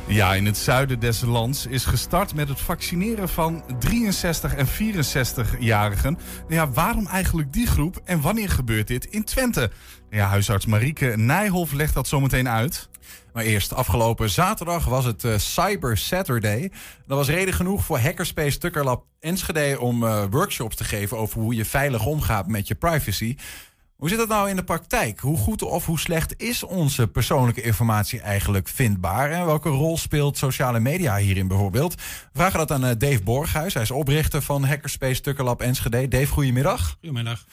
Ja, 0.08 0.34
in 0.34 0.46
het 0.46 0.56
zuiden 0.56 1.00
des 1.00 1.20
lands 1.20 1.66
is 1.66 1.84
gestart 1.84 2.34
met 2.34 2.48
het 2.48 2.60
vaccineren 2.60 3.28
van 3.28 3.64
63 3.78 4.54
en 4.54 4.66
64-jarigen. 4.66 6.18
Ja, 6.48 6.70
waarom 6.70 7.06
eigenlijk 7.06 7.52
die 7.52 7.66
groep 7.66 8.00
en 8.04 8.20
wanneer 8.20 8.48
gebeurt 8.48 8.86
dit 8.86 9.04
in 9.04 9.24
Twente? 9.24 9.70
Ja, 10.10 10.26
huisarts 10.26 10.66
Marieke 10.66 11.06
Nijhoff 11.16 11.72
legt 11.72 11.94
dat 11.94 12.08
zometeen 12.08 12.48
uit. 12.48 12.88
Maar 13.34 13.44
eerst, 13.44 13.72
afgelopen 13.72 14.30
zaterdag 14.30 14.84
was 14.84 15.04
het 15.04 15.24
eh, 15.24 15.38
Cyber 15.38 15.98
Saturday. 15.98 16.70
Dat 17.06 17.18
was 17.18 17.28
reden 17.28 17.54
genoeg 17.54 17.84
voor 17.84 17.98
Hackerspace 17.98 18.58
Tukkerlab 18.58 19.04
Enschede 19.20 19.80
om 19.80 20.04
eh, 20.04 20.24
workshops 20.30 20.76
te 20.76 20.84
geven 20.84 21.18
over 21.18 21.40
hoe 21.40 21.54
je 21.54 21.64
veilig 21.64 22.06
omgaat 22.06 22.46
met 22.46 22.68
je 22.68 22.74
privacy. 22.74 23.36
Hoe 23.96 24.08
zit 24.08 24.18
dat 24.18 24.28
nou 24.28 24.48
in 24.48 24.56
de 24.56 24.64
praktijk? 24.64 25.20
Hoe 25.20 25.36
goed 25.36 25.62
of 25.62 25.86
hoe 25.86 25.98
slecht 25.98 26.42
is 26.42 26.62
onze 26.62 27.08
persoonlijke 27.08 27.62
informatie 27.62 28.20
eigenlijk 28.20 28.68
vindbaar? 28.68 29.30
En 29.30 29.46
welke 29.46 29.68
rol 29.68 29.98
speelt 29.98 30.38
sociale 30.38 30.80
media 30.80 31.16
hierin 31.16 31.48
bijvoorbeeld? 31.48 31.94
We 31.94 32.00
vragen 32.32 32.58
dat 32.58 32.70
aan 32.70 32.84
eh, 32.84 32.98
Dave 32.98 33.22
Borghuis. 33.22 33.74
Hij 33.74 33.82
is 33.82 33.90
oprichter 33.90 34.42
van 34.42 34.64
Hackerspace 34.64 35.20
Tukkerlab 35.20 35.60
Enschede. 35.60 36.08
Dave, 36.08 36.26
goedemiddag. 36.26 36.96
Goedemiddag. 37.00 37.44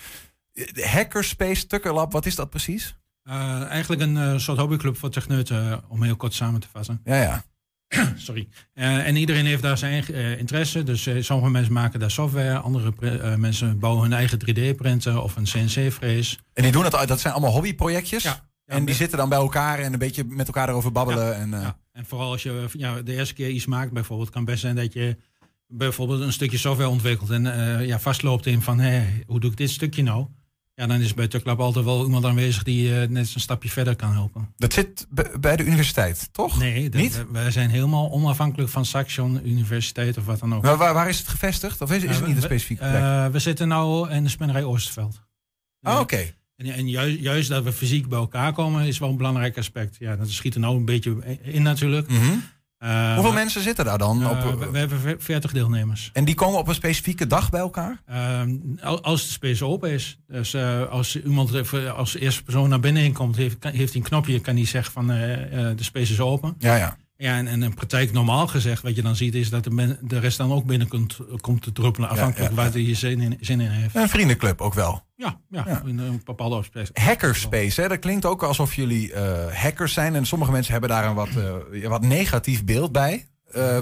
Hackerspace 0.74 1.68
Tukkerlab, 1.68 2.12
wat 2.12 2.26
is 2.26 2.36
dat 2.36 2.50
precies? 2.50 2.96
Eh, 3.24 3.64
eigenlijk 3.64 4.02
een 4.02 4.18
eh, 4.18 4.38
soort 4.38 4.58
hobbyclub 4.58 4.98
voor 4.98 5.10
techneuten, 5.10 5.72
eh, 5.72 5.78
om 5.88 6.04
heel 6.04 6.16
kort 6.16 6.34
samen 6.34 6.60
te 6.60 6.68
vatten. 6.72 7.02
Ja, 7.04 7.22
ja. 7.22 7.44
Sorry. 8.16 8.48
En 8.74 9.16
iedereen 9.16 9.46
heeft 9.46 9.62
daar 9.62 9.78
zijn 9.78 9.92
eigen 9.92 10.38
interesse. 10.38 10.84
Dus 10.84 11.10
sommige 11.20 11.52
mensen 11.52 11.74
maken 11.74 12.00
daar 12.00 12.12
software, 12.12 12.58
andere 12.58 13.38
mensen 13.38 13.80
bouwen 13.80 14.04
hun 14.04 14.14
eigen 14.14 14.40
3D-printer 14.40 15.22
of 15.22 15.36
een 15.36 15.44
CNC-frees. 15.44 16.40
En 16.54 16.64
die 16.64 16.72
doen 16.72 16.84
dat, 16.84 17.08
dat 17.08 17.20
zijn 17.20 17.34
allemaal 17.34 17.52
hobbyprojectjes? 17.52 18.24
Ja. 18.24 18.50
en 18.66 18.86
die 18.86 18.96
zitten 18.96 19.18
dan 19.18 19.30
bij 19.30 19.38
elkaar 19.38 19.80
en 19.80 19.94
een 19.94 20.00
beetje 20.00 20.24
met 20.24 20.48
elkaar 20.48 20.70
erover 20.70 20.92
babbelen. 20.92 21.26
Ja, 21.26 21.34
en, 21.34 21.50
ja. 21.50 21.78
En 21.92 22.06
vooral 22.06 22.32
als 22.32 22.44
je 22.44 22.66
ja, 22.74 23.02
de 23.02 23.14
eerste 23.14 23.34
keer 23.34 23.50
iets 23.50 23.66
maakt, 23.66 23.92
bijvoorbeeld, 23.92 24.30
kan 24.30 24.46
best 24.46 24.62
zijn 24.62 24.76
dat 24.76 24.94
je 24.94 25.18
bijvoorbeeld 25.68 26.22
een 26.22 26.34
stukje 26.34 26.58
software 26.58 26.90
ontwikkelt 26.90 27.30
en 27.30 27.54
eh, 27.54 27.86
ja, 27.86 28.00
vastloopt 28.00 28.46
in 28.46 28.62
van 28.62 28.80
hé, 28.80 29.24
hoe 29.26 29.40
doe 29.40 29.52
ik 29.52 29.58
dit 29.58 29.70
stukje 29.70 30.04
nou? 30.04 30.28
Ja, 30.76 30.88
dan 30.88 31.00
is 31.02 31.14
bij 31.14 31.28
Tuklab 31.28 31.60
altijd 31.60 31.86
wel 31.86 32.04
iemand 32.06 32.26
aanwezig 32.26 32.64
die 32.64 33.02
eh, 33.02 33.08
net 33.10 33.34
een 33.36 33.40
stapje 33.42 33.70
verder 33.70 33.96
kan 33.96 34.12
helpen. 34.14 34.54
Dat 34.58 34.74
zit 34.74 35.08
bij 35.40 35.56
de 35.56 35.64
universiteit, 35.66 36.30
toch? 36.32 36.60
Nee, 36.60 36.90
de- 36.90 36.98
Niet? 36.98 37.26
wij 37.32 37.52
zijn 37.52 37.70
helemaal 37.70 38.12
onafhankelijk 38.12 38.70
van 38.72 38.86
Saxion 38.86 39.48
Universiteit 39.48 40.18
of 40.18 40.26
wat 40.26 40.40
dan 40.40 40.56
ook. 40.56 40.64
Maar 40.64 40.78
waar, 40.78 40.94
waar 40.94 41.10
is 41.10 41.18
het 41.18 41.28
gevestigd? 41.28 41.82
Of 41.82 41.92
is, 41.92 42.04
is 42.04 42.16
het 42.16 42.28
niet 42.28 42.36
een 42.36 42.42
specifieke 42.42 42.84
eh, 42.84 42.92
plek? 43.20 43.32
we 43.32 43.40
zitten 43.40 43.68
nou 43.68 44.10
in 44.12 44.24
de 44.24 44.30
spinnerij 44.30 44.64
Oosterveld. 44.64 45.22
Oh, 45.82 46.00
oké. 46.00 46.34
En, 46.56 46.66
en 46.74 46.90
juist, 46.90 47.20
juist 47.20 47.50
dat 47.50 47.64
we 47.64 47.72
fysiek 47.72 48.08
bij 48.10 48.20
elkaar 48.20 48.54
komen 48.54 48.86
is 48.86 48.98
wel 48.98 49.10
een 49.10 49.18
belangrijk 49.18 49.58
aspect. 49.58 49.96
Ja, 50.00 50.16
dat 50.16 50.30
schiet 50.30 50.54
er 50.54 50.60
nou 50.60 50.76
een 50.78 50.86
beetje 50.86 51.38
in 51.42 51.62
natuurlijk. 51.62 52.10
Mhm. 52.10 52.36
Eh, 52.82 53.14
Hoeveel 53.14 53.34
mensen 53.34 53.62
zitten 53.62 53.86
daar 53.86 53.98
dan? 53.98 54.22
Eh, 54.22 54.30
op, 54.30 54.60
we, 54.60 54.72
we 54.72 54.78
hebben 54.78 55.00
ve- 55.00 55.16
40 55.20 55.52
deelnemers. 55.52 56.10
en 56.14 56.26
die 56.26 56.36
komen 56.36 56.60
op 56.60 56.68
een 56.68 56.76
specifieke 56.76 57.28
dag 57.28 57.50
bij 57.50 57.60
elkaar? 57.60 58.02
Ehm, 58.06 58.56
al- 58.82 59.04
als 59.04 59.26
de 59.26 59.32
space 59.32 59.66
open 59.66 59.90
is. 59.92 60.20
Dus 60.28 60.54
eh, 60.54 60.90
als 60.90 61.22
iemand 61.22 61.52
als 61.96 62.16
eerste 62.16 62.44
persoon 62.44 62.70
naar 62.70 62.80
binnen 62.80 63.14
komt, 63.14 63.36
heeft, 63.36 63.64
hij 63.64 63.90
een 63.94 64.02
knopje, 64.02 64.40
kan 64.40 64.56
hij 64.56 64.66
zeggen 64.66 64.94
van 64.94 65.08
de 65.08 65.74
space 65.84 66.12
is 66.14 66.20
open. 66.20 66.56
Ja, 66.58 66.76
ja. 66.76 66.98
Ja, 67.22 67.38
en, 67.38 67.48
en 67.48 67.64
in 67.64 67.74
praktijk 67.74 68.12
normaal 68.12 68.48
gezegd, 68.48 68.82
wat 68.82 68.96
je 68.96 69.02
dan 69.02 69.16
ziet, 69.16 69.36
is 69.36 69.50
dat 69.50 69.64
de, 69.64 69.70
men- 69.70 69.98
de 70.02 70.20
rest 70.20 70.38
dan 70.38 70.52
ook 70.52 70.66
binnen 70.66 70.88
komt, 70.88 71.18
komt 71.42 71.62
te 71.62 71.72
druppelen, 71.72 72.10
afhankelijk 72.10 72.50
ja, 72.50 72.56
waar 72.56 72.72
hij 72.72 72.96
zin 72.96 73.22
in, 73.22 73.38
zin 73.40 73.60
in 73.62 73.70
heeft. 73.70 73.96
Een 73.96 74.10
vriendenclub 74.10 74.62
ook 74.62 74.74
wel. 74.74 75.02
Ja, 75.16 75.40
ja, 75.50 75.64
Ja. 75.68 75.82
in 75.86 76.00
een 76.00 76.22
bepaalde 76.26 76.56
aspect. 76.56 76.98
Hackerspace, 76.98 77.82
hè? 77.82 77.88
dat 77.88 78.00
klinkt 78.00 78.26
ook 78.26 78.44
alsof 78.44 78.76
jullie 78.76 79.14
eh, 79.14 79.54
hackers 79.54 79.94
zijn. 79.94 80.16
En 80.16 80.26
sommige 80.26 80.52
mensen 80.52 80.72
hebben 80.72 80.90
daar 80.90 81.06
een 81.06 81.16
wat, 81.16 81.30
eh, 81.72 81.88
wat 81.88 82.02
negatief 82.02 82.64
beeld 82.66 82.92
bij. 82.92 83.26
Eh, 83.52 83.78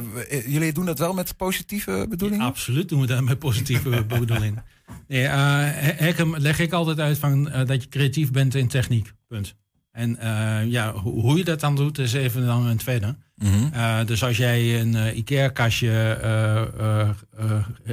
jullie 0.47 0.73
doen 0.73 0.85
dat 0.85 0.99
wel 0.99 1.13
met 1.13 1.37
positieve 1.37 2.05
bedoelingen? 2.09 2.45
Absoluut 2.45 2.89
doen 2.89 3.01
we 3.01 3.07
dat 3.07 3.21
met 3.23 3.39
positieve 3.39 4.05
bedoeling. 4.19 4.61
Nee, 5.07 5.25
eh, 5.25 5.99
hacken 5.99 6.41
leg 6.41 6.59
ik 6.59 6.71
altijd 6.73 6.99
uit 6.99 7.17
van 7.17 7.49
eh, 7.49 7.65
dat 7.67 7.83
je 7.83 7.89
creatief 7.89 8.31
bent 8.31 8.55
in 8.55 8.67
techniek. 8.67 9.11
Punt. 9.27 9.55
En 9.99 10.17
eh, 10.19 10.71
ja, 10.71 10.91
ho- 10.93 11.11
hoe 11.21 11.37
je 11.37 11.43
dat 11.43 11.59
dan 11.59 11.75
doet, 11.75 11.97
is 11.97 12.13
even 12.13 12.45
dan 12.45 12.65
een 12.67 12.77
tweede. 12.77 13.15
Mhm. 13.35 13.73
Eh, 13.73 14.05
dus 14.05 14.23
als 14.23 14.37
jij 14.37 14.79
een 14.81 14.95
eh, 14.95 15.17
IKEA-kastje 15.17 16.17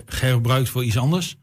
gebruikt 0.07 0.69
voor 0.69 0.85
iets 0.85 0.99
anders. 0.99 1.37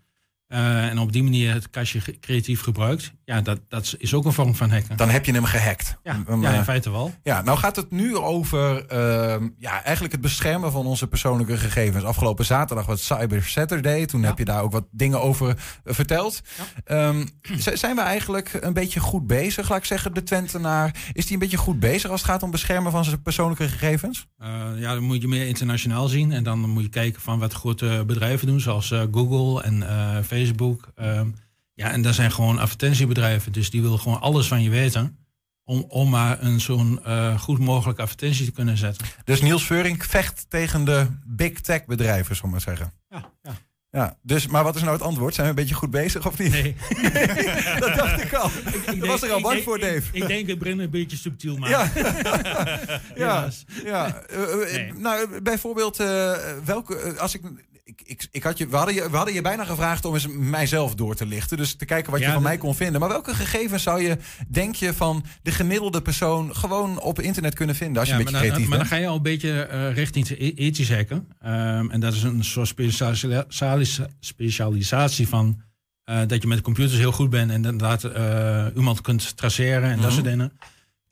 Eh, 0.54 0.88
en 0.88 1.00
op 1.00 1.12
die 1.12 1.24
manier 1.24 1.54
het 1.54 1.70
kastje 1.70 2.20
creatief 2.20 2.62
gebruikt. 2.62 3.14
Ja, 3.26 3.42
dat, 3.42 3.60
dat 3.68 3.96
is 3.98 4.14
ook 4.14 4.26
een 4.26 4.34
vorm 4.34 4.56
van 4.56 4.72
hacken. 4.72 4.98
Dan 4.98 5.10
heb 5.10 5.26
je 5.26 5.32
hem 5.32 5.46
gehackt. 5.46 5.98
Ja, 6.04 6.24
ja, 6.28 6.34
in 6.34 6.44
eh, 6.44 6.64
feite 6.64 6.92
wel. 6.92 7.14
Ja, 7.24 7.42
nou 7.42 7.58
gaat 7.58 7.76
het 7.76 7.92
nu 7.92 8.18
over 8.18 8.86
ehm, 8.86 9.50
ja, 9.58 9.84
eigenlijk 9.84 10.12
het 10.12 10.22
beschermen 10.22 10.72
van 10.72 10.86
onze 10.86 11.08
persoonlijke 11.08 11.58
gegevens. 11.58 12.04
Afgelopen 12.04 12.46
zaterdag 12.46 12.86
was 12.86 13.06
Cyber 13.06 13.44
Saturday. 13.44 14.06
Toen 14.06 14.24
heb 14.24 14.38
je 14.38 14.46
daar 14.46 14.62
ook 14.62 14.72
wat 14.72 14.86
dingen 14.92 15.22
over 15.22 15.48
eh, 15.50 15.94
verteld. 15.94 16.42
Ehm, 16.86 17.26
zijn 17.74 17.96
we 17.96 18.02
eigenlijk 18.02 18.58
een 18.60 18.74
beetje 18.74 19.00
goed 19.00 19.28
bezig, 19.28 19.70
laat 19.70 19.78
ik 19.78 19.86
zeggen, 19.86 20.14
de 20.14 20.24
Twentenaar? 20.24 20.96
Is 21.14 21.24
die 21.24 21.34
een 21.34 21.40
beetje 21.40 21.58
goed 21.58 21.80
bezig 21.80 22.12
als 22.12 22.22
het 22.22 22.30
gaat 22.30 22.44
om 22.44 22.52
beschermen 22.52 22.92
van 22.92 23.06
zijn 23.06 23.22
persoonlijke 23.22 23.70
gegevens? 23.70 24.28
Eh, 24.38 24.50
ja, 24.76 24.94
dan 24.94 25.04
moet 25.04 25.22
je 25.22 25.28
meer 25.28 25.48
internationaal 25.48 26.08
zien. 26.08 26.32
En 26.32 26.44
dan 26.44 26.60
moet 26.60 26.84
je 26.84 26.90
kijken 26.90 27.22
van 27.22 27.40
wat 27.40 27.54
grote 27.54 28.04
bedrijven 28.08 28.48
doen, 28.48 28.60
zoals 28.60 28.92
eh, 28.92 29.02
Google 29.12 29.64
en 29.64 29.90
eh, 29.90 30.24
Facebook. 30.48 30.92
Ehm, 30.96 31.28
Ja, 31.76 31.92
en 31.92 32.02
dat 32.02 32.16
zijn 32.16 32.32
gewoon 32.32 32.60
advertentiebedrijven. 32.60 33.52
Dus 33.52 33.70
die 33.70 33.82
willen 33.82 34.00
gewoon 34.00 34.22
alles 34.22 34.48
van 34.48 34.62
je 34.62 34.70
weten. 34.70 35.18
Om, 35.64 35.86
om 35.88 36.10
maar 36.10 36.44
een 36.44 36.62
zo'n 36.62 37.04
eh, 37.06 37.40
goed 37.40 37.60
mogelijke 37.60 38.02
advertentie 38.02 38.46
te 38.46 38.52
kunnen 38.52 38.78
zetten. 38.78 39.08
Dus 39.24 39.42
Niels 39.42 39.66
Veurink 39.66 40.04
vecht 40.04 40.46
tegen 40.50 40.86
de 40.86 41.08
big 41.26 41.62
tech 41.62 41.86
bedrijven, 41.86 42.36
zal 42.36 42.46
ik 42.46 42.52
maar 42.52 42.62
zeggen. 42.62 42.94
Ja, 43.10 43.32
ja. 43.42 43.52
Ja, 43.90 44.18
dus, 44.22 44.48
maar 44.48 44.64
wat 44.64 44.76
is 44.76 44.82
nou 44.82 44.94
het 44.94 45.02
antwoord? 45.02 45.34
Zijn 45.34 45.46
we 45.48 45.54
een 45.54 45.60
beetje 45.60 45.76
goed 45.76 45.92
bezig 45.92 46.28
of 46.28 46.38
niet? 46.38 46.52
Nee. 46.52 46.76
dat 47.80 47.96
dacht 47.96 48.22
ik 48.24 48.34
al. 48.34 48.50
Ik, 48.94 49.06
was 49.06 49.22
er 49.22 49.32
al 49.32 49.38
ik 49.38 49.44
bang 49.44 49.54
denk- 49.54 49.64
voor, 49.64 49.80
Dave. 49.80 49.98
Ik, 50.12 50.14
ik 50.22 50.28
denk 50.28 50.48
het 50.48 50.58
Brin 50.60 50.80
een 50.80 50.90
beetje 50.90 51.18
subtiel 51.18 51.54
Ja. 51.54 51.60
maken. 51.60 52.04
ja, 52.06 53.00
Helaas. 53.14 53.64
ja. 53.84 54.16
Eh, 54.22 54.88
eh, 54.88 54.96
Nou, 54.96 55.42
bijvoorbeeld, 55.42 56.00
eh, 56.00 56.34
welke, 56.66 57.16
als 57.20 57.36
ik, 57.36 57.42
ik, 57.86 58.02
ik, 58.06 58.28
ik 58.32 58.44
had 58.44 58.58
je, 58.58 58.68
we, 58.68 58.76
hadden 58.76 58.96
je, 58.96 59.10
we 59.10 59.16
hadden 59.16 59.34
je 59.34 59.42
bijna 59.42 59.64
gevraagd 59.66 60.06
om 60.06 60.14
eens 60.14 60.28
mijzelf 60.28 60.96
door 60.96 61.16
te 61.16 61.26
lichten. 61.26 61.58
Dus 61.58 61.76
te 61.76 61.86
kijken 61.86 62.12
wat 62.12 62.20
je 62.22 62.32
van 62.32 62.42
mij 62.42 62.58
kon 62.58 62.76
vinden. 62.76 63.00
Maar 63.00 63.10
welke 63.10 63.34
gegevens 63.36 63.84
zou 63.84 64.02
je, 64.02 64.18
denk 64.48 64.76
je, 64.76 64.94
van 64.94 65.26
de 65.42 65.52
gemiddelde 65.52 66.02
persoon 66.02 66.56
gewoon 66.56 67.00
op 67.02 67.20
internet 67.22 67.54
kunnen 67.56 67.76
vinden? 67.76 68.00
Als 68.00 68.08
je 68.10 68.14
Ja, 68.14 68.20
een 68.20 68.26
beetje 68.26 68.40
maar 68.40 68.48
dan, 68.50 68.52
creatief 68.58 68.70
maar 68.78 68.88
dan 68.90 68.98
ga 68.98 69.04
je 69.04 69.08
al 69.08 69.16
een 69.16 69.22
beetje 69.22 69.62
eh, 69.62 69.94
richting 69.94 70.30
ethisch 70.40 70.92
hacken. 70.92 71.28
Ehm, 71.42 71.90
en 71.90 72.00
dat 72.00 72.14
is 72.14 72.24
een 72.24 72.44
soort 72.44 72.68
specialisa- 72.68 74.08
specialisatie 74.20 75.28
van 75.28 75.62
eh, 76.04 76.20
dat 76.28 76.42
je 76.42 76.48
met 76.48 76.62
computers 76.62 76.98
heel 76.98 77.12
goed 77.12 77.30
bent 77.30 77.50
en 77.52 77.56
inderdaad 77.56 78.04
eh, 78.04 78.66
iemand 78.76 79.02
kunt 79.02 79.38
traceren 79.38 79.84
en 79.90 79.96
dat 79.96 80.06
Mhm. 80.06 80.12
soort 80.14 80.26
dingen. 80.26 80.52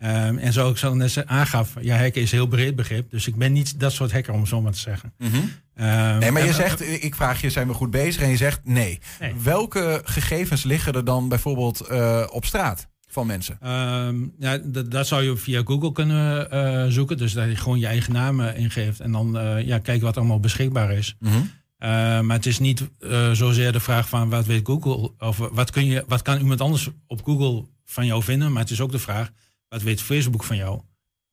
Ehm, 0.01 0.37
en 0.37 0.53
zo 0.53 0.69
ik 0.69 0.93
net 0.93 1.25
aangaf, 1.25 1.73
ja, 1.81 1.97
hacken 1.97 2.21
is 2.21 2.31
heel 2.31 2.47
breed 2.47 2.75
begrip. 2.75 3.11
Dus 3.11 3.27
ik 3.27 3.35
ben 3.35 3.51
niet 3.51 3.79
dat 3.79 3.91
soort 3.91 4.11
hacker, 4.11 4.33
om 4.33 4.45
zo 4.45 4.61
maar 4.61 4.71
te 4.71 4.79
zeggen. 4.79 5.13
Mhm. 5.17 5.35
Ehm, 5.75 6.17
Nee, 6.17 6.31
maar 6.31 6.45
je 6.45 6.53
zegt, 6.53 7.03
ik 7.03 7.15
vraag 7.15 7.41
je, 7.41 7.49
zijn 7.49 7.67
we 7.67 7.73
goed 7.73 7.91
bezig? 7.91 8.21
En 8.21 8.29
je 8.29 8.37
zegt 8.37 8.59
nee. 8.63 8.99
Nee. 9.19 9.33
Welke 9.43 10.01
gegevens 10.03 10.63
liggen 10.63 10.93
er 10.93 11.05
dan 11.05 11.29
bijvoorbeeld 11.29 11.79
eh, 11.79 12.27
op 12.29 12.45
straat 12.45 12.87
van 13.07 13.27
mensen? 13.27 13.57
Ehm, 13.61 14.15
ja, 14.39 14.57
dat, 14.87 15.07
zou 15.07 15.23
je 15.23 15.37
via 15.37 15.61
Google 15.65 15.91
kunnen 15.91 16.51
eh, 16.51 16.85
zoeken. 16.87 17.17
Dus 17.17 17.33
dat 17.33 17.49
je 17.49 17.55
gewoon 17.55 17.79
je 17.79 17.87
eigen 17.87 18.13
naam 18.13 18.39
eh, 18.39 18.59
ingeeft. 18.59 18.99
En 18.99 19.11
dan 19.11 19.37
eh, 19.37 19.65
ja, 19.65 19.79
kijken 19.79 20.05
wat 20.05 20.17
allemaal 20.17 20.39
beschikbaar 20.39 20.91
is. 20.91 21.15
Mhm. 21.19 21.41
Maar 22.25 22.35
het 22.35 22.45
is 22.45 22.59
niet 22.59 22.89
zozeer 23.31 23.71
de 23.71 23.79
vraag 23.79 24.09
van 24.09 24.29
wat 24.29 24.45
weet 24.45 24.65
Google. 24.65 25.11
Of 25.19 25.37
wat, 25.37 25.71
kun 25.71 25.85
je, 25.85 26.03
wat 26.07 26.21
kan 26.21 26.37
iemand 26.37 26.61
anders 26.61 26.89
op 27.07 27.23
Google 27.23 27.65
van 27.85 28.05
jou 28.05 28.23
vinden. 28.23 28.51
Maar 28.51 28.61
het 28.61 28.71
is 28.71 28.81
ook 28.81 28.91
de 28.91 28.99
vraag, 28.99 29.31
wat 29.71 29.81
weet 29.81 30.01
Facebook 30.01 30.43
van 30.43 30.55
jou? 30.57 30.81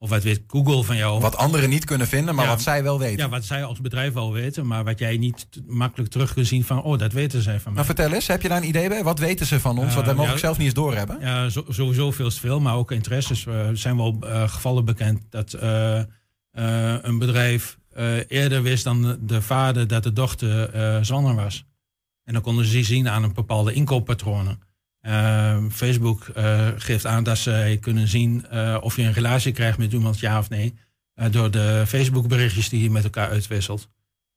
Of 0.01 0.09
wat 0.11 0.23
weet 0.23 0.43
Google 0.47 0.83
van 0.85 0.97
jou? 0.97 1.21
Wat 1.21 1.37
anderen 1.37 1.71
niet 1.71 1.85
kunnen 1.85 2.07
vinden, 2.07 2.35
maar 2.35 2.45
Ja, 2.45 2.51
wat 2.51 2.63
zij 2.63 2.83
wel 2.83 2.99
weten. 2.99 3.19
Ja, 3.19 3.29
wat 3.29 3.45
zij 3.45 3.65
als 3.65 3.81
bedrijf 3.81 4.13
wel 4.13 4.33
weten. 4.33 4.67
Maar 4.67 4.85
wat 4.85 4.99
jij 4.99 5.17
niet 5.17 5.47
makkelijk 5.67 6.11
terug 6.11 6.33
kunt 6.35 6.47
zien 6.47 6.65
van... 6.65 6.83
oh, 6.83 6.99
dat 6.99 7.13
weten 7.13 7.43
zij 7.43 7.61
van 7.61 7.73
mij. 7.73 7.83
Nou, 7.83 7.95
vertel 7.95 8.13
eens, 8.15 8.27
heb 8.27 8.43
je 8.43 8.49
daar 8.49 8.57
een 8.63 8.69
idee 8.69 8.89
bij? 8.89 9.03
Wat 9.05 9.19
weten 9.19 9.47
ze 9.47 9.61
van 9.61 9.79
ons? 9.79 9.89
Eh, 9.91 9.95
wat 9.95 10.05
wij 10.05 10.15
mogelijk 10.15 10.41
ja, 10.41 10.45
zelf 10.47 10.57
niet 10.59 10.67
eens 10.67 10.75
doorhebben? 10.77 11.21
Ja, 11.21 11.49
zo- 11.49 11.65
sowieso 11.69 12.11
veel 12.11 12.31
te 12.31 12.41
veel, 12.41 12.61
maar 12.61 12.75
ook 12.75 12.91
interesses. 12.93 13.47
Eh, 13.47 13.67
Er 13.69 13.77
zijn 13.77 13.97
wel 13.97 14.17
eh, 14.21 14.49
gevallen 14.49 14.85
bekend 14.85 15.23
dat 15.31 15.53
eh, 15.53 15.99
eh, 15.99 16.05
een 17.03 17.19
bedrijf 17.19 17.79
eh, 17.93 18.31
eerder 18.31 18.63
wist 18.63 18.85
dan 18.85 19.03
de- 19.03 19.19
de 19.25 19.43
vader 19.43 19.87
dat 19.87 20.03
de 20.03 20.13
dochter 20.13 20.71
eh 20.75 20.99
zwanger 21.03 21.35
was. 21.35 21.65
En 22.25 22.33
dan 22.33 22.43
konden 22.43 22.65
ze 22.65 22.83
zien 22.85 23.09
aan 23.09 23.23
een 23.23 23.35
bepaalde 23.35 23.73
inkooppatronen. 23.73 24.61
Eh, 25.09 25.57
Facebook 25.71 26.29
eh, 26.35 26.69
geeft 26.77 27.07
aan 27.07 27.23
dat 27.25 27.39
zij 27.39 27.79
kunnen 27.81 28.09
zien 28.09 28.47
eh, 28.51 28.77
of 28.81 28.97
je 28.97 29.03
een 29.03 29.13
relatie 29.13 29.53
krijgt 29.53 29.79
met 29.79 29.93
iemand, 29.93 30.19
ja 30.21 30.39
of 30.39 30.49
nee. 30.49 30.75
eh, 31.15 31.27
door 31.31 31.51
de 31.51 31.85
Facebook 31.87 32.29
berichtjes 32.29 32.69
die 32.69 32.83
je 32.83 32.91
met 32.91 33.05
elkaar 33.05 33.29
uitwisselt. 33.29 33.89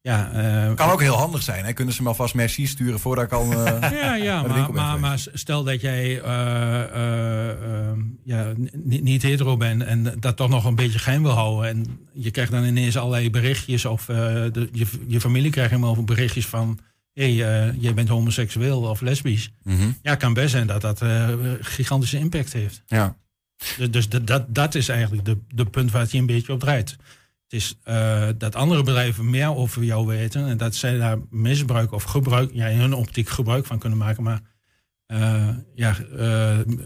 Ja, 0.04 0.32
Kan 0.76 0.90
ook 0.90 1.02
heel 1.02 1.16
handig 1.16 1.42
zijn. 1.44 1.66
Hè? 1.66 1.74
Kunnen 1.74 1.94
ze 1.94 2.02
me 2.02 2.08
alvast 2.08 2.34
merci 2.34 2.68
sturen 2.68 3.00
voordat 3.00 3.26
ik 3.26 3.32
al 3.32 3.52
ja, 3.82 4.16
ja 4.16 4.42
maar, 4.42 4.74
maar, 4.74 5.00
maar 5.00 5.20
stel 5.34 5.64
dat 5.64 5.82
jij 5.82 6.22
eh, 6.22 6.82
eh, 6.82 7.50
eh, 7.50 7.98
ja, 8.24 8.54
niet- 8.72 9.04
niet 9.04 9.22
hetero 9.22 9.58
bent 9.58 9.84
en 9.84 10.16
dat 10.20 10.36
toch 10.36 10.50
nog 10.50 10.66
een 10.66 10.76
beetje 10.76 11.00
geheim 11.00 11.24
wil 11.24 11.32
houden. 11.32 11.70
En 11.70 12.00
je 12.14 12.32
krijgt 12.32 12.52
dan 12.52 12.64
ineens 12.64 12.98
allerlei 12.98 13.30
berichtjes 13.30 13.86
of 13.86 14.06
de, 14.06 14.70
je, 14.72 14.86
je 15.08 15.20
familie 15.22 15.52
krijgt 15.52 15.72
helemaal 15.72 16.04
berichtjes 16.04 16.48
van... 16.48 16.80
hé, 17.14 17.36
hey, 17.36 17.74
jij 17.80 17.94
bent 17.94 18.08
homoseksueel 18.08 18.82
of 18.82 19.02
lesbisch. 19.02 19.52
Mhm. 19.64 19.92
Ja, 20.02 20.16
kan 20.16 20.34
best 20.34 20.52
zijn 20.52 20.68
dat 20.68 20.82
dat 20.82 21.02
eh, 21.02 21.30
gigantische 21.60 22.18
impact 22.18 22.54
heeft. 22.54 22.84
Ja. 22.88 23.18
Dus, 23.78 23.92
dus 23.92 24.10
dat, 24.10 24.28
dat, 24.28 24.56
dat 24.56 24.76
is 24.76 24.90
eigenlijk 24.90 25.26
de, 25.26 25.38
de 25.48 25.66
punt 25.66 25.92
waar 25.92 26.02
het 26.02 26.12
je 26.12 26.18
een 26.18 26.26
beetje 26.26 26.54
op 26.54 26.60
draait. 26.60 26.90
Het 27.44 27.60
is 27.60 27.78
eh, 27.84 28.28
dat 28.38 28.56
andere 28.56 28.84
bedrijven 28.84 29.30
meer 29.30 29.56
over 29.56 29.84
jou 29.84 30.08
weten 30.08 30.48
en 30.48 30.58
dat 30.58 30.76
zij 30.76 30.98
daar 30.98 31.18
misbruik 31.30 31.92
of 31.92 32.04
gebruik, 32.04 32.50
ja, 32.54 32.68
in 32.68 32.80
hun 32.80 32.94
optiek 32.94 33.30
gebruik 33.30 33.66
van 33.66 33.80
kunnen 33.80 33.98
maken, 33.98 34.24
maar 34.24 34.42
ja, 35.76 35.96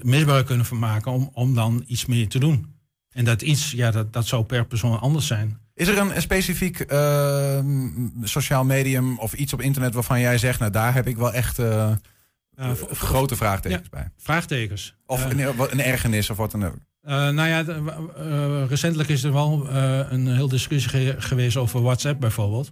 misbruik 0.02 0.46
kunnen 0.46 0.66
van 0.66 0.80
maken 0.80 1.12
om, 1.12 1.30
om 1.34 1.54
dan 1.54 1.84
iets 1.88 2.06
meer 2.06 2.28
te 2.28 2.40
doen. 2.40 2.76
En 3.16 3.26
dat 3.26 3.42
iets, 3.42 3.72
ja, 3.72 3.92
dat, 3.92 4.14
dat 4.14 4.28
zou 4.28 4.44
per 4.44 4.66
persoon 4.66 5.00
anders 5.00 5.28
zijn. 5.28 5.60
Is 5.76 5.88
er 5.88 5.98
een, 5.98 6.22
specifiek 6.22 6.80
eh, 6.80 7.60
sociaal 8.24 8.64
medium 8.66 9.20
of 9.20 9.34
iets 9.34 9.54
op 9.54 9.62
internet 9.62 9.94
waarvan 9.94 10.20
jij 10.20 10.38
zegt, 10.38 10.60
nou 10.60 10.72
daar 10.72 10.94
heb 10.94 11.08
ik 11.08 11.18
wel 11.18 11.34
echt 11.34 11.60
eh, 11.60 11.92
Eh, 12.56 12.72
grote 12.92 13.36
vraagtekens 13.36 13.82
Ja, 13.92 13.98
bij? 13.98 14.10
Vraagtekens. 14.18 14.96
Of 15.06 15.26
Eh, 15.26 15.40
een, 15.40 15.56
wat- 15.56 15.72
een 15.72 15.82
ergernis 15.82 16.30
of 16.30 16.38
wat 16.38 16.52
dan 16.52 16.66
ook? 16.66 16.76
Eh, 17.02 17.12
nou 17.30 17.48
ja, 17.48 17.64
eh, 17.66 18.64
recentelijk 18.70 19.10
is 19.10 19.24
er 19.24 19.34
wel 19.34 19.70
eh, 19.70 20.00
een 20.10 20.28
heel 20.36 20.48
discussie 20.48 20.90
ge- 20.92 21.16
geweest 21.18 21.58
over 21.58 21.82
WhatsApp 21.82 22.20
bijvoorbeeld. 22.20 22.72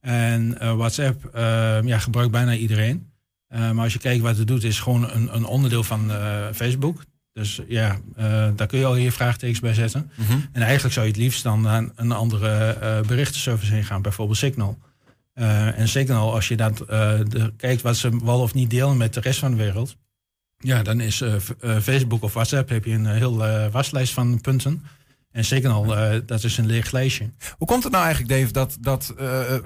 En 0.00 0.58
eh, 0.60 0.72
WhatsApp 0.76 1.24
eh, 1.24 1.42
ja, 1.84 1.98
gebruikt 1.98 2.30
bijna 2.32 2.54
iedereen. 2.54 3.10
Eh, 3.48 3.70
maar 3.70 3.84
als 3.84 3.92
je 3.92 3.98
kijkt 3.98 4.22
wat 4.22 4.36
het 4.36 4.46
doet, 4.46 4.64
is 4.64 4.80
gewoon 4.80 5.10
een, 5.10 5.34
een 5.34 5.44
onderdeel 5.44 5.84
van 5.84 6.10
eh, 6.10 6.46
Facebook. 6.52 7.02
Dus 7.34 7.60
ja, 7.68 7.98
eh, 8.16 8.48
daar 8.56 8.66
kun 8.66 8.78
je 8.78 8.84
al 8.84 8.96
je 8.96 9.12
vraagtekens 9.12 9.60
bij 9.60 9.74
zetten. 9.74 10.10
Mhm. 10.14 10.32
En 10.52 10.62
eigenlijk 10.62 10.94
zou 10.94 11.06
je 11.06 11.12
het 11.12 11.20
liefst 11.20 11.42
dan 11.42 11.60
naar 11.60 11.88
een 11.96 12.12
andere 12.12 12.70
eh, 12.72 13.00
berichtenservice 13.00 13.72
heen 13.72 13.84
gaan, 13.84 14.02
bijvoorbeeld 14.02 14.38
Signal. 14.38 14.78
Eh, 15.32 15.78
en 15.78 15.88
Signal, 15.88 16.34
als 16.34 16.48
je 16.48 16.56
dat, 16.56 16.76
de, 16.78 17.52
kijkt 17.56 17.82
wat 17.82 17.96
ze 17.96 18.24
wel 18.24 18.40
of 18.40 18.54
niet 18.54 18.70
delen 18.70 18.96
met 18.96 19.14
de 19.14 19.20
rest 19.20 19.38
van 19.38 19.50
de 19.50 19.56
wereld. 19.56 19.96
Ja, 20.56 20.82
dan 20.82 21.00
is 21.00 21.22
Facebook 21.82 22.22
of 22.22 22.32
WhatsApp 22.32 22.68
heb 22.68 22.84
je 22.84 22.92
een 22.92 23.06
heel 23.06 23.36
waslijst 23.70 24.12
van 24.12 24.40
punten. 24.40 24.84
En 25.30 25.44
Signal, 25.44 25.86
dat 26.26 26.44
is 26.44 26.58
een 26.58 26.66
leeg 26.66 26.92
lijstje. 26.92 27.30
Hoe 27.56 27.66
komt 27.66 27.82
het 27.82 27.92
nou 27.92 28.04
eigenlijk, 28.04 28.34
Dave, 28.34 28.52
dat, 28.52 28.76
dat 28.80 29.14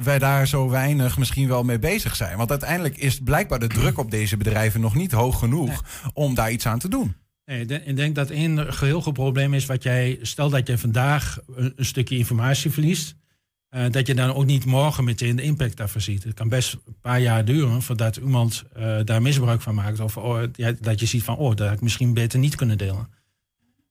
wij 0.02 0.18
daar 0.18 0.46
zo 0.46 0.68
weinig 0.68 1.18
misschien 1.18 1.48
wel 1.48 1.62
mee 1.62 1.78
bezig 1.78 2.16
zijn? 2.16 2.36
Want 2.36 2.50
uiteindelijk 2.50 2.96
is 2.96 3.20
blijkbaar 3.24 3.58
de 3.58 3.66
druk 3.66 3.98
op 3.98 4.10
deze 4.10 4.36
bedrijven 4.36 4.80
nog 4.80 4.94
niet 4.94 5.12
hoog 5.12 5.38
genoeg 5.38 5.84
om 6.12 6.34
daar 6.34 6.50
iets 6.50 6.66
aan 6.66 6.78
te 6.78 6.88
doen. 6.88 7.14
Nee, 7.48 7.66
ik 7.84 7.96
denk- 7.96 8.14
dat 8.14 8.30
één 8.30 8.72
geheel 8.72 9.00
groot 9.00 9.14
probleem 9.14 9.54
is 9.54 9.66
wat 9.66 9.82
jij... 9.82 10.18
Stel 10.22 10.50
dat 10.50 10.66
je 10.66 10.78
vandaag 10.78 11.38
een, 11.54 11.72
een 11.76 11.84
stukje 11.84 12.16
informatie 12.16 12.70
verliest... 12.70 13.14
eh, 13.68 13.90
dat 13.90 14.06
je 14.06 14.14
dan 14.14 14.34
ook 14.34 14.44
niet 14.44 14.64
morgen 14.64 15.04
meteen 15.04 15.36
de 15.36 15.42
impact 15.42 15.76
daarvan 15.76 16.00
ziet. 16.00 16.24
Het 16.24 16.34
kan 16.34 16.48
best 16.48 16.76
een 16.86 16.96
paar 17.00 17.20
jaar 17.20 17.44
duren 17.44 17.82
voordat 17.82 18.16
iemand 18.16 18.64
eh, 18.72 18.98
daar 19.04 19.22
misbruik 19.22 19.60
van 19.60 19.74
maakt. 19.74 20.00
Of 20.00 20.16
oh, 20.16 20.42
ja, 20.52 20.72
dat 20.80 21.00
je 21.00 21.06
ziet 21.06 21.22
van, 21.22 21.36
oh, 21.36 21.54
dat 21.54 21.66
had 21.66 21.76
ik 21.76 21.82
misschien 21.82 22.14
beter 22.14 22.38
niet 22.38 22.54
kunnen 22.54 22.78
delen. 22.78 23.08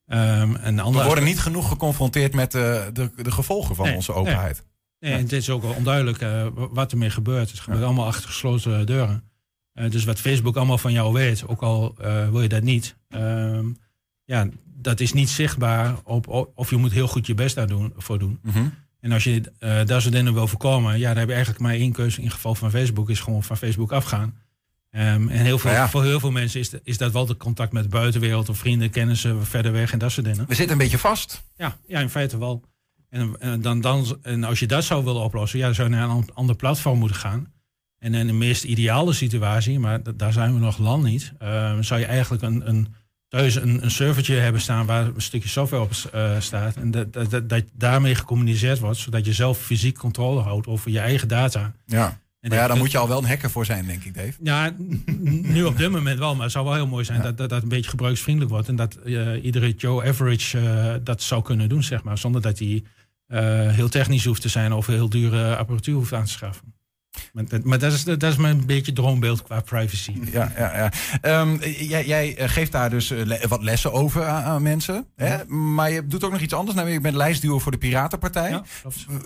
Ehm, 0.06 0.54
en 0.54 0.70
de 0.76 0.80
We 0.80 0.86
andere 0.86 1.04
worden 1.06 1.24
niet 1.24 1.40
genoeg 1.40 1.68
geconfronteerd 1.68 2.34
met 2.34 2.52
de, 2.52 2.90
de, 2.92 3.10
de 3.22 3.30
gevolgen 3.30 3.74
van 3.74 3.86
Nee, 3.86 3.94
onze 3.94 4.10
nee. 4.10 4.20
openheid. 4.20 4.64
Nee, 5.00 5.12
en 5.12 5.18
het 5.22 5.32
is 5.32 5.50
ook 5.50 5.62
wel 5.62 5.74
onduidelijk 5.74 6.20
eh, 6.20 6.46
wat 6.54 6.92
ermee 6.92 7.10
gebeurt. 7.10 7.50
Het 7.50 7.60
gebeurt 7.60 7.84
allemaal 7.84 8.06
achter 8.06 8.28
gesloten 8.28 8.86
deuren. 8.86 9.22
Eh, 9.78 9.90
dus 9.90 10.04
wat 10.04 10.20
Facebook 10.20 10.56
allemaal 10.56 10.78
van 10.78 10.92
jou 10.92 11.12
weet, 11.12 11.46
ook 11.48 11.62
al 11.62 11.94
eh, 12.00 12.28
wil 12.28 12.42
je 12.42 12.48
dat 12.48 12.62
niet, 12.62 12.96
ehm, 13.08 13.66
ja, 14.24 14.48
dat 14.64 15.00
is 15.00 15.12
niet 15.12 15.28
zichtbaar 15.28 15.96
op, 16.04 16.52
of 16.54 16.70
je 16.70 16.76
moet 16.76 16.92
heel 16.92 17.08
goed 17.08 17.26
je 17.26 17.34
best 17.34 17.54
daar 17.54 17.66
doen, 17.66 17.92
voor 17.96 18.18
doen. 18.18 18.38
Mhm. 18.42 18.66
En 19.00 19.12
als 19.12 19.24
je 19.24 19.52
eh 19.58 19.84
dat 19.84 20.02
soort 20.02 20.14
dingen 20.14 20.34
wil 20.34 20.46
voorkomen, 20.46 20.98
ja, 20.98 21.08
dan 21.08 21.18
heb 21.18 21.26
je 21.28 21.34
eigenlijk 21.34 21.62
maar 21.62 21.74
één 21.74 21.92
keuze 21.92 22.22
in 22.22 22.30
geval 22.30 22.54
van 22.54 22.70
Facebook, 22.70 23.10
is 23.10 23.20
gewoon 23.20 23.42
van 23.42 23.56
Facebook 23.56 23.92
afgaan. 23.92 24.34
Ehm, 24.90 25.28
en 25.28 25.44
heel 25.44 25.58
veel, 25.58 25.70
Nou 25.70 25.82
ja. 25.82 25.88
voor 25.88 26.04
heel 26.04 26.20
veel 26.20 26.30
mensen 26.30 26.60
is, 26.60 26.70
de- 26.70 26.80
is 26.84 26.98
dat 26.98 27.12
wel 27.12 27.26
de 27.26 27.36
contact 27.36 27.72
met 27.72 27.82
de 27.82 27.88
buitenwereld 27.88 28.48
of 28.48 28.58
vrienden, 28.58 28.90
kennissen 28.90 29.46
verder 29.46 29.72
weg 29.72 29.92
en 29.92 29.98
dat 29.98 30.12
soort 30.12 30.26
dingen. 30.26 30.44
We 30.48 30.54
zitten 30.54 30.72
een 30.72 30.82
beetje 30.82 30.98
vast. 30.98 31.42
Ja, 31.56 31.76
ja 31.86 32.00
in 32.00 32.10
feite 32.10 32.38
wel. 32.38 32.62
En, 33.10 33.36
en, 33.40 33.60
dan, 33.62 33.80
dan, 33.80 34.18
en 34.22 34.44
als 34.44 34.58
je 34.58 34.66
dat 34.66 34.84
zou 34.84 35.04
willen 35.04 35.22
oplossen, 35.22 35.58
ja, 35.58 35.64
dan 35.64 35.74
zou 35.74 35.88
je 35.90 35.94
naar 35.94 36.08
een 36.08 36.30
ander 36.34 36.56
platform 36.56 36.98
moeten 36.98 37.16
gaan. 37.16 37.52
En 37.98 38.14
in 38.14 38.26
de 38.26 38.32
meest 38.32 38.64
ideale 38.64 39.12
situatie, 39.12 39.78
maar 39.78 40.02
da- 40.02 40.12
daar 40.16 40.32
zijn 40.32 40.54
we 40.54 40.60
nog 40.60 40.78
lang 40.78 41.04
niet, 41.04 41.32
eh, 41.38 41.78
zou 41.80 42.00
je 42.00 42.06
eigenlijk 42.06 42.42
een, 42.42 42.68
een, 42.68 42.94
thuis 43.28 43.54
een, 43.54 43.82
een 43.84 43.90
servertje 43.90 44.34
hebben 44.34 44.60
staan 44.60 44.86
waar 44.86 45.06
een 45.06 45.20
stukje 45.20 45.48
software 45.48 45.82
op 45.82 45.92
eh, 46.12 46.40
staat. 46.40 46.76
En 46.76 46.90
dat, 46.90 47.12
dat, 47.12 47.30
dat, 47.30 47.48
dat 47.48 47.64
daarmee 47.74 48.14
gecommuniceerd 48.14 48.78
wordt, 48.78 48.98
zodat 48.98 49.24
je 49.26 49.32
zelf 49.32 49.58
fysiek 49.58 49.98
controle 49.98 50.40
houdt 50.40 50.66
over 50.66 50.90
je 50.90 50.98
eigen 50.98 51.28
data. 51.28 51.72
Ja. 51.86 52.20
En 52.40 52.48
Maar 52.48 52.58
ja, 52.58 52.66
dan 52.66 52.78
moet 52.78 52.90
je 52.90 52.98
al 52.98 53.08
wel 53.08 53.18
een 53.18 53.26
hacker 53.28 53.50
voor 53.50 53.64
zijn, 53.64 53.86
denk 53.86 54.04
ik, 54.04 54.14
Dave. 54.14 54.32
ja, 54.42 54.74
nu 55.42 55.64
op 55.64 55.76
dit 55.78 55.90
moment 55.90 56.18
wel, 56.18 56.34
maar 56.34 56.42
het 56.42 56.52
zou 56.52 56.64
wel 56.64 56.74
heel 56.74 56.86
mooi 56.86 57.04
zijn 57.04 57.22
dat, 57.22 57.36
dat 57.38 57.48
dat 57.50 57.62
een 57.62 57.68
beetje 57.68 57.90
gebruiksvriendelijk 57.90 58.52
wordt. 58.52 58.68
En 58.68 58.76
dat 58.76 58.94
eh, 58.94 59.44
iedere 59.44 59.70
Joe 59.70 60.04
Average 60.08 60.58
eh, 60.58 60.94
dat 61.02 61.22
zou 61.22 61.42
kunnen 61.42 61.68
doen, 61.68 61.82
zeg 61.82 62.02
maar. 62.02 62.18
Zonder 62.18 62.40
dat 62.42 62.58
hij 62.58 62.82
heel 63.72 63.88
technisch 63.88 64.24
hoeft 64.24 64.42
te 64.42 64.48
zijn 64.48 64.72
of 64.72 64.86
heel 64.86 65.08
dure 65.08 65.56
apparatuur 65.56 65.94
hoeft 65.94 66.12
aan 66.12 66.24
te 66.24 66.30
schaffen. 66.30 66.74
Maar, 67.38 67.48
dat- 67.48 67.64
maar 67.64 67.78
dat, 67.78 67.92
is, 67.92 68.04
dat 68.04 68.22
is 68.22 68.36
mijn 68.36 68.66
beetje 68.66 68.92
droombeeld 68.92 69.42
qua 69.42 69.60
privacy. 69.60 70.12
Ja, 70.32 70.52
ja, 70.56 70.76
ja. 70.76 70.92
Ehm, 71.20 71.56
jij, 71.78 72.06
jij 72.06 72.36
eh, 72.36 72.48
geeft 72.48 72.72
daar 72.72 72.90
dus 72.90 73.10
eh, 73.10 73.24
le- 73.24 73.40
wat 73.48 73.62
lessen 73.62 73.92
over 73.92 74.24
aan, 74.26 74.42
aan 74.42 74.62
mensen. 74.62 75.06
Hè? 75.16 75.44
Maar 75.46 75.90
je 75.90 76.06
doet 76.06 76.24
ook 76.24 76.32
nog 76.32 76.40
iets 76.40 76.52
anders. 76.54 76.74
Namelijk, 76.76 77.02
je 77.02 77.08
bent 77.08 77.16
lijstduwer 77.22 77.60
voor 77.60 77.72
de 77.72 77.78
Piratenpartij. 77.78 78.60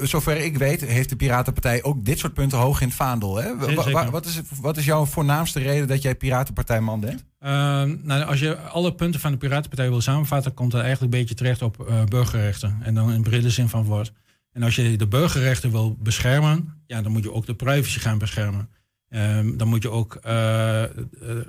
Zover 0.03 0.37
ik 0.37 0.57
weet, 0.59 0.81
heeft 0.81 1.09
de 1.09 1.17
Piratenpartij 1.17 1.83
ook 1.83 2.05
dit 2.05 2.19
soort 2.19 2.35
punten 2.35 2.59
hoog 2.59 2.81
in 2.81 2.87
het 2.87 2.97
vaandel. 2.97 3.37
Hè? 3.37 3.57
Wa- 3.59 4.11
wat, 4.11 4.27
is, 4.27 4.41
wat 4.61 4.77
is 4.77 4.85
jouw 4.85 5.05
voornaamste 5.05 5.59
reden 5.61 5.89
dat 5.89 6.03
jij 6.03 6.15
Piratenpartijman 6.15 7.01
bent? 7.01 7.25
Ehm, 7.41 7.97
nou, 8.03 8.25
als 8.25 8.41
je 8.41 8.59
alle 8.59 8.95
punten 8.95 9.21
van 9.21 9.31
de 9.33 9.37
Piratenpartij 9.39 9.89
wil 9.89 10.01
samenvatten, 10.01 10.55
komt 10.55 10.71
dat 10.73 10.81
eigenlijk 10.83 11.13
een 11.15 11.19
beetje 11.21 11.35
terecht 11.35 11.63
op 11.63 11.89
eh, 11.89 12.05
burgerrechten. 12.05 12.79
En 12.83 12.95
dan 12.95 13.13
in 13.13 13.23
brede 13.23 13.51
zin 13.51 13.69
van 13.69 13.85
woord. 13.85 14.13
En 14.53 14.63
als 14.63 14.77
je 14.77 14.97
de 14.97 15.07
burgerrechten 15.07 15.71
wil 15.71 15.97
beschermen, 16.01 16.83
ja, 16.87 17.03
dan 17.03 17.13
moet 17.13 17.23
je 17.23 17.33
ook 17.33 17.47
de 17.47 17.55
privacy 17.55 17.99
gaan 17.99 18.19
beschermen. 18.19 18.69
Ehm, 19.13 19.57
dan 19.57 19.69
moet 19.69 19.83
je 19.83 19.91
ook 19.91 20.15
eh, 20.15 20.83
eh, 20.83 20.91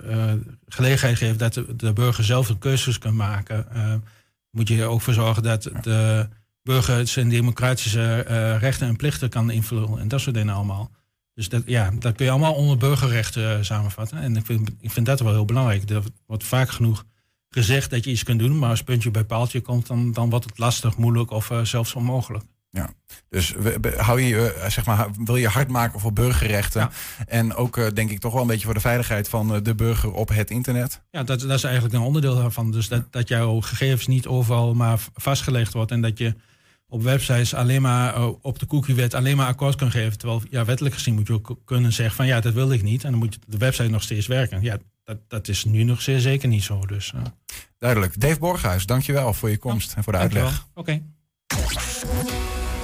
eh, 0.05 0.39
gelegenheid 0.67 1.17
geven 1.17 1.37
dat 1.37 1.53
de, 1.53 1.75
de 1.75 1.93
burger 1.93 2.23
zelf 2.23 2.47
de 2.47 2.57
keuzes 2.57 2.97
kan 2.97 3.15
maken. 3.15 3.71
Ehm, 3.71 3.99
moet 4.49 4.67
je 4.67 4.81
er 4.81 4.87
ook 4.87 5.01
voor 5.01 5.13
zorgen 5.13 5.43
dat 5.43 5.69
de 5.81 6.27
burger 6.63 7.07
zijn 7.07 7.29
democratische 7.29 8.19
rechten 8.59 8.87
en 8.87 8.95
plichten 8.95 9.29
kan 9.29 9.51
invullen. 9.51 9.99
En 9.99 10.07
dat 10.07 10.21
soort 10.21 10.35
dingen 10.35 10.53
allemaal. 10.53 10.91
Dus 11.33 11.49
dat, 11.49 11.63
ja, 11.65 11.91
dat 11.99 12.15
kun 12.15 12.25
je 12.25 12.31
allemaal 12.31 12.53
onder 12.53 12.77
burgerrechten 12.77 13.65
samenvatten. 13.65 14.17
En 14.17 14.35
ik 14.35 14.45
vind, 14.45 14.71
ik 14.79 14.91
vind 14.91 15.05
dat 15.05 15.19
wel 15.19 15.31
heel 15.31 15.45
belangrijk. 15.45 15.89
Er 15.89 16.03
wordt 16.25 16.43
vaak 16.43 16.69
genoeg 16.69 17.05
gezegd 17.49 17.89
dat 17.89 18.03
je 18.03 18.11
iets 18.11 18.23
kunt 18.23 18.39
doen, 18.39 18.59
maar 18.59 18.69
als 18.69 18.83
puntje 18.83 19.11
bij 19.11 19.23
paaltje 19.23 19.61
komt, 19.61 19.87
dan, 19.87 20.11
dan 20.11 20.29
wordt 20.29 20.45
het 20.45 20.57
lastig, 20.57 20.97
moeilijk 20.97 21.31
of 21.31 21.51
zelfs 21.63 21.93
onmogelijk. 21.93 22.43
Ja. 22.75 22.89
Dus 23.29 23.51
we- 23.51 23.77
we- 23.81 23.93
hou 23.97 24.21
je, 24.21 24.51
eh, 24.53 24.69
zeg 24.69 24.85
maar, 24.85 25.07
wil 25.23 25.35
je 25.35 25.47
hard 25.47 25.67
maken 25.69 25.99
voor 25.99 26.13
burgerrechten. 26.13 26.89
En 27.27 27.55
ook, 27.55 27.77
eh, 27.77 27.87
denk 27.93 28.09
ik, 28.09 28.19
toch 28.19 28.33
wel 28.33 28.41
een 28.41 28.47
beetje 28.47 28.65
voor 28.65 28.73
de 28.73 28.79
veiligheid 28.79 29.29
van 29.29 29.55
eh, 29.55 29.61
de 29.63 29.75
burger 29.75 30.11
op 30.11 30.29
het 30.29 30.49
internet. 30.49 31.01
Ja, 31.11 31.23
dat, 31.23 31.39
dat 31.39 31.51
is 31.51 31.63
eigenlijk 31.63 31.95
een 31.95 32.01
onderdeel 32.01 32.35
daarvan. 32.35 32.71
Dus 32.71 32.87
dat, 32.87 33.11
dat 33.11 33.27
jouw 33.27 33.61
gegevens 33.61 34.07
niet 34.07 34.27
overal 34.27 34.73
maar 34.73 34.99
vastgelegd 35.13 35.73
wordt 35.73 35.91
en 35.91 36.01
dat 36.01 36.17
je 36.17 36.35
op 36.87 37.03
websites 37.03 37.53
alleen 37.53 37.81
maar 37.81 38.23
op 38.27 38.59
de 38.59 38.65
cookiewet 38.65 39.13
alleen 39.13 39.37
maar 39.37 39.47
akkoord 39.47 39.75
kan 39.75 39.91
geven. 39.91 40.17
Terwijl 40.17 40.41
ja, 40.49 40.65
wettelijk 40.65 40.95
gezien 40.95 41.13
moet 41.13 41.27
je 41.27 41.33
ook 41.33 41.57
kunnen 41.65 41.93
zeggen 41.93 42.15
van 42.15 42.25
ja, 42.25 42.39
dat 42.39 42.53
wil 42.53 42.71
ik 42.71 42.83
niet. 42.83 43.03
En 43.03 43.09
dan 43.11 43.19
moet 43.19 43.39
de 43.47 43.57
website 43.57 43.89
nog 43.89 44.01
steeds 44.01 44.27
werken. 44.27 44.61
Ja, 44.61 44.77
dat, 45.03 45.17
dat 45.27 45.47
is 45.47 45.65
nu 45.65 45.83
nog 45.83 46.01
zeer 46.01 46.19
zeker 46.19 46.47
niet 46.47 46.63
zo. 46.63 46.85
Dus. 46.85 47.13
Duidelijk. 47.77 48.19
Dave 48.19 48.39
Borghuis, 48.39 48.85
dankjewel 48.85 49.33
voor 49.33 49.49
je 49.49 49.57
komst 49.57 49.93
en 49.93 50.03
voor 50.03 50.13
de 50.13 50.19
uitleg. 50.19 50.67
Oké. 50.73 51.01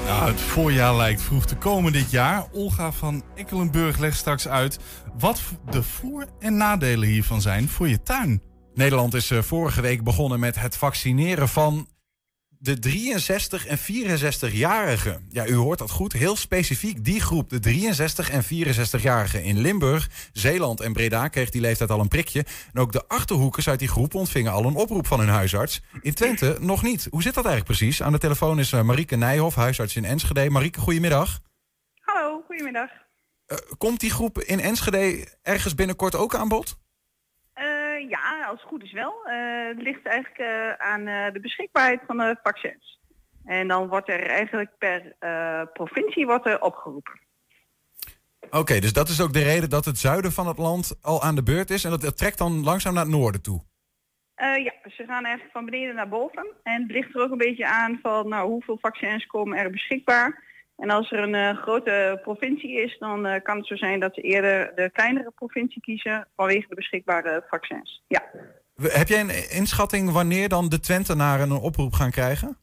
Nou, 0.10 0.32
het 0.32 0.42
voorjaar 0.42 0.96
lijkt 0.96 1.22
vroeg 1.22 1.46
te 1.46 1.56
komen 1.56 1.92
dit 1.92 2.12
jaar. 2.12 2.46
Olga 2.52 2.92
van 2.92 3.24
Ekkelenburg 3.36 3.98
legt 3.98 4.18
straks 4.18 4.48
uit 4.48 4.80
wat 5.18 5.42
de 5.70 5.84
voor- 5.84 6.28
en 6.40 6.58
nadelen 6.58 7.08
hiervan 7.08 7.42
zijn 7.42 7.70
voor 7.70 7.88
je 7.88 8.02
tuin. 8.02 8.42
Nederland 8.74 9.14
is 9.14 9.32
eh, 9.32 9.42
vorige 9.42 9.82
week 9.82 10.04
begonnen 10.04 10.40
met 10.40 10.60
het 10.60 10.78
vaccineren 10.78 11.50
van 11.50 11.88
de 12.62 12.80
63 12.80 13.66
en 13.66 13.78
64-jarigen. 13.78 15.28
Ja, 15.30 15.48
u 15.48 15.54
hoort 15.54 15.80
dat 15.80 15.92
goed. 15.92 16.14
Heel 16.14 16.36
specifiek 16.36 17.06
die 17.06 17.22
groep, 17.22 17.50
de 17.50 17.60
63 17.60 18.30
en 18.30 18.44
64-jarigen 18.44 19.44
in 19.44 19.60
Limburg, 19.60 20.10
Zeeland 20.34 20.80
en 20.80 20.94
Breda 20.94 21.28
kreeg 21.28 21.50
die 21.50 21.62
leeftijd 21.62 21.90
al 21.90 22.00
een 22.00 22.08
prikje. 22.08 22.46
En 22.74 22.82
ook 22.82 22.92
de 22.92 23.08
achterhoekers 23.08 23.70
uit 23.70 23.80
die 23.80 23.88
groep 23.88 24.14
ontvingen 24.14 24.52
al 24.52 24.66
een 24.66 24.76
oproep 24.76 25.08
van 25.08 25.20
hun 25.20 25.30
huisarts. 25.30 25.82
In 26.02 26.14
Twente 26.14 26.58
nog 26.60 26.84
niet. 26.84 27.08
Hoe 27.10 27.22
zit 27.22 27.34
dat 27.34 27.46
eigenlijk 27.46 27.78
precies? 27.78 28.02
Aan 28.02 28.12
de 28.12 28.18
telefoon 28.18 28.60
is 28.60 28.72
eh, 28.72 28.82
Marieke 28.82 29.16
Nijhoff, 29.16 29.56
huisarts 29.56 29.96
in 29.96 30.06
Enschede. 30.06 30.50
Marieke, 30.50 30.80
goedemiddag. 30.80 31.40
Hallo, 32.00 32.42
goedemiddag. 32.46 32.90
Eh, 33.46 33.58
komt 33.78 34.00
die 34.00 34.12
groep 34.12 34.40
in 34.40 34.60
Enschede 34.60 35.28
ergens 35.42 35.76
binnenkort 35.76 36.16
ook 36.16 36.36
aan 36.36 36.48
bod? 36.48 36.78
Ja, 38.50 38.56
als 38.56 38.62
het 38.62 38.70
goed 38.70 38.84
is 38.84 38.92
wel. 38.92 39.26
Eh, 39.26 39.68
het 39.68 39.82
ligt 39.82 40.06
eigenlijk 40.06 40.38
eh, 40.38 40.72
aan 40.72 41.08
eh, 41.08 41.34
de 41.34 41.40
beschikbaarheid 41.40 42.02
van 42.08 42.18
de 42.18 42.40
vaccins. 42.44 43.00
En 43.46 43.68
dan 43.68 43.88
wordt 43.88 44.10
er 44.10 44.28
eigenlijk 44.28 44.78
per 44.78 45.16
provincie 45.74 46.26
wordt 46.26 46.46
er 46.46 46.62
opgeroepen. 46.62 47.20
Oké, 48.50 48.80
dus 48.80 48.94
dat 48.94 49.10
is 49.10 49.22
ook 49.22 49.34
de 49.34 49.44
reden 49.44 49.70
dat 49.70 49.86
het 49.86 49.98
zuiden 49.98 50.32
van 50.32 50.48
het 50.48 50.58
land 50.58 50.98
al 51.02 51.22
aan 51.22 51.36
de 51.36 51.44
beurt 51.44 51.70
is. 51.70 51.84
En 51.84 51.90
dat, 51.90 52.02
dat 52.02 52.18
trekt 52.18 52.38
dan 52.38 52.64
langzaam 52.64 52.94
naar 52.94 53.04
het 53.04 53.12
noorden 53.12 53.42
toe. 53.42 53.62
Eh, 54.36 54.64
ja, 54.64 54.74
dus 54.84 54.96
ze 54.96 55.06
gaan 55.06 55.24
eigenlijk 55.24 55.54
van 55.54 55.66
beneden 55.66 55.96
naar 55.96 56.10
boven. 56.10 56.48
En 56.64 56.82
het 56.82 56.92
ligt 56.92 57.16
er 57.16 57.22
ook 57.22 57.32
een 57.32 57.38
beetje 57.38 57.68
aan 57.68 58.00
van 58.02 58.30
nou, 58.30 58.50
hoeveel 58.50 58.78
vaccins 58.82 59.26
komen 59.26 59.58
er 59.58 59.70
beschikbaar. 59.70 60.44
En 60.80 60.90
als 60.90 61.12
er 61.12 61.20
een 61.20 61.36
eh, 61.36 61.58
grote 61.58 62.20
provincie 62.24 62.84
is, 62.84 62.98
dan 63.00 63.26
eh, 63.26 63.42
kan 63.44 63.58
het 63.58 63.68
zo 63.68 63.76
zijn 63.76 64.00
dat 64.00 64.14
ze 64.14 64.22
eerder 64.22 64.72
de 64.76 64.90
kleinere 64.94 65.32
provincie 65.36 65.82
kiezen 65.82 66.28
vanwege 66.36 66.68
de 66.70 66.76
beschikbare 66.76 67.44
vaccins. 67.50 68.04
Ja. 68.08 68.24
Heb 68.82 69.08
jij 69.08 69.20
een 69.20 69.50
inschatting 69.50 70.12
wanneer 70.12 70.50
dan 70.50 70.70
de 70.70 70.80
Twentenaren 70.80 71.50
een 71.50 71.58
oproep 71.58 71.94
gaan 71.94 72.12
krijgen? 72.12 72.58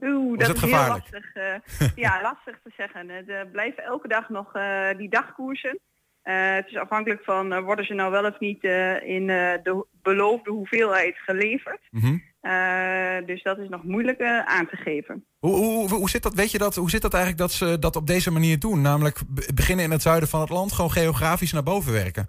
Oeh, 0.00 0.38
dat 0.38 0.56
is 0.56 0.60
heel 0.60 0.70
lastig. 0.70 1.34
eh, 1.34 1.88
ja, 1.94 2.20
lastig 2.30 2.60
te 2.62 2.70
zeggen. 2.76 3.10
Eh, 3.10 3.50
blijven 3.52 3.84
elke 3.84 4.08
dag 4.08 4.28
nog 4.28 4.52
die 4.96 5.08
dagkoersen. 5.08 5.78
Het 6.22 6.66
is 6.66 6.76
afhankelijk 6.76 7.24
van 7.24 7.62
worden 7.62 7.84
ze 7.84 7.94
nou 7.94 8.10
wel 8.10 8.24
of 8.24 8.38
niet 8.38 8.64
in 9.02 9.26
de 9.26 9.86
beloofde 10.02 10.50
hoeveelheid 10.50 11.16
geleverd. 11.18 11.80
Mhm. 11.90 12.16
Eh, 12.40 13.26
dus 13.26 13.42
dat 13.42 13.58
is 13.58 13.68
nog 13.68 13.82
moeilijk 13.84 14.18
eh, 14.18 14.38
aan 14.38 14.66
te 14.66 14.76
geven. 14.76 15.24
Hoe, 15.38 15.56
hoe, 15.56 15.88
hoe, 15.88 16.10
zit 16.10 16.22
dat, 16.22 16.34
weet 16.34 16.50
je 16.50 16.58
dat, 16.58 16.74
hoe 16.74 16.90
zit 16.90 17.02
dat 17.02 17.14
eigenlijk 17.14 17.42
dat 17.42 17.52
ze 17.52 17.78
dat 17.78 17.96
op 17.96 18.06
deze 18.06 18.30
manier 18.30 18.58
doen? 18.58 18.80
Namelijk 18.80 19.20
be- 19.28 19.50
beginnen 19.54 19.84
in 19.84 19.90
het 19.90 20.02
zuiden 20.02 20.28
van 20.28 20.40
het 20.40 20.48
land, 20.48 20.72
gewoon 20.72 20.90
geografisch 20.90 21.52
naar 21.52 21.62
boven 21.62 21.92
werken. 21.92 22.28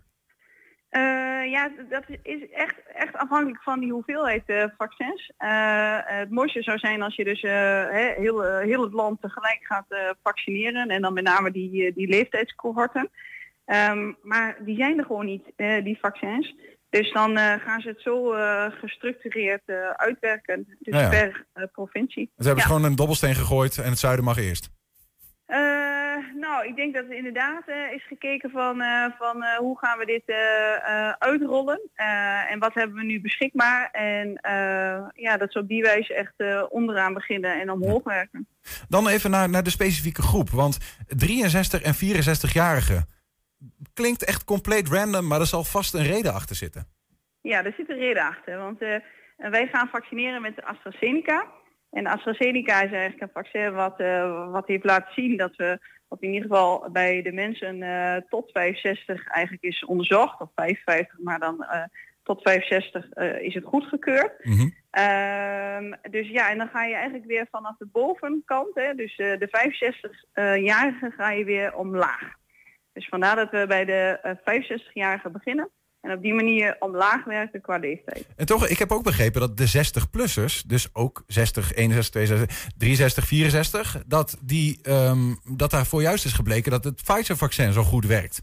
Eh, 0.89 1.01
ja, 1.51 1.71
dat 1.89 2.03
is 2.21 2.49
echt, 2.49 2.75
echt 2.93 3.15
afhankelijk 3.15 3.63
van 3.63 3.79
die 3.79 3.91
hoeveelheid 3.91 4.71
vaccins. 4.77 5.31
Het 6.05 6.29
mooiste 6.29 6.63
zou 6.63 6.77
zijn 6.77 7.01
als 7.01 7.15
je 7.15 7.23
dus 7.23 7.41
heel, 8.17 8.43
heel 8.43 8.83
het 8.83 8.93
land 8.93 9.21
tegelijk 9.21 9.59
gaat 9.61 10.15
vaccineren. 10.23 10.87
En 10.87 11.01
dan 11.01 11.13
met 11.13 11.23
name 11.23 11.51
die, 11.51 11.93
die 11.93 12.07
leeftijdscohorten. 12.07 13.09
Ehm, 13.65 14.13
maar 14.21 14.57
die 14.59 14.75
zijn 14.75 14.97
er 14.97 15.05
gewoon 15.05 15.25
niet, 15.25 15.53
die 15.83 15.97
vaccins. 16.01 16.55
Dus 16.89 17.11
dan 17.11 17.37
eh, 17.37 17.53
gaan 17.65 17.81
ze 17.81 17.87
het 17.87 18.01
zo 18.01 18.33
eh, 18.33 18.65
gestructureerd 18.71 19.61
eh, 19.65 19.89
uitwerken. 19.89 20.77
Dus 20.79 20.99
ja. 21.01 21.09
per 21.09 21.45
provincie. 21.71 22.31
Ze 22.37 22.43
hebben 22.45 22.63
Ja. 22.63 22.69
gewoon 22.69 22.83
een 22.83 22.95
dobbelsteen 22.95 23.35
gegooid 23.35 23.77
en 23.77 23.89
het 23.89 23.99
zuiden 23.99 24.25
mag 24.25 24.37
eerst. 24.37 24.69
Nou, 26.35 26.67
ik 26.67 26.75
denk 26.75 26.93
dat 26.95 27.03
er 27.03 27.15
inderdaad 27.15 27.63
is 27.95 28.07
gekeken 28.07 28.49
van, 28.49 28.83
van 29.17 29.43
hoe 29.57 29.77
gaan 29.77 29.97
we 29.97 30.05
dit 30.05 30.35
uitrollen 31.19 31.81
en 32.49 32.59
wat 32.59 32.73
hebben 32.73 32.95
we 32.95 33.03
nu 33.03 33.21
beschikbaar. 33.21 33.89
En 33.91 34.39
ja, 35.13 35.37
dat 35.37 35.51
ze 35.51 35.59
op 35.59 35.67
die 35.67 35.81
wijze 35.81 36.13
echt 36.13 36.69
onderaan 36.69 37.13
beginnen 37.13 37.61
en 37.61 37.71
omhoog 37.71 38.03
werken. 38.03 38.47
Dan 38.87 39.07
even 39.07 39.31
naar, 39.31 39.49
naar 39.49 39.63
de 39.63 39.69
specifieke 39.69 40.21
groep. 40.21 40.49
Want 40.49 40.77
63 41.07 41.81
en 41.81 41.95
64-jarigen 41.95 43.18
klinkt 43.93 44.25
echt 44.25 44.43
compleet 44.43 44.87
random, 44.87 45.27
maar 45.27 45.39
er 45.39 45.45
zal 45.45 45.63
vast 45.63 45.93
een 45.93 46.03
reden 46.03 46.33
achter 46.33 46.55
zitten. 46.55 46.87
Ja, 47.41 47.63
er 47.63 47.73
zit 47.77 47.89
een 47.89 47.97
reden 47.97 48.23
achter. 48.23 48.57
Want 48.57 48.81
eh, 48.81 48.95
wij 49.35 49.67
gaan 49.67 49.87
vaccineren 49.87 50.41
met 50.41 50.55
de 50.55 50.65
AstraZeneca. 50.65 51.45
En 51.91 52.07
AstraZeneca 52.07 52.81
is 52.81 52.91
eigenlijk 52.91 53.21
een 53.21 53.43
vaccin 53.43 53.73
wat, 53.73 53.99
eh, 53.99 54.51
wat 54.51 54.67
heeft 54.67 54.83
laten 54.83 55.13
zien 55.13 55.37
dat 55.37 55.55
we, 55.55 55.79
wat 56.07 56.21
in 56.21 56.33
ieder 56.33 56.49
geval 56.49 56.89
bij 56.91 57.21
de 57.21 57.31
mensen 57.31 57.83
eh, 57.83 58.21
tot 58.29 58.51
65 58.51 59.27
eigenlijk 59.27 59.63
is 59.63 59.85
onderzocht, 59.85 60.41
of 60.41 60.49
55, 60.55 61.19
maar 61.19 61.39
dan 61.39 61.65
tot 62.23 62.41
65 62.41 63.09
eh, 63.09 63.41
is 63.41 63.53
het 63.53 63.63
goedgekeurd. 63.63 64.31
Ehm, 64.89 65.93
dus 66.11 66.27
ja, 66.27 66.49
en 66.49 66.57
dan 66.57 66.69
ga 66.69 66.83
je 66.83 66.93
eigenlijk 66.93 67.25
weer 67.25 67.47
vanaf 67.51 67.77
de 67.77 67.87
bovenkant, 67.91 68.69
hè, 68.73 68.93
dus 68.95 69.15
de 69.15 69.47
65-jarigen 69.47 71.11
ga 71.11 71.31
je 71.31 71.43
weer 71.43 71.75
omlaag. 71.75 72.37
Dus 72.99 73.07
vandaar 73.07 73.35
dat 73.35 73.51
we 73.51 73.65
bij 73.67 73.85
de 73.85 74.19
eh, 74.21 74.35
65-jarigen 74.35 75.31
beginnen. 75.31 75.69
En 76.01 76.11
op 76.11 76.21
die 76.21 76.33
manier 76.33 76.75
omlaag 76.79 77.23
werken 77.23 77.61
qua 77.61 77.77
leeftijd. 77.77 78.27
En 78.35 78.45
toch, 78.45 78.67
ik 78.67 78.77
heb 78.77 78.91
ook 78.91 79.03
begrepen 79.03 79.41
dat 79.41 79.57
de 79.57 79.67
60-plussers, 79.67 80.67
dus 80.67 80.89
ook 80.93 81.23
60, 81.27 81.73
61, 81.73 82.11
62, 82.11 82.71
63, 82.77 83.25
64, 83.25 84.03
dat, 84.07 84.37
die, 84.41 84.79
ehm, 84.81 85.35
dat 85.57 85.71
daarvoor 85.71 86.01
juist 86.01 86.25
is 86.25 86.33
gebleken 86.33 86.71
dat 86.71 86.83
het 86.83 87.03
Pfizer-vaccin 87.03 87.73
zo 87.73 87.81
goed 87.81 88.05
werkt. 88.05 88.41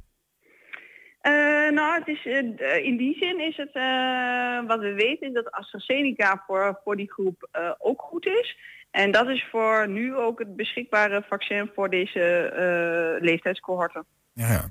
Eh, 1.21 1.33
nou, 1.71 1.99
het 1.99 2.09
is, 2.09 2.27
eh, 2.27 2.85
in 2.85 2.97
die 2.97 3.17
zin 3.19 3.41
is 3.41 3.57
het, 3.57 3.73
eh, 3.73 4.67
wat 4.67 4.81
we 4.81 4.93
weten, 4.93 5.27
is 5.27 5.35
dat 5.35 5.51
AstraZeneca 5.51 6.43
voor, 6.47 6.81
voor 6.85 6.97
die 6.97 7.13
groep 7.13 7.49
eh, 7.53 7.73
ook 7.79 8.03
goed 8.03 8.27
is. 8.27 8.57
En 8.91 9.11
dat 9.11 9.29
is 9.29 9.47
voor 9.51 9.89
nu 9.89 10.15
ook 10.15 10.39
het 10.39 10.57
beschikbare 10.57 11.25
vaccin 11.29 11.71
voor 11.75 11.91
deze 11.91 12.23
eh, 12.23 13.23
leeftijdscohorten. 13.23 14.05
Ja, 14.37 14.53
ja. 14.53 14.71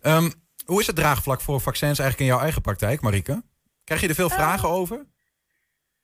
Ehm, 0.00 0.30
hoe 0.66 0.80
is 0.80 0.86
het 0.86 0.96
draagvlak 0.96 1.40
voor 1.40 1.60
vaccins 1.60 1.98
eigenlijk 1.98 2.20
in 2.20 2.34
jouw 2.34 2.44
eigen 2.44 2.62
praktijk, 2.62 3.00
Marieke? 3.00 3.42
Krijg 3.84 4.00
je 4.00 4.08
er 4.08 4.14
veel 4.14 4.30
vragen 4.30 4.68
over? 4.68 5.06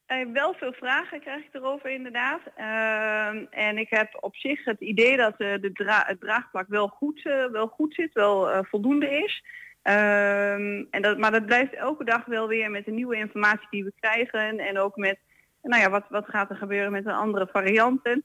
Eh, 0.05 0.25
wel 0.33 0.53
veel 0.53 0.73
vragen 0.73 1.19
krijg 1.19 1.45
ik 1.45 1.53
erover 1.53 1.89
inderdaad. 1.89 2.41
Ehm, 2.55 3.45
en 3.49 3.77
ik 3.77 3.89
heb 3.89 4.17
op 4.19 4.35
zich 4.35 4.65
het 4.65 4.79
idee 4.79 5.17
dat 5.17 5.33
eh, 5.37 5.61
de 5.61 5.71
dra 5.71 6.03
het 6.07 6.19
draagvlak 6.19 6.67
wel 6.67 6.87
goed, 6.87 7.25
eh, 7.25 7.45
wel 7.45 7.67
goed 7.67 7.93
zit, 7.93 8.13
wel 8.13 8.51
eh, 8.51 8.59
voldoende 8.63 9.09
is. 9.09 9.43
Ehm, 9.81 10.83
en 10.89 11.01
dat, 11.01 11.17
maar 11.17 11.31
dat 11.31 11.45
blijft 11.45 11.73
elke 11.73 12.03
dag 12.03 12.25
wel 12.25 12.47
weer 12.47 12.71
met 12.71 12.85
de 12.85 12.91
nieuwe 12.91 13.15
informatie 13.15 13.67
die 13.69 13.83
we 13.83 13.93
krijgen. 13.99 14.59
En 14.59 14.79
ook 14.79 14.95
met, 14.95 15.19
nou 15.61 15.81
ja, 15.81 15.89
wat, 15.89 16.05
wat 16.09 16.29
gaat 16.29 16.49
er 16.49 16.55
gebeuren 16.55 16.91
met 16.91 17.03
de 17.03 17.13
andere 17.13 17.47
varianten. 17.51 18.23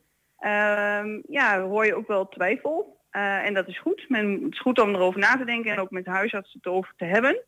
Ja, 1.28 1.60
hoor 1.60 1.86
je 1.86 1.94
ook 1.94 2.06
wel 2.06 2.28
twijfel. 2.28 2.95
Eh, 3.16 3.46
en 3.46 3.54
dat 3.54 3.68
is 3.68 3.80
goed. 3.80 4.04
Men, 4.08 4.42
het 4.42 4.52
is 4.52 4.60
goed 4.60 4.80
om 4.80 4.94
erover 4.94 5.20
na 5.20 5.36
te 5.36 5.44
denken 5.44 5.72
en 5.72 5.78
ook 5.78 5.90
met 5.90 6.04
de 6.04 6.10
huisarts 6.10 6.52
het 6.52 6.66
over 6.66 6.92
te 6.96 7.04
hebben. 7.04 7.42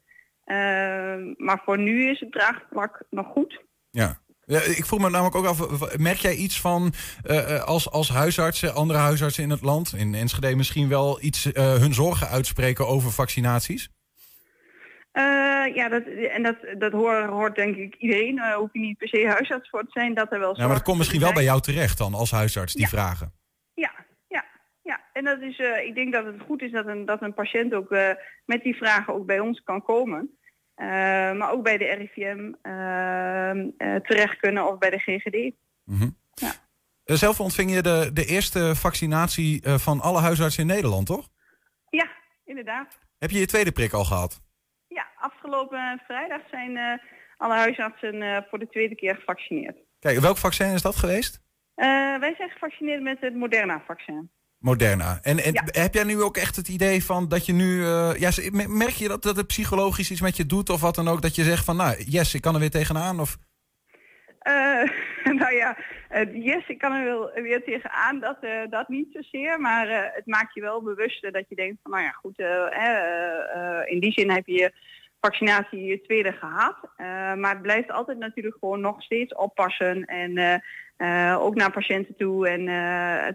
Ehm, 0.44 1.34
maar 1.36 1.60
voor 1.64 1.78
nu 1.78 2.10
is 2.10 2.20
het 2.20 2.32
draagvlak 2.32 3.02
nog 3.10 3.26
goed. 3.26 3.64
Ja. 3.90 4.18
Ja, 4.44 4.60
ik 4.60 4.84
vroeg 4.86 5.00
me 5.00 5.10
namelijk 5.10 5.36
ook 5.36 5.46
af, 5.46 5.96
merk 5.96 6.16
jij 6.16 6.34
iets 6.34 6.60
van 6.60 6.92
eh, 7.22 7.54
eh, 7.54 7.64
als, 7.64 7.90
als 7.90 8.08
huisartsen, 8.08 8.74
andere 8.74 8.98
huisartsen 8.98 9.42
in 9.42 9.50
het 9.50 9.62
land, 9.62 9.94
in 9.96 10.14
Enschede 10.14 10.56
misschien 10.56 10.88
wel 10.88 11.22
iets 11.22 11.52
eh, 11.52 11.74
hun 11.74 11.94
zorgen 11.94 12.28
uitspreken 12.28 12.86
over 12.86 13.12
vaccinaties? 13.12 13.88
Eh, 15.12 15.24
ja, 15.74 15.88
dat, 15.88 16.02
en 16.06 16.42
dat, 16.42 16.56
dat 16.78 16.92
hoort, 16.92 17.28
hoort 17.28 17.54
denk 17.54 17.76
ik 17.76 17.94
iedereen. 17.94 18.36
Uh, 18.36 18.54
hoef 18.54 18.72
je 18.72 18.80
niet 18.80 18.98
per 18.98 19.08
se 19.08 19.26
huisarts 19.26 19.68
voor 19.68 19.82
te 19.82 19.90
zijn, 19.90 20.14
dat 20.14 20.32
er 20.32 20.38
wel 20.38 20.56
Ja, 20.56 20.66
maar 20.66 20.74
dat 20.74 20.84
komt 20.84 20.98
misschien 20.98 21.20
wel 21.20 21.32
bij 21.32 21.42
jou 21.42 21.60
terecht 21.60 21.98
dan 21.98 22.14
als 22.14 22.30
huisarts, 22.30 22.74
die 22.74 22.88
vragen. 22.88 23.38
Ja, 25.18 25.30
ja, 25.30 25.34
ja. 25.34 25.38
En 25.38 25.38
dat 25.38 25.40
is, 25.40 25.58
eh, 25.58 25.86
ik 25.86 25.94
denk 25.94 26.12
dat 26.12 26.24
het 26.24 26.40
goed 26.46 26.62
is 26.62 26.72
dat 26.72 26.86
een, 26.86 27.04
dat 27.04 27.22
een 27.22 27.34
patiënt 27.34 27.74
ook 27.74 27.90
eh, 27.90 28.10
met 28.44 28.62
die 28.62 28.76
vragen 28.76 29.14
ook 29.14 29.26
bij 29.26 29.40
ons 29.40 29.62
kan 29.62 29.82
komen. 29.82 30.38
Eh, 30.78 30.86
maar 31.32 31.50
ook 31.50 31.62
bij 31.62 31.78
de 31.78 31.84
RIVM 31.84 32.52
ehm, 32.62 33.68
eh, 33.76 34.00
terecht 34.00 34.38
kunnen 34.38 34.66
of 34.68 34.78
bij 34.78 34.90
de 34.90 34.98
GGD. 34.98 35.54
Eh, 37.04 37.16
Zelf 37.16 37.40
ontving 37.40 37.74
je 37.74 37.82
de, 37.82 38.10
de 38.12 38.24
eerste 38.24 38.74
vaccinatie 38.74 39.62
van 39.68 40.00
alle 40.00 40.20
huisartsen 40.20 40.62
in 40.62 40.68
Nederland, 40.68 41.06
toch? 41.06 41.28
Ja, 41.90 42.08
inderdaad. 42.44 42.98
Heb 43.18 43.30
je 43.30 43.38
je 43.38 43.46
tweede 43.46 43.72
prik 43.72 43.92
al 43.92 44.04
gehad? 44.04 44.42
Ja, 44.86 45.06
afgelopen 45.16 46.02
vrijdag 46.06 46.40
zijn 46.50 47.00
alle 47.36 47.54
huisartsen 47.54 48.46
voor 48.48 48.58
de 48.58 48.68
tweede 48.68 48.94
keer 48.94 49.14
gevaccineerd. 49.14 49.76
Kijk, 49.98 50.18
welk 50.18 50.36
vaccin 50.36 50.72
is 50.72 50.82
dat 50.82 50.96
geweest? 50.96 51.40
Wij 51.74 52.34
zijn 52.36 52.50
gevaccineerd 52.50 53.02
met 53.02 53.20
het 53.20 53.34
Moderna-vaccin. 53.34 54.30
Moderna. 54.59 55.18
En, 55.22 55.38
en 55.38 55.54
heb 55.64 55.94
jij 55.94 56.04
nu 56.04 56.22
ook 56.22 56.36
echt 56.36 56.56
het 56.56 56.68
idee 56.68 57.04
van 57.04 57.28
dat 57.28 57.46
je 57.46 57.52
nu... 57.52 57.84
eh, 57.84 58.14
ja, 58.18 58.30
merk 58.68 58.90
je 58.90 59.09
dat, 59.09 59.22
dat 59.22 59.36
het 59.36 59.46
psychologisch 59.46 60.11
iets 60.11 60.20
met 60.20 60.36
je 60.36 60.46
doet 60.46 60.70
of 60.70 60.80
wat 60.80 60.94
dan 60.94 61.09
ook? 61.09 61.22
Dat 61.22 61.34
je 61.34 61.42
zegt 61.42 61.64
van, 61.64 61.76
nou, 61.76 62.02
yes, 62.06 62.34
ik 62.34 62.40
kan 62.40 62.54
er 62.54 62.61
weer 62.61 62.70
tegenaan? 62.70 63.20
Of... 63.20 63.36
Eh, 64.38 64.84
nou 65.40 65.54
ja, 65.54 65.78
eh, 66.09 66.44
yes, 66.44 66.68
ik 66.68 66.78
kan 66.78 66.92
er 66.92 67.04
wel 67.04 67.30
weer 67.34 67.64
tegenaan, 67.64 68.20
dat, 68.20 68.36
dat 68.70 68.88
niet 68.88 69.09
zozeer. 69.12 69.61
Maar 69.61 70.12
het 70.14 70.26
maakt 70.26 70.54
je 70.54 70.61
wel 70.61 70.82
bewuster 70.82 71.32
dat 71.32 71.44
je 71.48 71.54
denkt 71.54 71.78
van, 71.82 71.92
nou 71.92 72.04
ja, 72.04 72.11
goed, 72.11 72.38
in 73.90 74.00
die 74.00 74.12
zin 74.12 74.30
heb 74.30 74.46
je 74.46 74.72
vaccinatie 75.20 75.84
je 75.84 76.00
tweede 76.00 76.32
gehad. 76.32 76.76
Eh, 76.96 77.06
maar 77.34 77.52
het 77.52 77.62
blijft 77.62 77.90
altijd 77.90 78.18
natuurlijk 78.18 78.56
gewoon 78.60 78.80
nog 78.80 79.02
steeds 79.02 79.34
oppassen 79.34 80.04
en 80.04 80.36
eh, 80.36 80.54
eh, 80.96 81.40
ook 81.40 81.54
naar 81.54 81.72
patiënten 81.72 82.16
toe 82.16 82.48
en 82.48 82.60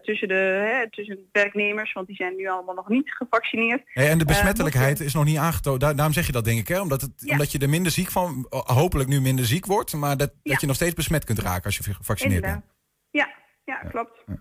tussen, 0.02 0.28
de, 0.28 0.34
hè, 0.34 0.90
tussen 0.90 1.30
werknemers, 1.32 1.94
want 1.94 2.08
die 2.08 2.16
zijn 2.16 2.36
nu 2.36 2.48
allemaal 2.48 2.76
nog 2.76 2.90
niet 2.90 3.12
gevaccineerd. 3.12 3.82
Hey, 3.86 4.10
en 4.10 4.18
de 4.18 4.26
besmettelijkheid 4.26 5.00
is 5.00 5.14
nog 5.14 5.26
niet 5.26 5.38
aangetoond. 5.38 5.80
Daar- 5.80 5.96
daarom 5.96 6.14
zeg 6.14 6.26
je 6.26 6.32
dat, 6.32 6.46
denk 6.46 6.60
ik, 6.60 6.68
hè? 6.68 6.82
Omdat, 6.82 7.02
het, 7.02 7.32
omdat 7.32 7.52
je 7.52 7.60
er 7.60 7.70
minder 7.70 7.92
ziek 7.92 8.12
van, 8.12 8.46
hopelijk 8.50 9.10
nu 9.10 9.22
minder 9.22 9.46
ziek 9.46 9.66
wordt, 9.66 9.94
maar 9.94 10.18
dat, 10.18 10.32
dat 10.44 10.62
je 10.62 10.68
nog 10.68 10.76
steeds 10.76 10.94
besmet 10.94 11.24
kunt 11.26 11.40
raken 11.40 11.64
als 11.64 11.78
je 11.78 11.94
gevaccineerd 11.94 12.42
bent. 12.42 12.54
Inderdaad. 12.54 12.72
Ja, 13.12 13.34
ja, 13.66 13.90
klopt. 13.90 14.24
Ja. 14.26 14.34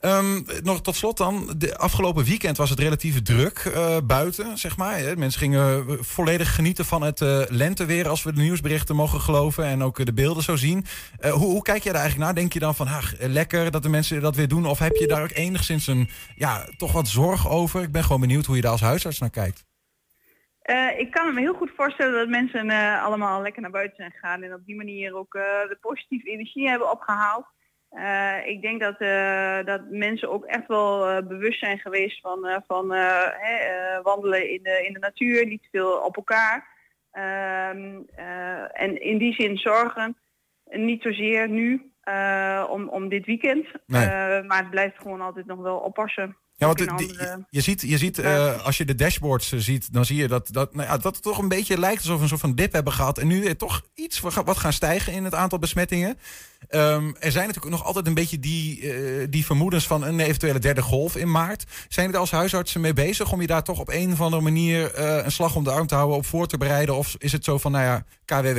Ehm, 0.00 0.40
nog 0.62 0.82
tot 0.82 0.96
slot 0.96 1.16
dan. 1.16 1.54
De 1.56 1.78
afgelopen 1.78 2.24
weekend 2.24 2.56
was 2.56 2.70
het 2.70 2.78
relatief 2.78 3.22
druk 3.22 3.58
eh, 3.58 3.96
buiten, 4.04 4.58
zeg 4.58 4.76
maar. 4.76 5.18
Mensen 5.18 5.40
gingen 5.40 5.88
eh, 5.88 5.94
volledig 6.00 6.54
genieten 6.54 6.84
van 6.84 7.02
het 7.02 7.20
eh, 7.20 7.42
lenteweer, 7.48 8.08
als 8.08 8.22
we 8.22 8.32
de 8.32 8.40
nieuwsberichten 8.40 8.96
mogen 8.96 9.20
geloven 9.20 9.64
en 9.64 9.82
ook 9.82 10.06
de 10.06 10.12
beelden 10.12 10.42
zo 10.42 10.56
zien. 10.56 10.84
Hoe, 11.20 11.32
hoe 11.32 11.62
kijk 11.62 11.82
jij 11.82 11.92
daar 11.92 12.00
eigenlijk 12.00 12.30
naar? 12.30 12.40
Denk 12.40 12.52
je 12.52 12.58
dan 12.58 12.74
van, 12.74 12.86
ach, 12.86 13.16
eh, 13.16 13.28
lekker 13.28 13.70
dat 13.70 13.82
de 13.82 13.88
mensen 13.88 14.20
dat 14.20 14.36
weer 14.36 14.48
doen? 14.48 14.66
Of 14.66 14.78
heb 14.78 14.96
je 14.96 15.06
daar 15.06 15.22
ook 15.22 15.34
enigszins 15.34 15.86
een, 15.86 16.08
ja, 16.36 16.68
toch 16.76 16.92
wat 16.92 17.08
zorg 17.08 17.48
over? 17.48 17.82
Ik 17.82 17.92
ben 17.92 18.02
gewoon 18.02 18.20
benieuwd 18.20 18.46
hoe 18.46 18.56
je 18.56 18.62
daar 18.62 18.70
als 18.70 18.80
huisarts 18.80 19.18
naar 19.18 19.30
kijkt. 19.30 19.66
Ik 20.96 21.10
kan 21.10 21.34
me 21.34 21.40
heel 21.40 21.54
goed 21.54 21.70
voorstellen 21.76 22.18
dat 22.18 22.28
mensen 22.28 22.70
allemaal 23.00 23.42
lekker 23.42 23.62
naar 23.62 23.70
buiten 23.70 23.96
zijn 23.96 24.10
gegaan 24.10 24.42
en 24.42 24.54
op 24.54 24.64
die 24.66 24.76
manier 24.76 25.16
ook 25.16 25.32
de 25.32 25.78
positieve 25.80 26.30
energie 26.30 26.68
hebben 26.68 26.90
opgehaald. 26.90 27.46
Eh, 27.90 28.46
ik 28.46 28.62
denk 28.62 28.80
dat, 28.80 28.98
eh, 28.98 29.64
dat 29.64 29.80
mensen 29.90 30.30
ook 30.30 30.44
echt 30.44 30.66
wel 30.66 31.08
eh, 31.08 31.26
bewust 31.26 31.58
zijn 31.58 31.78
geweest 31.78 32.20
van, 32.20 32.62
van 32.66 32.88
wandelen 34.02 34.50
in 34.50 34.62
de, 34.62 34.84
in 34.86 34.92
de 34.92 34.98
natuur, 34.98 35.46
niet 35.46 35.62
te 35.62 35.68
veel 35.70 35.92
op 35.92 36.16
elkaar. 36.16 36.68
Ehm, 37.10 38.00
eh, 38.14 38.82
en 38.82 39.02
in 39.02 39.18
die 39.18 39.34
zin 39.34 39.56
zorgen, 39.56 40.16
niet 40.70 41.02
zozeer 41.02 41.48
nu 41.48 41.92
om, 42.68 42.88
om 42.88 43.08
dit 43.08 43.26
weekend, 43.26 43.66
Nee. 43.86 44.42
maar 44.42 44.58
het 44.58 44.70
blijft 44.70 44.98
gewoon 44.98 45.20
altijd 45.20 45.46
nog 45.46 45.58
wel 45.58 45.76
oppassen. 45.78 46.36
Ja, 46.58 46.66
want 46.66 46.78
andere- 46.90 47.46
je 47.50 47.60
ziet, 47.60 47.80
je 47.80 47.98
ziet 47.98 48.18
eh, 48.18 48.64
als 48.64 48.76
je 48.76 48.84
de 48.84 48.94
dashboards 48.94 49.52
eh, 49.52 49.58
ziet, 49.60 49.92
dan 49.92 50.04
zie 50.04 50.16
je 50.16 50.28
dat, 50.28 50.48
dat, 50.52 50.74
nou 50.74 50.88
ja, 50.88 50.96
dat 50.96 51.14
het 51.14 51.22
toch 51.22 51.38
een 51.38 51.48
beetje 51.48 51.78
lijkt 51.78 52.00
alsof 52.00 52.16
we 52.16 52.22
een 52.22 52.28
soort 52.28 52.40
van 52.40 52.54
dip 52.54 52.72
hebben 52.72 52.92
gehad. 52.92 53.18
En 53.18 53.26
nu 53.26 53.44
er 53.46 53.56
toch 53.56 53.82
iets 53.94 54.20
wat 54.20 54.32
ga- 54.32 54.44
wat 54.44 54.56
gaan 54.56 54.72
stijgen 54.72 55.12
in 55.12 55.24
het 55.24 55.34
aantal 55.34 55.58
besmettingen. 55.58 56.18
Ehm, 56.68 57.12
er 57.18 57.32
zijn 57.32 57.46
natuurlijk 57.46 57.74
nog 57.74 57.84
altijd 57.84 58.06
een 58.06 58.14
beetje 58.14 58.38
die, 58.40 58.92
eh, 58.92 59.26
die 59.30 59.44
vermoedens 59.44 59.86
van 59.86 60.02
een 60.04 60.20
eventuele 60.20 60.58
derde 60.58 60.82
golf 60.82 61.16
in 61.16 61.30
maart. 61.30 61.64
Zijn 61.88 62.12
er 62.12 62.18
als 62.18 62.30
huisartsen 62.30 62.80
mee 62.80 62.92
bezig 62.92 63.32
om 63.32 63.40
je 63.40 63.46
daar 63.46 63.62
toch 63.64 63.78
op 63.78 63.88
een 63.88 64.12
of 64.12 64.20
andere 64.20 64.42
manier 64.42 64.92
eh, 64.94 65.24
een 65.24 65.32
slag 65.32 65.54
om 65.56 65.64
de 65.64 65.70
arm 65.70 65.86
te 65.86 65.94
houden, 65.94 66.16
op 66.16 66.26
voor 66.26 66.46
te 66.46 66.56
bereiden? 66.58 66.96
Of 66.96 67.14
is 67.18 67.32
het 67.32 67.44
zo 67.44 67.58
van, 67.58 67.72
nou 67.72 67.84
ja, 67.84 68.04
KWW? 68.24 68.58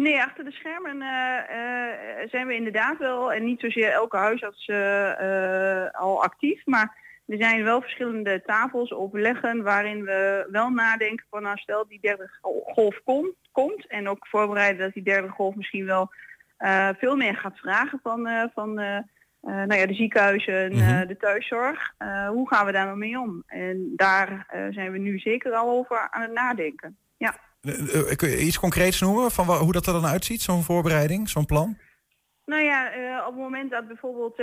Nee, 0.00 0.22
achter 0.22 0.44
de 0.44 0.52
schermen 0.52 1.02
eh, 1.02 1.38
eh, 1.38 2.28
zijn 2.30 2.46
we 2.46 2.54
inderdaad 2.54 2.98
wel, 2.98 3.32
en 3.32 3.44
niet 3.44 3.60
zozeer 3.60 3.90
elke 3.90 4.16
huisarts 4.16 4.66
eh, 4.66 6.00
al 6.00 6.22
actief, 6.22 6.66
maar 6.66 6.96
er 7.26 7.36
zijn 7.36 7.64
wel 7.64 7.80
verschillende 7.80 8.42
tafels, 8.42 8.92
overleggen, 8.92 9.62
waarin 9.62 10.04
we 10.04 10.46
wel 10.50 10.70
nadenken 10.70 11.26
van 11.30 11.42
nou 11.42 11.56
stel 11.56 11.86
die 11.88 12.00
derde 12.00 12.30
gol- 12.40 12.70
golf 12.72 13.00
komt, 13.04 13.34
komt 13.52 13.86
en 13.86 14.08
ook 14.08 14.26
voorbereiden 14.26 14.84
dat 14.84 14.94
die 14.94 15.02
derde 15.02 15.28
golf 15.28 15.54
misschien 15.54 15.86
wel 15.86 16.10
veel 16.98 17.16
meer 17.16 17.36
gaat 17.36 17.58
vragen 17.58 18.00
van, 18.02 18.50
van 18.54 18.74
nou 19.40 19.74
ja, 19.74 19.86
de 19.86 19.94
ziekenhuizen, 19.94 20.72
eh, 20.72 21.06
de 21.06 21.16
thuiszorg. 21.16 21.94
Hoe 22.28 22.48
gaan 22.48 22.66
we 22.66 22.72
daar 22.72 22.86
nou 22.86 22.98
mee 22.98 23.20
om? 23.20 23.42
En 23.46 23.92
daar 23.96 24.46
zijn 24.70 24.92
we 24.92 24.98
nu 24.98 25.18
zeker 25.18 25.52
al 25.52 25.70
over 25.70 26.08
aan 26.10 26.22
het 26.22 26.32
nadenken. 26.32 26.96
Eh, 27.60 28.10
eh, 28.10 28.16
kun 28.16 28.28
je 28.28 28.38
iets 28.38 28.58
concreets 28.58 29.00
noemen 29.00 29.30
van 29.30 29.46
hoe 29.46 29.72
dat 29.72 29.86
er 29.86 29.92
dan 29.92 30.06
uitziet, 30.06 30.42
zo'n 30.42 30.62
voorbereiding, 30.62 31.28
zo'n 31.28 31.46
plan? 31.46 31.78
Nou 32.44 32.62
ja, 32.62 32.92
eh, 32.92 33.26
op 33.26 33.32
het 33.32 33.42
moment 33.42 33.70
dat 33.70 33.86
bijvoorbeeld 33.86 34.42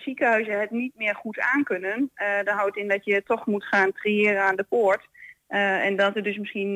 ziekenhuizen 0.00 0.60
het 0.60 0.70
niet 0.70 0.92
meer 0.96 1.14
goed 1.14 1.40
aankunnen, 1.40 2.10
dat 2.44 2.54
houdt 2.54 2.76
in 2.76 2.88
dat 2.88 3.04
je 3.04 3.22
toch 3.22 3.46
moet 3.46 3.64
gaan 3.64 3.92
triëren 3.92 4.42
aan 4.42 4.56
de 4.56 4.66
poort. 4.68 5.08
En 5.48 5.96
dat 5.96 6.16
er 6.16 6.22
dus 6.22 6.38
misschien 6.38 6.72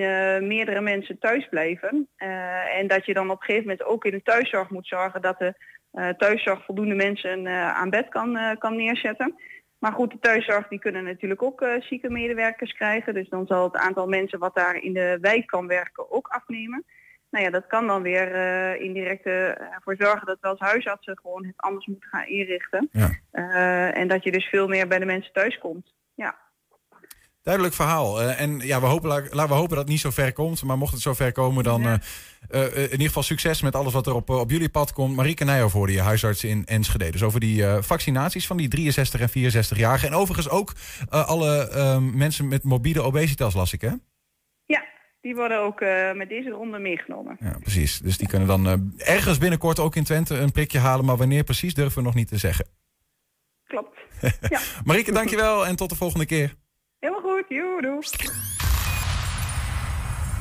meerdere 0.46 0.80
mensen 0.80 1.18
thuis 1.18 1.48
blijven. 1.48 2.08
En 2.78 2.86
dat 2.86 3.06
je 3.06 3.14
dan 3.14 3.30
op 3.30 3.40
een 3.40 3.44
gegeven 3.44 3.68
moment 3.68 3.86
ook 3.86 4.04
in 4.04 4.10
de 4.10 4.22
thuiszorg 4.22 4.70
moet 4.70 4.86
zorgen 4.86 5.22
dat 5.22 5.38
de 5.38 5.54
thuiszorg 6.18 6.64
voldoende 6.64 6.94
mensen 6.94 7.48
aan 7.48 7.90
bed 7.90 8.08
kan, 8.08 8.56
kan 8.58 8.76
neerzetten. 8.76 9.34
Maar 9.80 9.92
goed, 9.92 10.10
de 10.10 10.18
thuiszorg 10.18 10.68
die 10.68 10.78
kunnen 10.78 11.04
natuurlijk 11.04 11.42
ook 11.42 11.62
eh, 11.62 11.80
zieke 11.80 12.10
medewerkers 12.10 12.72
krijgen. 12.72 13.14
Dus 13.14 13.28
dan 13.28 13.46
zal 13.46 13.64
het 13.64 13.76
aantal 13.76 14.06
mensen 14.06 14.38
wat 14.38 14.54
daar 14.54 14.76
in 14.76 14.92
de 14.92 15.18
wijk 15.20 15.46
kan 15.46 15.66
werken 15.66 16.10
ook 16.10 16.28
afnemen. 16.28 16.84
Nou 17.30 17.44
ja, 17.44 17.50
dat 17.50 17.66
kan 17.66 17.86
dan 17.86 18.02
weer 18.02 18.34
eh, 18.34 18.80
indirect 18.80 19.24
eh, 19.24 19.60
ervoor 19.74 19.94
zorgen 19.98 20.26
dat 20.26 20.38
we 20.40 20.48
als 20.48 20.58
huisartsen 20.58 21.18
gewoon 21.22 21.44
het 21.44 21.56
anders 21.56 21.86
moeten 21.86 22.08
gaan 22.08 22.26
inrichten. 22.26 22.88
En 23.92 24.08
dat 24.08 24.24
je 24.24 24.32
dus 24.32 24.48
veel 24.48 24.68
meer 24.68 24.88
bij 24.88 24.98
de 24.98 25.04
mensen 25.04 25.32
thuis 25.32 25.58
komt. 25.58 25.94
Ja. 26.14 26.38
Duidelijk 27.42 27.74
verhaal. 27.74 28.20
Eh, 28.22 28.40
en 28.40 28.58
ja, 28.58 28.80
we 28.80 28.86
hopen, 28.86 29.08
la- 29.08 29.26
laten 29.30 29.48
we 29.48 29.54
hopen 29.54 29.68
dat 29.68 29.78
het 29.78 29.88
niet 29.88 30.00
zo 30.00 30.10
ver 30.10 30.32
komt. 30.32 30.62
Maar 30.62 30.78
mocht 30.78 30.92
het 30.92 31.02
zo 31.02 31.14
ver 31.14 31.32
komen, 31.32 31.64
dan 31.64 31.86
eh, 31.86 31.94
eh, 32.50 32.76
in 32.76 32.90
ieder 32.90 33.06
geval 33.06 33.22
succes 33.22 33.62
met 33.62 33.74
alles 33.74 33.92
wat 33.92 34.06
er 34.06 34.14
op, 34.14 34.30
op 34.30 34.50
jullie 34.50 34.68
pad 34.68 34.92
komt. 34.92 35.16
Marieke 35.16 35.44
Nijhoff 35.44 35.72
hoorde 35.74 35.92
je, 35.92 36.00
huisarts 36.00 36.44
in 36.44 36.66
Enschede. 36.66 37.10
Dus 37.10 37.22
over 37.22 37.40
die 37.40 37.64
vaccinaties 37.66 38.46
van 38.46 38.56
die 38.56 38.68
63 38.68 39.20
en 39.20 39.28
64-jarigen. 39.28 40.08
En 40.08 40.14
overigens 40.14 40.48
ook 40.48 40.72
alle 41.08 41.68
ehm, 41.68 42.16
mensen 42.16 42.48
met 42.48 42.64
morbide 42.64 43.02
obesitas, 43.02 43.54
las 43.54 43.72
ik 43.72 43.80
hè? 43.80 43.92
ja, 44.66 44.84
die 45.20 45.34
worden 45.34 45.60
ook 45.60 45.80
met 46.14 46.28
deze 46.28 46.50
ronde 46.50 46.78
meegenomen. 46.78 47.36
Ja, 47.40 47.56
precies. 47.60 48.00
Dus 48.00 48.18
die 48.18 48.28
kunnen 48.28 48.48
dan 48.48 48.92
ergens 48.98 49.38
binnenkort 49.38 49.78
ook 49.78 49.96
in 49.96 50.04
Twente 50.04 50.36
een 50.38 50.52
prikje 50.52 50.78
halen. 50.78 51.04
Maar 51.04 51.16
wanneer 51.16 51.44
precies 51.44 51.74
durven 51.74 51.98
we 51.98 52.04
nog 52.04 52.14
niet 52.14 52.28
te 52.28 52.38
zeggen. 52.38 52.66
Klopt. 53.66 53.98
Marieke, 54.84 55.12
dankjewel 55.12 55.66
en 55.66 55.76
tot 55.76 55.88
de 55.88 55.96
volgende 55.96 56.26
keer. 56.26 56.54
Joe, 57.50 57.82
doei. 57.82 58.06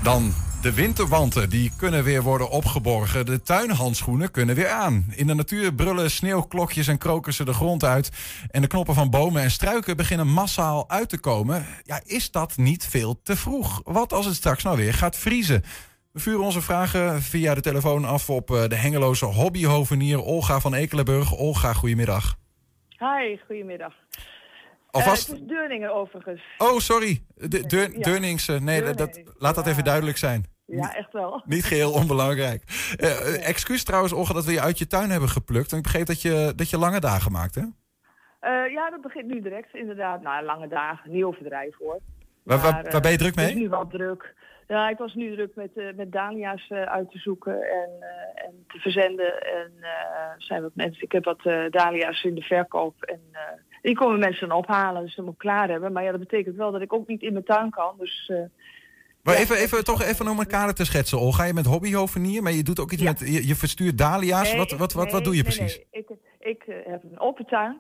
Dan 0.04 0.34
De 0.62 0.74
winterwanten 0.74 1.50
die 1.50 1.72
kunnen 1.78 2.04
weer 2.04 2.24
worden 2.24 2.50
opgeborgen. 2.50 3.26
De 3.26 3.42
tuinhandschoenen 3.42 4.32
kunnen 4.32 4.56
weer 4.56 4.70
aan. 4.70 5.06
In 5.16 5.28
de 5.28 5.34
natuur 5.34 5.74
brullen 5.74 6.12
sneeuwklokjes 6.12 6.88
en 6.88 6.98
krokussen 6.98 7.46
de 7.46 7.54
grond 7.54 7.84
uit. 7.84 8.12
En 8.52 8.62
de 8.62 8.68
knoppen 8.68 8.96
van 8.96 9.10
bomen 9.10 9.42
en 9.42 9.52
struiken 9.52 9.98
beginnen 9.98 10.28
massaal 10.28 10.90
uit 10.90 11.10
te 11.10 11.20
komen. 11.20 11.66
Ja, 11.84 12.02
is 12.06 12.32
dat 12.32 12.58
niet 12.58 12.88
veel 12.88 13.22
te 13.22 13.36
vroeg? 13.36 13.82
Wat 13.84 14.14
als 14.14 14.26
het 14.26 14.36
straks 14.36 14.64
nou 14.64 14.78
weer 14.78 14.94
gaat 14.94 15.18
vriezen? 15.18 15.64
We 16.12 16.20
vuren 16.20 16.44
onze 16.46 16.62
vragen 16.62 17.22
via 17.22 17.54
de 17.54 17.62
telefoon 17.62 18.06
af 18.06 18.30
op 18.30 18.52
eh, 18.52 18.68
de 18.68 18.76
Hengeloze 18.76 19.26
hobbyhovenier 19.26 20.22
Olga 20.22 20.60
van 20.60 20.74
Ekelenburg. 20.74 21.36
Olga, 21.36 21.74
goedemiddag. 21.74 22.36
Hi, 22.98 23.38
goedemiddag. 23.48 23.94
Alvast- 24.92 25.28
Eh, 25.28 25.34
het 25.34 25.42
is 25.44 25.48
Deurningen 25.48 25.94
overigens. 25.94 26.42
Oh, 26.58 26.78
sorry. 26.78 27.24
De, 27.36 27.66
Deur- 27.68 27.92
Ja. 27.92 28.00
Deurningse. 28.00 28.60
Nee, 28.62 28.82
dat- 28.84 28.98
dat, 28.98 29.22
laat 29.38 29.56
dat 29.56 29.68
even 29.68 29.84
duidelijk 29.84 30.18
zijn. 30.18 30.46
Ja, 30.66 30.96
echt 30.96 31.12
wel. 31.14 31.42
Niet 31.46 31.66
geheel 31.66 31.92
onbelangrijk. 31.92 32.64
Eh, 32.98 33.10
eh, 33.36 33.48
excuus 33.48 33.84
trouwens, 33.84 34.14
Olga, 34.14 34.34
dat 34.34 34.46
we 34.46 34.52
je 34.52 34.62
uit 34.62 34.78
je 34.78 34.88
tuin 34.88 35.10
hebben 35.10 35.30
geplukt. 35.30 35.72
En 35.72 35.78
ik 35.78 35.84
begreep 35.84 36.06
dat 36.06 36.22
je, 36.22 36.54
dat 36.56 36.70
je 36.70 36.78
lange 36.78 37.00
dagen 37.00 37.32
maakt, 37.32 37.56
hè? 37.56 37.62
Eh, 38.40 38.72
ja, 38.72 38.90
dat 38.90 39.02
begint 39.02 39.28
nu 39.28 39.42
direct, 39.42 39.74
inderdaad. 39.76 40.22
Nou, 40.22 40.44
lange 40.46 40.68
dagen, 40.68 41.12
niet 41.12 41.24
overdrijven 41.24 41.86
hoor. 41.86 42.00
Waar, 42.44 42.58
waar, 42.60 42.72
Maar, 42.72 42.84
eh, 42.86 42.92
waar 42.92 43.02
ben 43.02 43.12
je 43.12 43.18
druk 43.18 43.36
Het 43.36 43.48
is 43.48 43.54
mee? 43.54 43.64
nu 43.64 43.70
wel 43.70 43.88
druk. 43.88 44.34
Ja, 44.68 44.90
ik 44.90 44.98
was 44.98 45.14
nu 45.14 45.34
druk 45.36 45.56
met, 45.56 45.70
eh, 45.78 45.86
met 45.96 46.12
dahlia's 46.12 46.66
eh, 46.70 46.82
uit 46.82 47.12
te 47.12 47.18
zoeken 47.18 47.54
en, 47.62 47.90
eh, 48.00 48.46
en 48.46 48.64
te 48.68 48.80
verzenden. 48.80 49.42
En 49.42 49.72
eh, 49.82 49.90
zijn 50.38 50.62
wat 50.62 50.72
mensen, 50.76 51.04
ik 51.04 51.12
heb 51.12 51.24
wat 51.26 51.46
eh 51.46 51.64
dahlia's 51.70 52.24
in 52.24 52.36
de 52.36 52.42
verkoop. 52.42 53.04
En 53.04 53.22
eh, 53.32 53.42
die 53.82 53.96
komen 53.96 54.20
mensen 54.20 54.52
ophalen, 54.52 55.02
dus 55.02 55.14
ze 55.14 55.22
moet 55.22 55.34
ik 55.34 55.38
klaar 55.38 55.70
hebben. 55.70 55.92
Maar 55.92 56.04
ja, 56.04 56.12
dat 56.12 56.20
betekent 56.20 56.56
wel 56.56 56.72
dat 56.72 56.82
ik 56.82 56.94
ook 56.94 57.08
niet 57.08 57.22
in 57.22 57.34
mijn 57.34 57.46
tuin 57.46 57.70
kan. 57.70 57.96
Dus 57.98 58.32
eh, 58.34 58.42
Maar 59.24 59.36
even, 59.36 59.56
even, 59.56 59.84
toch 59.84 60.04
even 60.04 60.28
om 60.28 60.40
elkaar 60.40 60.74
te 60.74 60.86
schetsen, 60.86 61.20
Olga. 61.20 61.44
Je 61.44 61.54
bent 61.54 61.66
hobbyhovenier, 61.66 62.44
maar 62.44 62.52
je 62.52 62.64
doet 62.64 62.80
ook 62.80 62.92
iets 62.92 63.04
met... 63.04 63.20
Je, 63.20 63.48
je 63.48 63.56
verstuurt 63.56 63.98
dahlia's. 63.98 64.50
Nee, 64.50 64.58
wat, 64.58 64.72
wat, 64.72 64.94
wat, 64.94 65.12
wat 65.12 65.24
doe 65.24 65.36
je 65.36 65.44
nee, 65.44 65.54
precies? 65.54 65.84
Ik, 65.92 66.10
ik 66.40 66.64
eh, 66.64 66.76
heb 66.86 67.04
een 67.04 67.20
open 67.20 67.46
tuin. 67.46 67.80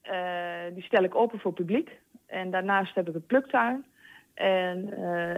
Eh, 0.00 0.74
die 0.74 0.82
stel 0.82 1.02
ik 1.02 1.14
open 1.14 1.40
voor 1.40 1.52
publiek. 1.52 1.90
En 2.26 2.50
daarnaast 2.50 2.94
heb 2.94 3.08
ik 3.08 3.14
een 3.14 3.26
pluktuin. 3.26 3.84
En, 4.34 4.92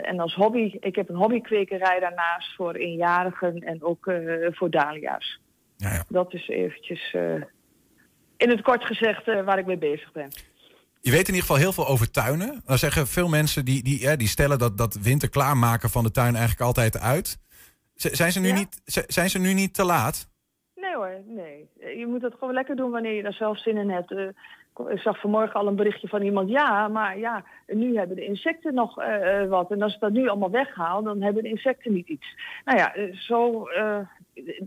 en 0.04 0.20
als 0.20 0.34
hobby, 0.34 0.76
ik 0.80 0.96
heb 0.96 1.08
een 1.08 1.16
hobbykwekerij 1.16 2.00
daarnaast 2.00 2.54
voor 2.54 2.74
eenjarigen 2.74 3.58
en 3.60 3.82
ook 3.82 4.12
voor 4.50 4.70
dahlia's. 4.70 5.40
Dat 6.08 6.34
is 6.34 6.48
eventjes 6.48 7.14
in 8.42 8.50
het 8.50 8.62
kort 8.62 8.84
gezegd 8.84 9.28
eh, 9.28 9.44
waar 9.44 9.58
ik 9.58 9.66
mee 9.66 9.78
bezig 9.78 10.12
ben. 10.12 10.28
Je 11.00 11.10
weet 11.10 11.28
in 11.28 11.34
ieder 11.34 11.40
geval 11.40 11.56
heel 11.56 11.72
veel 11.72 11.86
over 11.88 12.10
tuinen. 12.10 12.62
Dan 12.66 12.78
zeggen 12.78 13.06
veel 13.06 13.28
mensen 13.28 13.64
die, 13.64 13.82
die, 13.82 14.16
die 14.16 14.28
stellen 14.28 14.58
dat, 14.58 14.78
dat 14.78 14.94
winter 14.94 15.28
klaarmaken 15.28 15.90
van 15.90 16.02
de 16.04 16.10
tuin 16.10 16.32
eigenlijk 16.34 16.60
altijd 16.60 16.98
uit. 17.00 17.38
Z- 17.94 18.04
Zijn 18.10 18.32
ze 18.32 18.40
nu, 18.40 18.52
niet, 18.52 18.80
zijn 19.06 19.30
ze 19.30 19.38
nu 19.38 19.52
niet 19.52 19.74
te 19.74 19.84
laat? 19.84 20.28
Nee 20.74 20.94
hoor, 20.94 21.20
nee. 21.26 21.68
Je 21.98 22.06
moet 22.06 22.22
het 22.22 22.34
gewoon 22.38 22.54
lekker 22.54 22.76
doen 22.76 22.90
wanneer 22.90 23.12
je 23.12 23.22
daar 23.22 23.32
zelf 23.32 23.58
zin 23.60 23.76
in 23.76 23.90
hebt. 23.90 24.12
Eh, 24.12 24.26
ik 24.88 24.98
zag 25.00 25.20
vanmorgen 25.20 25.54
al 25.60 25.66
een 25.66 25.76
berichtje 25.76 26.08
van 26.08 26.22
iemand. 26.22 26.48
Ja, 26.50 26.88
maar 26.88 27.18
ja, 27.18 27.44
nu 27.66 27.96
hebben 27.96 28.16
de 28.16 28.24
insecten 28.24 28.74
nog 28.74 28.98
eh, 28.98 29.44
wat. 29.48 29.70
En 29.70 29.82
als 29.82 29.94
ik 29.94 30.00
dat 30.00 30.12
nu 30.12 30.28
allemaal 30.28 30.50
weghaal, 30.50 31.02
dan 31.02 31.22
hebben 31.22 31.42
de 31.42 31.48
insecten 31.48 31.92
niet 31.92 32.08
iets. 32.08 32.26
Nou 32.64 32.78
ja, 32.78 32.94
zo, 33.12 33.66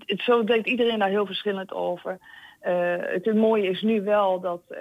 het- 0.06 0.22
zo 0.22 0.44
denkt 0.44 0.68
iedereen 0.68 1.00
daar 1.00 1.10
heel 1.10 1.26
verschillend 1.26 1.72
over. 1.74 2.18
Eh, 2.66 2.96
het 2.98 3.36
mooie 3.36 3.70
is 3.70 3.82
nu 3.82 4.02
wel 4.02 4.40
dat 4.40 4.62
eh, 4.70 4.80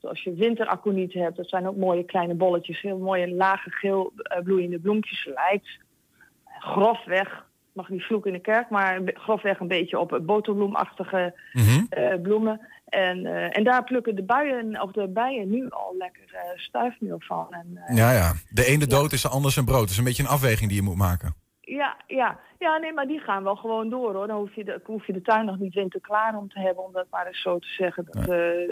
als 0.00 0.22
je 0.22 0.34
winteraconiet 0.34 1.12
hebt, 1.12 1.36
dat 1.36 1.48
zijn 1.48 1.68
ook 1.68 1.76
mooie 1.76 2.04
kleine 2.04 2.34
bolletjes, 2.34 2.80
heel 2.80 2.98
mooie 2.98 3.34
lage 3.34 3.70
geel 3.70 4.12
eh, 4.16 4.42
bloeiende 4.42 4.78
bloempjes 4.78 5.28
lijkt. 5.34 5.68
Grofweg, 6.58 7.46
mag 7.72 7.88
niet 7.88 8.02
vloeken 8.02 8.30
in 8.30 8.36
de 8.36 8.42
kerk, 8.42 8.70
maar 8.70 9.00
grofweg 9.14 9.60
een 9.60 9.68
beetje 9.68 9.98
op 9.98 10.20
boterbloemachtige 10.22 11.34
eh, 11.88 12.20
bloemen. 12.22 12.60
En, 12.84 13.26
en 13.52 13.64
daar 13.64 13.84
plukken 13.84 14.16
de 14.16 14.22
buien 14.22 14.82
of 14.82 14.92
de 14.92 15.08
bijen 15.08 15.50
nu 15.50 15.70
al 15.70 15.94
lekker 15.98 16.24
eh, 16.32 16.40
stuifmeel 16.56 17.20
van. 17.20 17.46
En, 17.50 17.96
Ja, 17.96 18.12
ja. 18.12 18.32
De 18.50 18.64
ene 18.64 18.86
dood 18.86 19.12
is 19.12 19.22
de 19.22 19.28
ander 19.28 19.50
zijn 19.50 19.64
brood. 19.64 19.80
Het 19.80 19.90
is 19.90 19.98
een 19.98 20.04
beetje 20.04 20.22
een 20.22 20.28
afweging 20.28 20.68
die 20.68 20.78
je 20.78 20.86
moet 20.86 20.96
maken. 20.96 21.41
Ja, 21.64 21.96
ja. 22.06 22.38
ja, 22.58 22.76
nee, 22.78 22.92
maar 22.92 23.06
die 23.06 23.20
gaan 23.20 23.44
wel 23.44 23.56
gewoon 23.56 23.88
door 23.88 24.14
hoor. 24.14 24.26
Dan 24.26 24.38
hoef 24.38 24.54
je 24.54 24.64
de, 24.64 24.80
hoef 24.84 25.06
je 25.06 25.12
de 25.12 25.22
tuin 25.22 25.44
nog 25.44 25.58
niet 25.58 25.74
winterklaar 25.74 26.36
om 26.36 26.48
te 26.48 26.60
hebben, 26.60 26.84
om 26.84 26.92
dat 26.92 27.06
maar 27.10 27.26
eens 27.26 27.42
zo 27.42 27.58
te 27.58 27.68
zeggen. 27.68 28.04
Dat, 28.10 28.28
eh, 28.28 28.68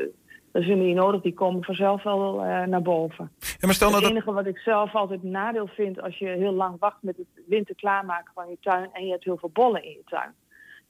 dat 0.52 0.62
is 0.62 0.68
helemaal 0.68 0.86
niet 0.86 0.96
nodig, 0.96 1.20
die 1.20 1.34
komen 1.34 1.64
vanzelf 1.64 2.02
wel 2.02 2.44
eh, 2.44 2.62
naar 2.62 2.82
boven. 2.82 3.30
Ja, 3.38 3.66
maar 3.66 3.74
stel 3.74 3.90
nou 3.90 4.02
het 4.02 4.12
dat... 4.12 4.22
enige 4.22 4.32
wat 4.32 4.46
ik 4.46 4.58
zelf 4.58 4.94
altijd 4.94 5.22
een 5.22 5.30
nadeel 5.30 5.66
vind 5.66 6.02
als 6.02 6.18
je 6.18 6.26
heel 6.26 6.52
lang 6.52 6.76
wacht 6.78 7.02
met 7.02 7.16
het 7.16 7.44
winter 7.46 7.74
klaarmaken 7.74 8.32
van 8.34 8.48
je 8.48 8.56
tuin 8.60 8.90
en 8.92 9.04
je 9.04 9.10
hebt 9.10 9.24
heel 9.24 9.36
veel 9.36 9.50
bollen 9.52 9.84
in 9.84 9.90
je 9.90 10.02
tuin. 10.04 10.34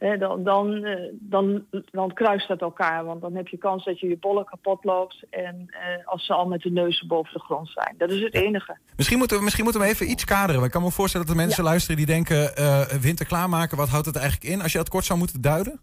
Hè, 0.01 0.19
dan, 0.19 0.45
dan, 0.45 0.85
eh, 0.85 1.13
dan, 1.13 1.65
dan 1.91 2.13
kruist 2.13 2.49
dat 2.49 2.61
elkaar, 2.61 3.05
want 3.05 3.21
dan 3.21 3.35
heb 3.35 3.49
je 3.49 3.59
kans 3.59 3.85
dat 3.85 4.01
je 4.01 4.09
je 4.09 4.19
bollen 4.19 4.45
kapot 4.45 4.85
loopt 4.85 5.25
en 5.31 5.67
eh, 5.69 6.07
als 6.07 6.27
ze 6.27 6.33
al 6.33 6.47
met 6.47 6.61
de 6.61 6.71
neuzen 6.71 7.07
boven 7.07 7.33
de 7.33 7.39
grond 7.39 7.69
zijn. 7.69 7.95
Dat 7.99 8.11
is 8.11 8.21
het 8.21 8.35
enige. 8.35 8.79
Misschien 8.97 9.19
moeten, 9.19 9.37
we, 9.37 9.43
misschien 9.43 9.65
moeten 9.65 9.83
we 9.83 9.89
even 9.89 10.11
iets 10.11 10.25
kaderen. 10.25 10.65
Ik 10.65 10.71
kan 10.71 10.83
me 10.83 10.91
voorstellen 10.91 11.27
dat 11.27 11.37
er 11.37 11.43
mensen 11.43 11.65
luisteren 11.65 11.97
die 11.97 12.07
denken... 12.07 12.57
eh, 12.57 12.81
winter 12.81 13.27
klaarmaken, 13.27 13.77
wat 13.77 13.89
houdt 13.89 14.07
het 14.07 14.17
eigenlijk 14.17 14.55
in? 14.55 14.63
Als 14.63 14.73
je 14.73 14.79
dat 14.79 14.89
kort 14.89 15.05
zou 15.05 15.19
moeten 15.19 15.41
duiden? 15.41 15.81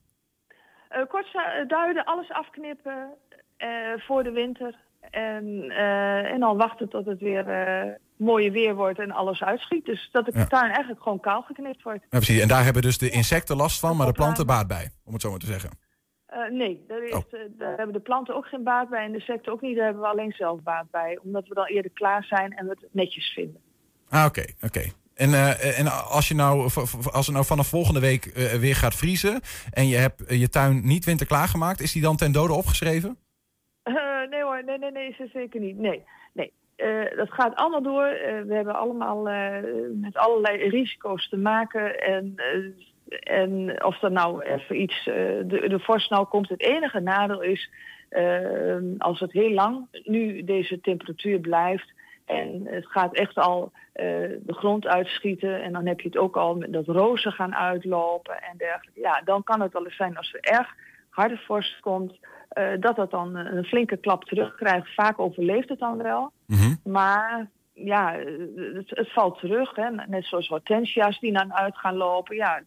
Eh, 0.90 1.06
kort 1.08 1.28
duiden, 1.68 2.06
alles 2.06 2.32
afknippen 2.32 3.10
voor 3.98 4.24
de 4.24 4.32
winter. 4.32 4.76
En, 5.10 5.70
eh, 5.70 6.32
en 6.32 6.40
dan 6.40 6.58
wachten 6.58 6.90
tot 6.90 7.06
het 7.06 7.20
weer 7.20 7.48
eh 7.50 7.94
mooie 8.18 8.52
weer 8.52 8.76
wordt 8.76 9.00
en 9.00 9.12
alles 9.12 9.44
uitschiet. 9.44 9.86
Dus 9.86 10.10
dat 10.12 10.26
de 10.26 10.32
Ja. 10.36 10.46
tuin 10.46 10.72
eigenlijk 10.72 11.02
gewoon 11.02 11.20
kaal 11.20 11.42
geknipt 11.42 11.84
wordt. 11.84 12.02
Ja, 12.02 12.08
precies. 12.10 12.42
En 12.42 12.48
daar 12.48 12.64
hebben 12.64 12.82
dus 12.82 12.98
de 12.98 13.10
insecten 13.10 13.56
last 13.56 13.80
van, 13.80 13.98
maar 13.98 14.08
de 14.08 14.12
planten 14.14 14.46
baat 14.46 14.68
bij. 14.68 14.90
Om 15.06 15.14
het 15.14 15.22
zo 15.22 15.30
maar 15.30 15.40
te 15.40 15.46
zeggen. 15.46 15.70
Eh, 16.26 16.50
nee, 16.52 16.84
daar, 16.88 17.04
is, 17.04 17.14
Oh. 17.14 17.24
daar 17.58 17.78
hebben 17.78 17.94
de 17.94 18.00
planten 18.00 18.36
ook 18.36 18.46
geen 18.46 18.64
baat 18.64 18.90
bij 18.90 19.04
en 19.06 19.12
de 19.12 19.18
insecten 19.18 19.52
ook 19.52 19.62
niet. 19.62 19.76
Daar 19.76 19.86
hebben 19.86 20.04
we 20.04 20.10
alleen 20.10 20.32
zelf 20.32 20.62
baat 20.62 20.92
bij. 20.92 21.20
Omdat 21.24 21.48
we 21.48 21.54
dan 21.54 21.66
eerder 21.66 21.92
klaar 21.92 22.24
zijn 22.24 22.54
en 22.58 22.66
we 22.66 22.72
het 22.80 22.90
netjes 22.92 23.26
vinden. 23.34 23.62
Ah, 24.10 24.26
oké, 24.26 24.46
oké. 24.62 24.84
En, 25.14 25.34
en 25.60 25.88
als, 26.10 26.28
je 26.28 26.36
nou, 26.36 26.62
als 27.12 27.26
het 27.26 27.36
nou 27.36 27.46
vanaf 27.46 27.68
volgende 27.68 28.00
week 28.00 28.26
weer 28.60 28.76
gaat 28.76 28.96
vriezen... 28.96 29.42
en 29.72 29.88
je 29.88 29.96
hebt 29.96 30.24
je 30.28 30.50
tuin 30.50 30.88
niet 30.88 31.06
winter 31.06 31.28
klaargemaakt... 31.28 31.82
is 31.82 31.92
die 31.92 32.02
dan 32.02 32.16
ten 32.16 32.32
dode 32.32 32.54
opgeschreven? 32.54 33.18
Eh, 33.88 34.30
nee 34.30 34.44
hoor, 34.44 34.64
nee, 34.64 34.78
nee, 34.78 34.92
nee, 34.92 35.14
ze- 35.18 35.30
zeker 35.34 35.60
niet. 35.60 35.78
Nee, 35.78 36.04
nee. 36.34 36.52
Eh, 36.76 37.18
dat 37.18 37.32
gaat 37.32 37.56
allemaal 37.56 37.82
door. 37.82 38.06
Eh, 38.06 38.42
we 38.42 38.54
hebben 38.54 38.76
allemaal 38.76 39.22
met 39.94 40.18
allerlei 40.18 40.70
risico's 40.70 41.30
te 41.30 41.38
maken. 41.38 42.00
En, 42.02 42.36
en 43.20 43.84
of 43.84 44.02
er 44.02 44.12
nou 44.12 44.42
even 44.42 44.82
iets, 44.82 45.04
de, 45.04 45.64
de 45.68 45.80
vorst 45.80 46.10
nou 46.10 46.26
komt. 46.26 46.50
Het 46.50 46.62
enige 46.62 47.00
nadeel 47.00 47.42
is, 47.42 47.70
als 48.98 49.20
het 49.20 49.32
heel 49.32 49.52
lang 49.52 49.88
nu 50.04 50.44
deze 50.44 50.82
temperatuur 50.82 51.40
blijft... 51.40 51.94
en 52.26 52.62
het 52.66 52.88
gaat 52.88 53.14
echt 53.16 53.38
al 53.38 53.72
de 53.98 54.54
grond 54.54 54.88
uitschieten... 54.88 55.62
en 55.62 55.74
dan 55.74 55.86
heb 55.86 56.00
je 56.00 56.08
het 56.08 56.18
ook 56.18 56.38
al 56.38 56.56
met 56.56 56.74
dat 56.74 56.88
rozen 56.88 57.32
gaan 57.32 57.56
uitlopen 57.56 58.42
en 58.42 58.58
dergelijke. 58.58 59.00
Ja, 59.00 59.22
dan 59.26 59.44
kan 59.44 59.62
het 59.62 59.74
wel 59.74 59.86
eens 59.86 59.96
zijn 59.96 60.18
als 60.18 60.34
er 60.34 60.40
erg 60.40 60.76
harde 61.10 61.38
vorst 61.38 61.80
komt... 61.80 62.20
eh, 62.58 62.80
dat 62.80 62.96
dat 62.96 63.12
dan 63.12 63.36
een 63.36 63.64
flinke 63.66 63.98
klap 63.98 64.24
terugkrijgt. 64.24 64.94
Vaak 64.94 65.20
overleeft 65.20 65.70
het 65.70 65.80
dan 65.80 65.98
wel. 65.98 66.32
Maar 66.84 67.50
ja, 67.74 68.18
eh, 68.18 68.26
het, 68.74 68.90
het 68.90 69.14
valt 69.14 69.40
terug. 69.40 69.76
Hè. 69.76 69.90
Net 70.08 70.26
zoals 70.26 70.48
hortensia's 70.48 71.20
die 71.20 71.34
dan 71.34 71.54
uit 71.54 71.78
gaan 71.78 71.96
lopen. 71.96 72.36
Ja, 72.36 72.62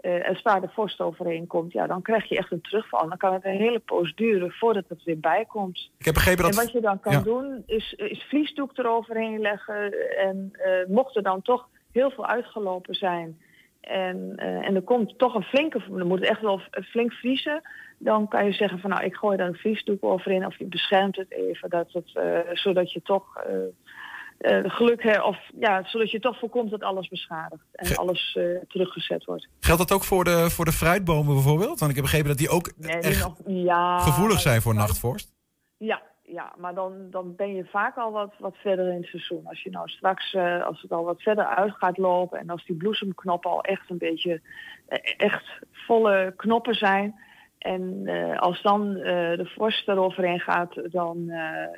eh, 0.00 0.28
als 0.28 0.42
daar 0.42 0.60
de 0.60 0.68
vorst 0.72 1.00
overheen 1.00 1.46
komt, 1.46 1.72
ja, 1.72 1.86
dan 1.86 2.02
krijg 2.02 2.28
je 2.28 2.36
echt 2.36 2.52
een 2.52 2.60
terugval. 2.60 3.08
Dan 3.08 3.18
kan 3.18 3.32
het 3.32 3.44
een 3.44 3.56
hele 3.56 3.78
poos 3.78 4.14
duren 4.14 4.50
voordat 4.50 4.84
het 4.88 5.02
weer 5.04 5.20
bijkomt. 5.20 5.90
Ik 5.98 6.04
heb 6.04 6.14
begrepen 6.14 6.42
dat... 6.42 6.52
En 6.52 6.64
wat 6.64 6.72
je 6.72 6.80
dan 6.80 7.00
kan 7.00 7.12
Ja. 7.12 7.20
doen, 7.20 7.62
is, 7.66 7.92
is 7.92 8.24
vliesdoek 8.28 8.78
eroverheen 8.78 9.40
leggen. 9.40 9.92
En 10.16 10.50
eh, 10.52 10.86
mocht 10.88 11.16
er 11.16 11.22
dan 11.22 11.42
toch 11.42 11.68
heel 11.92 12.10
veel 12.10 12.26
uitgelopen 12.26 12.94
zijn... 12.94 13.38
En, 13.84 14.32
eh, 14.36 14.66
en 14.66 14.74
er 14.74 14.82
komt 14.82 15.18
toch 15.18 15.34
een 15.34 15.42
flinke, 15.42 15.82
dan 15.88 16.06
moet 16.06 16.20
het 16.20 16.28
echt 16.28 16.40
wel 16.40 16.60
flink 16.90 17.12
vriezen. 17.12 17.62
Dan 17.98 18.28
kan 18.28 18.44
je 18.44 18.52
zeggen 18.52 18.78
van 18.78 18.90
nou, 18.90 19.04
ik 19.04 19.14
gooi 19.14 19.36
daar 19.36 19.48
een 19.48 19.54
vliesdoek 19.54 20.04
overheen 20.04 20.46
of 20.46 20.58
je 20.58 20.64
beschermt 20.64 21.16
het 21.16 21.30
even, 21.32 21.70
dat 21.70 21.92
het, 21.92 22.10
eh, 22.14 22.38
zodat 22.52 22.92
je 22.92 23.02
toch 23.02 23.36
eh, 23.36 24.60
geluk 24.64 25.02
hebt, 25.02 25.22
of 25.22 25.38
ja, 25.58 25.84
zodat 25.84 26.10
je 26.10 26.20
toch 26.20 26.38
voorkomt 26.38 26.70
dat 26.70 26.82
alles 26.82 27.08
beschadigt 27.08 27.64
en 27.72 27.96
alles 27.96 28.38
teruggezet 28.68 29.24
wordt. 29.24 29.48
Geldt 29.60 29.88
dat 29.88 29.92
ook 29.92 30.04
voor 30.04 30.24
de, 30.24 30.50
voor 30.50 30.64
de 30.64 30.72
fruitbomen 30.72 31.34
bijvoorbeeld? 31.34 31.78
Want 31.78 31.90
ik 31.90 31.96
heb 31.96 32.04
begrepen 32.04 32.28
dat 32.28 32.38
die 32.38 32.48
ook 32.48 32.72
Nee, 32.76 33.00
die 33.00 33.10
echt 33.10 33.22
nog, 33.22 33.36
ja, 33.46 33.98
gevoelig 33.98 34.40
zijn 34.40 34.62
voor 34.62 34.74
nachtvorst. 34.74 35.34
Ja, 35.76 36.02
ja, 36.34 36.52
maar 36.56 36.74
dan, 36.74 37.10
dan 37.10 37.34
ben 37.36 37.54
je 37.54 37.64
vaak 37.64 37.96
al 37.96 38.12
wat, 38.12 38.34
wat 38.38 38.56
verder 38.56 38.88
in 38.88 38.96
het 38.96 39.06
seizoen. 39.06 39.46
Als 39.46 39.62
je 39.62 39.70
nou 39.70 39.88
straks, 39.88 40.34
eh, 40.34 40.66
als 40.66 40.82
het 40.82 40.92
al 40.92 41.04
wat 41.04 41.22
verder 41.22 41.44
uit 41.44 41.72
gaat 41.72 41.98
lopen 41.98 42.38
en 42.38 42.50
als 42.50 42.64
die 42.64 42.76
bloesemknoppen 42.76 43.50
al 43.50 43.62
echt 43.62 43.90
een 43.90 43.98
beetje, 43.98 44.40
eh, 44.86 45.14
echt 45.16 45.58
volle 45.72 46.32
knoppen 46.36 46.74
zijn. 46.74 47.14
En 47.58 48.02
eh, 48.04 48.38
als 48.38 48.62
dan 48.62 48.94
de 48.94 49.50
vorst 49.54 49.88
eroverheen 49.88 50.40
gaat, 50.40 50.92
dan, 50.92 51.32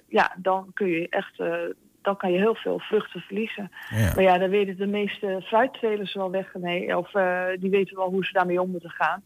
ja, 0.09 0.37
dan 0.37 0.71
kun 0.75 0.89
je 0.89 1.09
echt, 1.09 1.37
dan 2.03 2.17
kan 2.17 2.33
je 2.33 2.39
heel 2.39 2.55
veel 2.55 2.79
vruchten 2.79 3.21
verliezen. 3.21 3.71
Ja. 3.91 4.13
Maar 4.15 4.23
ja, 4.23 4.39
dan 4.39 4.51
weten 4.51 4.77
de 4.77 4.87
meeste 4.87 5.41
fruittelers 5.45 6.15
wel 6.15 6.31
weg 6.31 6.55
mee. 6.55 6.97
Of 6.97 7.11
die 7.59 7.71
weten 7.71 7.97
wel 7.97 8.11
hoe 8.11 8.25
ze 8.25 8.33
daarmee 8.33 8.61
om 8.61 8.71
moeten 8.71 8.91
gaan. 8.91 9.23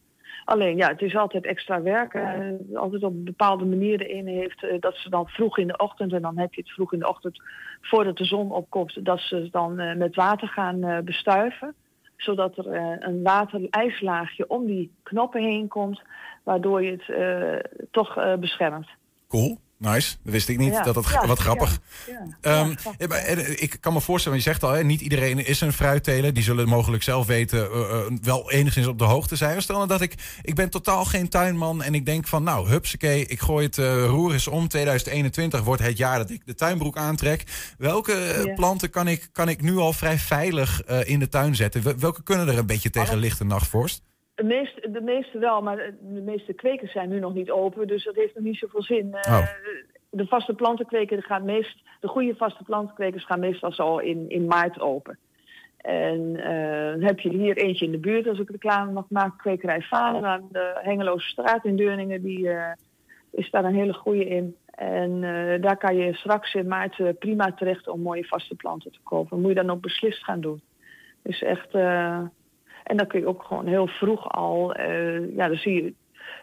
Alleen 0.51 0.77
ja, 0.77 0.89
het 0.89 1.03
is 1.03 1.17
altijd 1.17 1.45
extra 1.45 1.83
werk. 1.83 2.15
eh, 2.15 2.35
altijd 2.75 3.03
op 3.03 3.25
bepaalde 3.25 3.65
manieren 3.65 4.09
in 4.09 4.27
heeft. 4.27 4.65
eh, 4.65 4.81
dat 4.81 4.97
ze 4.97 5.11
dan 5.11 5.27
vroeg 5.29 5.59
in 5.59 5.67
de 5.67 5.77
ochtend, 5.77 6.13
en 6.13 6.23
dan 6.23 6.39
heb 6.39 6.55
je 6.55 6.61
het 6.61 6.71
vroeg 6.71 6.93
in 6.93 6.99
de 6.99 7.09
ochtend 7.09 7.43
voordat 7.81 8.17
de 8.17 8.25
zon 8.25 8.53
opkomt, 8.53 9.05
dat 9.05 9.21
ze 9.21 9.49
dan 9.51 9.79
eh, 9.79 9.97
met 9.97 10.15
water 10.15 10.49
gaan 10.49 11.05
bestuiven. 11.05 11.75
Zodat 12.17 12.59
er 12.59 12.67
een 13.03 13.23
water-ijslaagje 13.23 14.49
om 14.49 14.67
die 14.67 14.93
knoppen 15.03 15.43
heen 15.43 15.69
komt, 15.69 16.03
waardoor 16.43 16.83
je 16.83 16.91
het 16.91 17.91
toch 17.91 18.39
beschermt. 18.41 18.89
Cool, 19.29 19.59
nice. 19.81 20.17
Dat 20.23 20.33
wist 20.33 20.49
ik 20.49 20.59
niet. 20.59 20.73
Ja. 20.73 20.83
Dat 20.83 21.09
Ja, 21.11 21.27
wat 21.27 21.39
grappig. 21.39 21.79
ja. 22.07 22.27
Ehm, 22.41 22.75
eh, 22.99 23.49
ik 23.63 23.77
kan 23.81 23.93
me 23.93 24.01
voorstellen, 24.01 24.39
want 24.39 24.49
je 24.49 24.51
zegt 24.59 24.63
al, 24.63 24.79
hè, 24.79 24.85
niet 24.85 25.01
iedereen 25.01 25.47
is 25.47 25.61
een 25.61 25.73
fruitteler. 25.73 26.33
Die 26.35 26.43
zullen 26.43 26.69
mogelijk 26.69 27.03
zelf 27.03 27.27
weten, 27.27 27.71
eh, 27.73 27.81
eh, 27.81 28.07
wel 28.23 28.51
enigszins 28.51 28.87
op 28.87 28.99
de 28.99 29.05
hoogte 29.05 29.37
zijn. 29.37 29.63
Stel 29.63 29.77
nou 29.77 29.89
dat 29.89 30.01
ik, 30.01 30.15
ik 30.43 30.55
ben 30.55 30.71
totaal 30.71 31.05
geen 31.05 31.29
tuinman 31.29 31.83
en 31.83 31.95
ik 31.95 32.07
denk 32.07 32.27
van, 32.27 32.43
nou, 32.43 32.69
hupsakee, 32.69 33.27
ik 33.27 33.41
gooi 33.41 33.67
het 33.67 33.77
roer 34.07 34.33
eens 34.33 34.49
om. 34.49 34.69
2021 34.69 35.63
wordt 35.63 35.83
het 35.83 35.97
jaar 35.97 36.19
dat 36.19 36.31
ik 36.31 36.43
de 36.47 36.55
tuinbroek 36.55 36.97
aantrek. 36.97 37.45
Welke 37.79 38.53
planten 38.55 38.91
kan 38.91 39.09
ik, 39.09 39.29
kan 39.33 39.49
ik 39.49 39.63
nu 39.63 39.77
al 39.77 39.93
vrij 39.93 40.19
veilig 40.19 40.85
in 40.85 41.19
de 41.19 41.29
tuin 41.29 41.55
zetten? 41.57 41.83
Wel- 41.83 41.99
Welke 41.99 42.23
kunnen 42.23 42.49
er 42.49 42.59
een 42.59 42.67
beetje 42.67 42.91
tegen 42.91 43.17
lichte 43.19 43.45
nachtvorst? 43.45 44.03
De 44.41 44.47
meeste, 44.47 44.91
de 44.91 45.01
meeste 45.01 45.39
wel, 45.39 45.63
maar 45.63 45.77
de 46.01 46.21
meeste 46.21 46.53
kwekers 46.53 46.93
zijn 46.93 47.09
nu 47.09 47.19
nog 47.19 47.35
niet 47.35 47.51
open, 47.51 47.87
dus 47.87 48.05
dat 48.05 48.15
heeft 48.15 48.35
nog 48.35 48.45
niet 48.45 48.57
zoveel 48.57 48.83
zin. 48.83 49.15
Eh, 49.15 49.33
Oh. 49.33 49.47
De 50.11 50.27
vaste 50.27 50.55
plantenkwekers 50.55 51.27
gaan 51.27 51.45
meest, 51.45 51.83
de 52.01 52.09
goede 52.09 52.35
vaste 52.37 52.65
plantenkwekers 52.65 53.25
gaan 53.27 53.41
meestal 53.41 53.73
zo 53.73 53.97
in, 53.97 54.25
in 54.29 54.47
maart 54.47 54.81
open. 54.81 55.19
En 55.77 56.33
dan 56.93 57.03
heb 57.03 57.21
je 57.21 57.29
hier 57.29 57.57
eentje 57.57 57.85
in 57.85 57.91
de 57.91 57.99
buurt, 57.99 58.29
als 58.29 58.39
ik 58.39 58.51
reclame 58.51 58.93
mag 58.93 59.05
maken, 59.09 59.39
kwekerij 59.39 59.83
Vader 59.83 60.25
aan 60.25 60.49
de 60.53 60.79
Hengeloze 60.83 61.29
straat 61.29 61.65
in 61.65 61.77
Deurningen, 61.77 62.23
die 62.23 62.51
eh, 62.51 62.73
is 63.31 63.51
daar 63.51 63.65
een 63.65 63.75
hele 63.75 63.93
goede 63.93 64.25
in. 64.25 64.57
En 64.71 65.21
daar 65.61 65.77
kan 65.77 65.97
je 65.97 66.15
straks 66.15 66.55
in 66.55 66.67
maart 66.69 67.19
prima 67.19 67.53
terecht 67.53 67.89
om 67.89 68.01
mooie 68.01 68.27
vaste 68.27 68.55
planten 68.55 68.93
te 68.93 69.01
kopen. 69.03 69.41
Moet 69.41 69.49
je 69.49 69.55
dan 69.55 69.71
ook 69.71 69.81
beslist 69.81 70.25
gaan 70.25 70.41
doen. 70.41 70.61
Dus 71.23 71.43
echt, 71.43 71.75
en 72.91 72.97
dan 72.97 73.07
kun 73.07 73.21
je 73.21 73.27
ook 73.27 73.43
gewoon 73.43 73.67
heel 73.67 73.87
vroeg 73.87 74.29
al, 74.29 74.75
eh, 74.75 75.37
ja, 75.37 75.49
dan 75.49 75.57
zie 75.57 75.83
je 75.83 75.95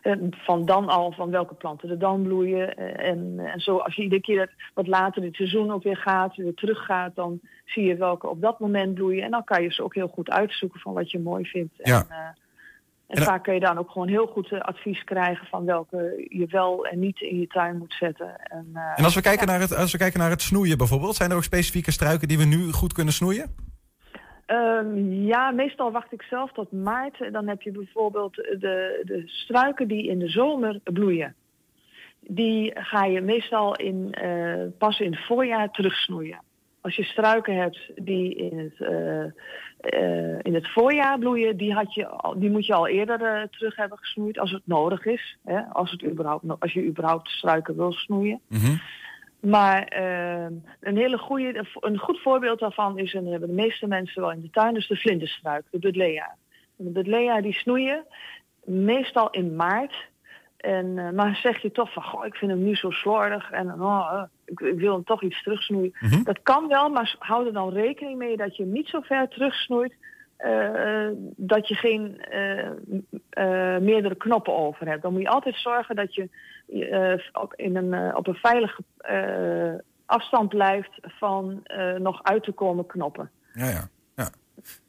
eh, 0.01 0.13
van 0.31 0.65
dan 0.65 0.87
al 0.87 1.11
van 1.11 1.31
welke 1.31 1.53
planten 1.53 1.89
er 1.89 1.99
dan 1.99 2.23
bloeien. 2.23 2.75
Eh, 2.77 3.09
en, 3.09 3.39
en 3.39 3.59
zo, 3.59 3.77
als 3.77 3.95
je 3.95 4.01
iedere 4.01 4.21
keer 4.21 4.71
wat 4.73 4.87
later 4.87 5.23
het 5.23 5.35
seizoen 5.35 5.71
ook 5.71 5.83
weer 5.83 5.97
gaat, 5.97 6.35
weer 6.35 6.53
teruggaat, 6.53 7.15
dan 7.15 7.39
zie 7.65 7.83
je 7.83 7.95
welke 7.95 8.27
op 8.27 8.41
dat 8.41 8.59
moment 8.59 8.93
bloeien. 8.93 9.23
En 9.23 9.31
dan 9.31 9.43
kan 9.43 9.63
je 9.63 9.73
ze 9.73 9.83
ook 9.83 9.95
heel 9.95 10.07
goed 10.07 10.29
uitzoeken 10.29 10.79
van 10.79 10.93
wat 10.93 11.11
je 11.11 11.19
mooi 11.19 11.45
vindt. 11.45 11.73
Ja. 11.77 12.05
En, 13.07 13.17
en 13.17 13.23
vaak 13.23 13.43
kun 13.43 13.53
je 13.53 13.59
dan 13.59 13.77
ook 13.77 13.91
gewoon 13.91 14.07
heel 14.07 14.27
goed 14.27 14.51
advies 14.51 15.03
krijgen 15.03 15.47
van 15.47 15.65
welke 15.65 16.25
je 16.29 16.45
wel 16.49 16.85
en 16.85 16.99
niet 16.99 17.21
in 17.21 17.39
je 17.39 17.47
tuin 17.47 17.77
moet 17.77 17.95
zetten. 17.99 18.39
En, 18.39 18.69
En 18.95 19.03
als 19.03 19.15
we, 19.15 19.21
kijken 19.21 19.47
naar 19.47 19.59
het, 19.59 19.75
als 19.75 19.91
we 19.91 19.97
kijken 19.97 20.19
naar 20.19 20.29
het 20.29 20.41
snoeien 20.41 20.77
bijvoorbeeld, 20.77 21.15
zijn 21.15 21.29
er 21.29 21.35
ook 21.35 21.43
specifieke 21.43 21.91
struiken 21.91 22.27
die 22.27 22.37
we 22.37 22.45
nu 22.45 22.71
goed 22.71 22.93
kunnen 22.93 23.13
snoeien? 23.13 23.66
Ehm, 24.47 25.11
ja, 25.11 25.51
meestal 25.51 25.91
wacht 25.91 26.11
ik 26.11 26.21
zelf 26.21 26.51
tot 26.51 26.71
maart. 26.71 27.33
Dan 27.33 27.47
heb 27.47 27.61
je 27.61 27.71
bijvoorbeeld 27.71 28.35
de, 28.35 29.01
de 29.05 29.21
struiken 29.25 29.87
die 29.87 30.07
in 30.07 30.19
de 30.19 30.29
zomer 30.29 30.79
bloeien. 30.83 31.35
Die 32.19 32.71
ga 32.75 33.05
je 33.05 33.21
meestal 33.21 33.75
in, 33.75 34.13
eh, 34.13 34.63
pas 34.77 34.99
in 34.99 35.11
het 35.11 35.25
voorjaar 35.25 35.71
terugsnoeien. 35.71 36.39
Als 36.81 36.95
je 36.95 37.03
struiken 37.03 37.55
hebt 37.55 37.91
die 37.95 38.35
in 38.35 38.57
het, 38.57 38.81
eh, 38.81 39.23
eh, 39.79 40.39
in 40.41 40.53
het 40.53 40.71
voorjaar 40.71 41.19
bloeien, 41.19 41.57
die, 41.57 41.73
had 41.73 41.93
je 41.93 42.33
die 42.37 42.49
moet 42.49 42.65
je 42.65 42.73
al 42.73 42.87
eerder 42.87 43.49
terug 43.49 43.75
hebben 43.75 43.97
gesnoeid 43.97 44.39
als 44.39 44.51
het 44.51 44.63
nodig 44.65 45.05
is. 45.05 45.37
Hè? 45.43 45.61
Als, 45.61 45.91
het 45.91 46.03
überhaupt, 46.03 46.43
als 46.59 46.73
je 46.73 46.85
überhaupt 46.85 47.29
struiken 47.29 47.75
wil 47.75 47.91
snoeien. 47.91 48.41
Maar 49.39 49.83
eh, 49.83 50.47
een 50.79 50.97
hele 50.97 51.17
goede, 51.17 51.65
een 51.79 51.97
goed 51.97 52.21
voorbeeld 52.21 52.59
daarvan 52.59 52.97
is, 52.97 53.13
en 53.13 53.21
dat 53.21 53.31
hebben 53.31 53.49
de 53.49 53.55
meeste 53.55 53.87
mensen 53.87 54.21
wel 54.21 54.31
in 54.31 54.41
de 54.41 54.49
tuin, 54.49 54.75
is 54.75 54.87
de 54.87 54.95
vlinderstruik, 54.95 55.65
de 55.71 55.79
Buddleia. 55.79 56.35
De 56.75 56.91
Buddleia 56.91 57.41
die 57.41 57.53
snoeien 57.53 58.05
meestal 58.63 59.29
in 59.29 59.55
maart. 59.55 59.95
En, 60.57 60.97
eh, 60.97 61.09
maar 61.09 61.35
zeg 61.35 61.61
je 61.61 61.71
toch 61.71 61.93
van, 61.93 62.03
goh, 62.03 62.25
ik 62.25 62.35
vind 62.35 62.51
hem 62.51 62.63
nu 62.63 62.75
zo 62.75 62.91
slordig 62.91 63.51
en 63.51 63.81
oh, 63.81 64.09
eh, 64.11 64.23
ik, 64.45 64.59
ik 64.59 64.79
wil 64.79 64.93
hem 64.93 65.03
toch 65.03 65.23
iets 65.23 65.43
terugsnoeien. 65.43 65.93
Dat 66.23 66.41
kan 66.43 66.67
wel, 66.67 66.89
maar 66.89 67.15
hou 67.19 67.45
er 67.45 67.53
dan 67.53 67.73
rekening 67.73 68.17
mee 68.17 68.37
dat 68.37 68.55
je 68.55 68.63
hem 68.63 68.71
niet 68.71 68.87
zo 68.87 69.01
ver 69.01 69.27
terugsnoeit 69.27 69.93
eh, 70.37 71.07
dat 71.35 71.67
je 71.67 71.75
geen 71.75 72.21
eh, 72.21 72.67
eh, 73.29 73.81
meerdere 73.81 74.15
knoppen 74.15 74.57
over 74.57 74.87
hebt. 74.87 75.01
Dan 75.01 75.13
moet 75.13 75.21
je 75.21 75.29
altijd 75.29 75.55
zorgen 75.55 75.95
dat 75.95 76.15
je 76.15 76.29
op, 77.33 77.53
in 77.55 77.75
een, 77.75 78.15
op 78.15 78.27
een 78.27 78.35
veilige 78.35 78.83
afstand 80.05 80.49
blijft 80.49 80.99
van 81.01 81.63
nog 81.97 82.23
uit 82.23 82.43
te 82.43 82.51
komen 82.51 82.85
knoppen. 82.85 83.31
Ja, 83.53 83.89
ja. 84.15 84.29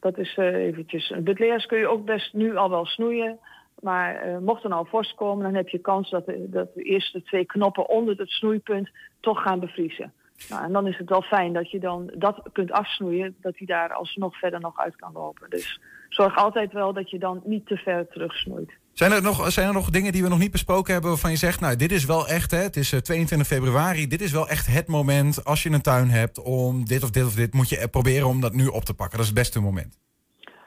Dat 0.01 0.19
is 0.19 0.37
eventjes. 0.37 1.13
Buddleia's 1.19 1.67
kun 1.67 1.79
je 1.79 1.89
ook 1.89 2.05
best 2.05 2.33
nu 2.33 2.57
al 2.57 2.71
wel 2.71 2.87
snoeien. 2.87 3.39
Maar 3.81 4.41
mocht 4.41 4.63
er 4.63 4.69
nou 4.69 4.87
vorst 4.89 5.15
komen, 5.15 5.45
dan 5.45 5.55
heb 5.55 5.69
je 5.69 5.79
kans 5.79 6.11
dat 6.11 6.27
de, 6.27 6.47
dat 6.51 6.75
de 6.75 6.83
eerste 6.83 7.23
twee 7.23 7.45
knoppen 7.45 7.89
onder 7.89 8.19
het 8.19 8.31
snoeipunt 8.31 8.91
toch 9.21 9.43
gaan 9.43 9.61
bevriezen. 9.61 10.13
Nou, 10.49 10.65
en 10.65 10.73
dan 10.73 10.87
is 10.87 10.99
het 10.99 11.09
wel 11.09 11.23
fijn 11.23 11.53
dat 11.53 11.71
je 11.71 11.81
dan 11.81 12.11
dat 12.15 12.43
kunt 12.53 12.73
afsnoeien, 12.73 13.37
dat 13.41 13.59
hij 13.59 13.67
daar 13.67 13.93
alsnog 13.93 14.39
verder 14.39 14.61
nog 14.61 14.79
uit 14.79 14.97
kan 14.97 15.13
lopen. 15.13 15.51
Dus 15.51 15.81
zorg 16.09 16.37
altijd 16.37 16.73
wel 16.73 16.93
dat 16.93 17.11
je 17.11 17.19
dan 17.19 17.41
niet 17.45 17.67
te 17.67 17.77
ver 17.77 18.09
terugsnoeit. 18.09 18.73
Zijn 18.93 19.13
er, 19.13 19.23
nog, 19.23 19.53
zijn 19.53 19.67
er 19.69 19.73
nog 19.73 19.91
dingen 19.91 20.13
die 20.13 20.23
we 20.23 20.29
nog 20.29 20.39
niet 20.39 20.51
besproken 20.51 20.93
hebben 20.93 21.11
waarvan 21.11 21.31
je 21.31 21.37
zegt, 21.37 21.61
nou, 21.61 21.77
dit 21.77 21.93
is 21.93 22.05
wel 22.05 22.29
echt, 22.29 22.51
hè, 22.51 22.59
het 22.59 22.77
is 22.77 22.93
eh, 22.93 23.01
22 23.01 23.49
februari, 23.49 24.07
dit 24.07 24.21
is 24.21 24.33
wel 24.33 24.49
echt 24.49 24.67
het 24.67 24.87
moment 24.87 25.45
als 25.45 25.63
je 25.63 25.71
een 25.71 25.83
tuin 25.83 26.09
hebt 26.09 26.43
om 26.43 26.85
dit 26.85 27.03
of 27.03 27.11
dit 27.11 27.25
of 27.25 27.35
dit, 27.35 27.55
moet 27.55 27.69
je 27.69 27.79
eh, 27.79 27.89
proberen 27.91 28.27
om 28.27 28.41
dat 28.41 28.53
nu 28.53 28.67
op 28.67 28.85
te 28.85 28.95
pakken. 28.95 29.17
Dat 29.17 29.27
is 29.27 29.33
het 29.33 29.41
beste 29.41 29.61
moment. 29.61 29.99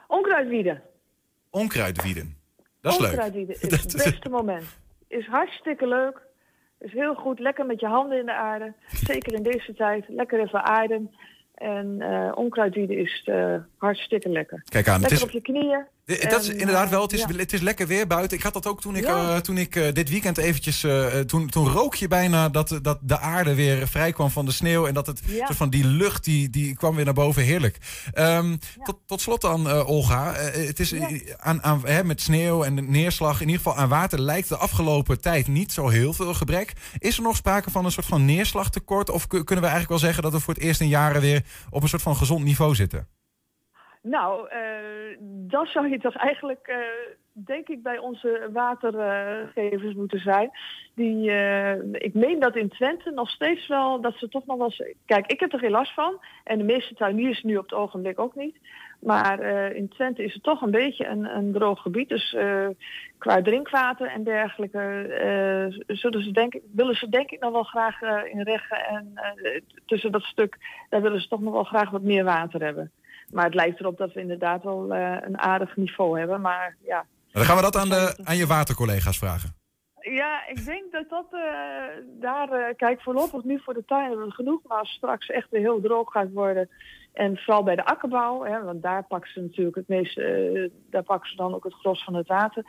Onkruidwieden. 0.07 0.81
Onkruidwieden. 1.49 2.37
Dat 2.81 2.93
is 2.93 2.99
leuk. 2.99 3.09
Onkruidwieden 3.09 3.55
is 3.61 3.71
het 3.71 3.93
beste 4.05 4.29
moment. 4.29 4.65
Is 5.07 5.25
hartstikke 5.25 5.87
leuk. 5.87 6.21
Is 6.81 6.91
heel 6.93 7.13
goed. 7.15 7.39
Lekker 7.39 7.65
met 7.65 7.79
je 7.79 7.85
handen 7.87 8.19
in 8.19 8.25
de 8.25 8.33
aarde. 8.33 8.73
Zeker 9.11 9.33
in 9.33 9.43
deze 9.43 9.73
tijd. 9.73 10.05
Lekker 10.07 10.39
even 10.39 10.63
aarden. 10.63 11.11
En 11.55 12.01
onkruidwieden 12.35 12.97
is 12.97 13.21
eh, 13.25 13.55
hartstikke 13.77 14.29
lekker. 14.29 14.63
Kijk 14.69 14.87
aan, 14.87 14.93
het 14.93 15.01
Lekker 15.01 15.17
is- 15.17 15.23
op 15.23 15.31
je 15.31 15.41
knieën. 15.41 15.85
Dat 16.05 16.41
is 16.41 16.47
En, 16.49 16.57
inderdaad 16.59 16.89
wel. 16.89 17.01
Het 17.01 17.13
is, 17.13 17.19
ja. 17.19 17.35
het 17.35 17.53
is 17.53 17.61
lekker 17.61 17.87
weer 17.87 18.07
buiten. 18.07 18.37
Ik 18.37 18.43
had 18.43 18.53
dat 18.53 18.67
ook 18.67 18.81
toen 18.81 18.95
ik, 18.95 19.03
Ja. 19.03 19.33
eh, 19.35 19.37
toen 19.39 19.57
ik 19.57 19.75
eh, 19.75 19.93
dit 19.93 20.09
weekend 20.09 20.37
eventjes. 20.37 20.83
eh, 20.83 21.05
toen, 21.05 21.49
toen 21.49 21.67
rook 21.67 21.95
je 21.95 22.07
bijna 22.07 22.49
dat, 22.49 22.79
dat 22.81 22.99
de 23.01 23.19
aarde 23.19 23.55
weer 23.55 23.87
vrij 23.87 24.11
kwam 24.11 24.29
van 24.29 24.45
de 24.45 24.51
sneeuw. 24.51 24.87
En 24.87 24.93
dat 24.93 25.07
het 25.07 25.21
Ja. 25.25 25.45
soort 25.45 25.57
van 25.57 25.69
die 25.69 25.85
lucht 25.85 26.23
die, 26.23 26.49
die 26.49 26.75
kwam 26.75 26.95
weer 26.95 27.05
naar 27.05 27.13
boven. 27.13 27.43
Heerlijk. 27.43 27.77
Ehm, 28.13 28.57
tot, 28.83 28.97
tot 29.05 29.21
slot 29.21 29.41
dan, 29.41 29.71
Olga. 29.71 30.33
Het 30.33 30.79
is 30.79 30.93
aan, 31.37 31.63
aan, 31.63 31.81
hè, 31.85 32.03
met 32.03 32.21
sneeuw 32.21 32.63
en 32.63 32.91
neerslag. 32.91 33.41
In 33.41 33.47
ieder 33.47 33.61
geval 33.63 33.77
aan 33.77 33.89
water 33.89 34.19
lijkt 34.19 34.49
de 34.49 34.57
afgelopen 34.57 35.21
tijd 35.21 35.47
niet 35.47 35.71
zo 35.71 35.87
heel 35.89 36.13
veel 36.13 36.33
gebrek. 36.33 36.73
Is 36.97 37.17
er 37.17 37.23
nog 37.23 37.35
sprake 37.35 37.71
van 37.71 37.85
een 37.85 37.91
soort 37.91 38.05
van 38.05 38.25
neerslagtekort? 38.25 39.09
Of 39.09 39.27
ku- 39.27 39.43
kunnen 39.43 39.63
we 39.65 39.69
eigenlijk 39.71 39.89
wel 40.01 40.09
zeggen 40.11 40.23
dat 40.23 40.31
we 40.31 40.39
voor 40.45 40.53
het 40.53 40.63
eerst 40.63 40.81
in 40.81 40.87
jaren 40.87 41.21
weer 41.21 41.43
op 41.69 41.83
een 41.83 41.89
soort 41.89 42.01
van 42.01 42.15
gezond 42.15 42.43
niveau 42.43 42.75
zitten? 42.75 43.07
Nou, 44.01 44.47
eh 44.49 44.59
dat 45.51 45.67
zou 45.67 45.89
je 45.89 45.99
toch 45.99 46.15
eigenlijk, 46.15 46.67
eh, 46.67 46.77
denk 47.31 47.67
ik, 47.67 47.83
bij 47.83 47.97
onze 47.97 48.49
watergevers 48.53 49.93
moeten 49.93 50.19
zijn. 50.19 50.51
Die, 50.95 51.31
eh, 51.31 51.75
ik 51.91 52.13
meen 52.13 52.39
dat 52.39 52.55
in 52.55 52.69
Twente 52.69 53.11
nog 53.11 53.29
steeds 53.29 53.67
wel, 53.67 54.01
dat 54.01 54.15
ze 54.15 54.29
toch 54.29 54.45
nog 54.45 54.57
wel... 54.57 54.73
Kijk, 55.05 55.31
ik 55.31 55.39
heb 55.39 55.53
er 55.53 55.59
geen 55.59 55.71
last 55.71 55.93
van. 55.93 56.19
En 56.43 56.57
de 56.57 56.63
meeste 56.63 56.93
tuiniers 56.93 57.43
nu 57.43 57.57
op 57.57 57.63
het 57.63 57.73
ogenblik 57.73 58.19
ook 58.19 58.35
niet. 58.35 58.57
Maar 58.99 59.39
in 59.75 59.89
Twente 59.89 60.23
is 60.23 60.33
het 60.33 60.43
toch 60.43 60.61
een 60.61 60.71
beetje 60.71 61.07
een, 61.07 61.25
een 61.35 61.51
droog 61.51 61.81
gebied. 61.81 62.09
Dus 62.09 62.35
qua 63.17 63.41
drinkwater 63.41 64.07
en 64.07 64.23
dergelijke 64.23 65.83
zullen 65.87 66.23
ze 66.23 66.31
denk, 66.31 66.59
willen 66.73 66.95
ze 66.95 67.09
denk 67.09 67.31
ik 67.31 67.39
nog 67.39 67.51
wel 67.51 67.63
graag 67.63 68.01
in 68.31 68.41
Reggen 68.41 68.85
en 68.85 69.13
tussen 69.85 70.11
dat 70.11 70.23
stuk, 70.23 70.57
daar 70.89 71.01
willen 71.01 71.21
ze 71.21 71.27
toch 71.27 71.41
nog 71.41 71.53
wel 71.53 71.63
graag 71.63 71.89
wat 71.89 72.01
meer 72.01 72.23
water 72.23 72.63
hebben. 72.63 72.91
Maar 73.31 73.45
het 73.45 73.53
lijkt 73.53 73.79
erop 73.79 73.97
dat 73.97 74.13
we 74.13 74.19
inderdaad 74.19 74.63
wel 74.63 74.93
eh, 74.93 75.17
een 75.21 75.39
aardig 75.39 75.75
niveau 75.75 76.19
hebben. 76.19 76.41
Maar 76.41 76.75
ja, 76.81 77.05
Dan 77.31 77.43
gaan 77.43 77.55
we 77.55 77.61
dat 77.61 77.75
aan, 77.75 77.89
de, 77.89 78.19
aan 78.23 78.37
je 78.37 78.47
watercollega's 78.47 79.17
vragen. 79.17 79.55
ja 80.01 80.47
ik 80.47 80.65
denk 80.65 80.91
dat 80.91 81.09
dat 81.09 81.27
eh, 81.31 81.41
daar... 82.19 82.51
eh, 82.51 82.75
kijk, 82.75 83.01
voorlopig 83.01 83.43
nu 83.43 83.59
voor 83.63 83.73
de 83.73 83.85
tuin 83.85 84.07
hebben 84.07 84.27
we 84.27 84.33
genoeg. 84.33 84.59
Maar 84.67 84.77
als 84.79 84.91
straks 84.91 85.29
echt 85.29 85.49
weer 85.49 85.61
heel 85.61 85.81
droog 85.81 86.11
gaat 86.11 86.31
worden... 86.31 86.69
En 87.11 87.37
vooral 87.37 87.63
bij 87.63 87.75
de 87.75 87.85
akkerbouw, 87.85 88.43
hè, 88.43 88.63
want 88.63 88.81
daar 88.81 89.03
pakken 89.03 89.31
ze 89.31 89.41
natuurlijk 89.41 89.75
het 89.75 89.87
meeste, 89.87 90.71
daar 90.89 91.03
pakken 91.03 91.29
ze 91.29 91.35
dan 91.35 91.53
ook 91.53 91.63
het 91.63 91.73
gros 91.73 92.03
van 92.03 92.13
het 92.13 92.27
water. 92.27 92.63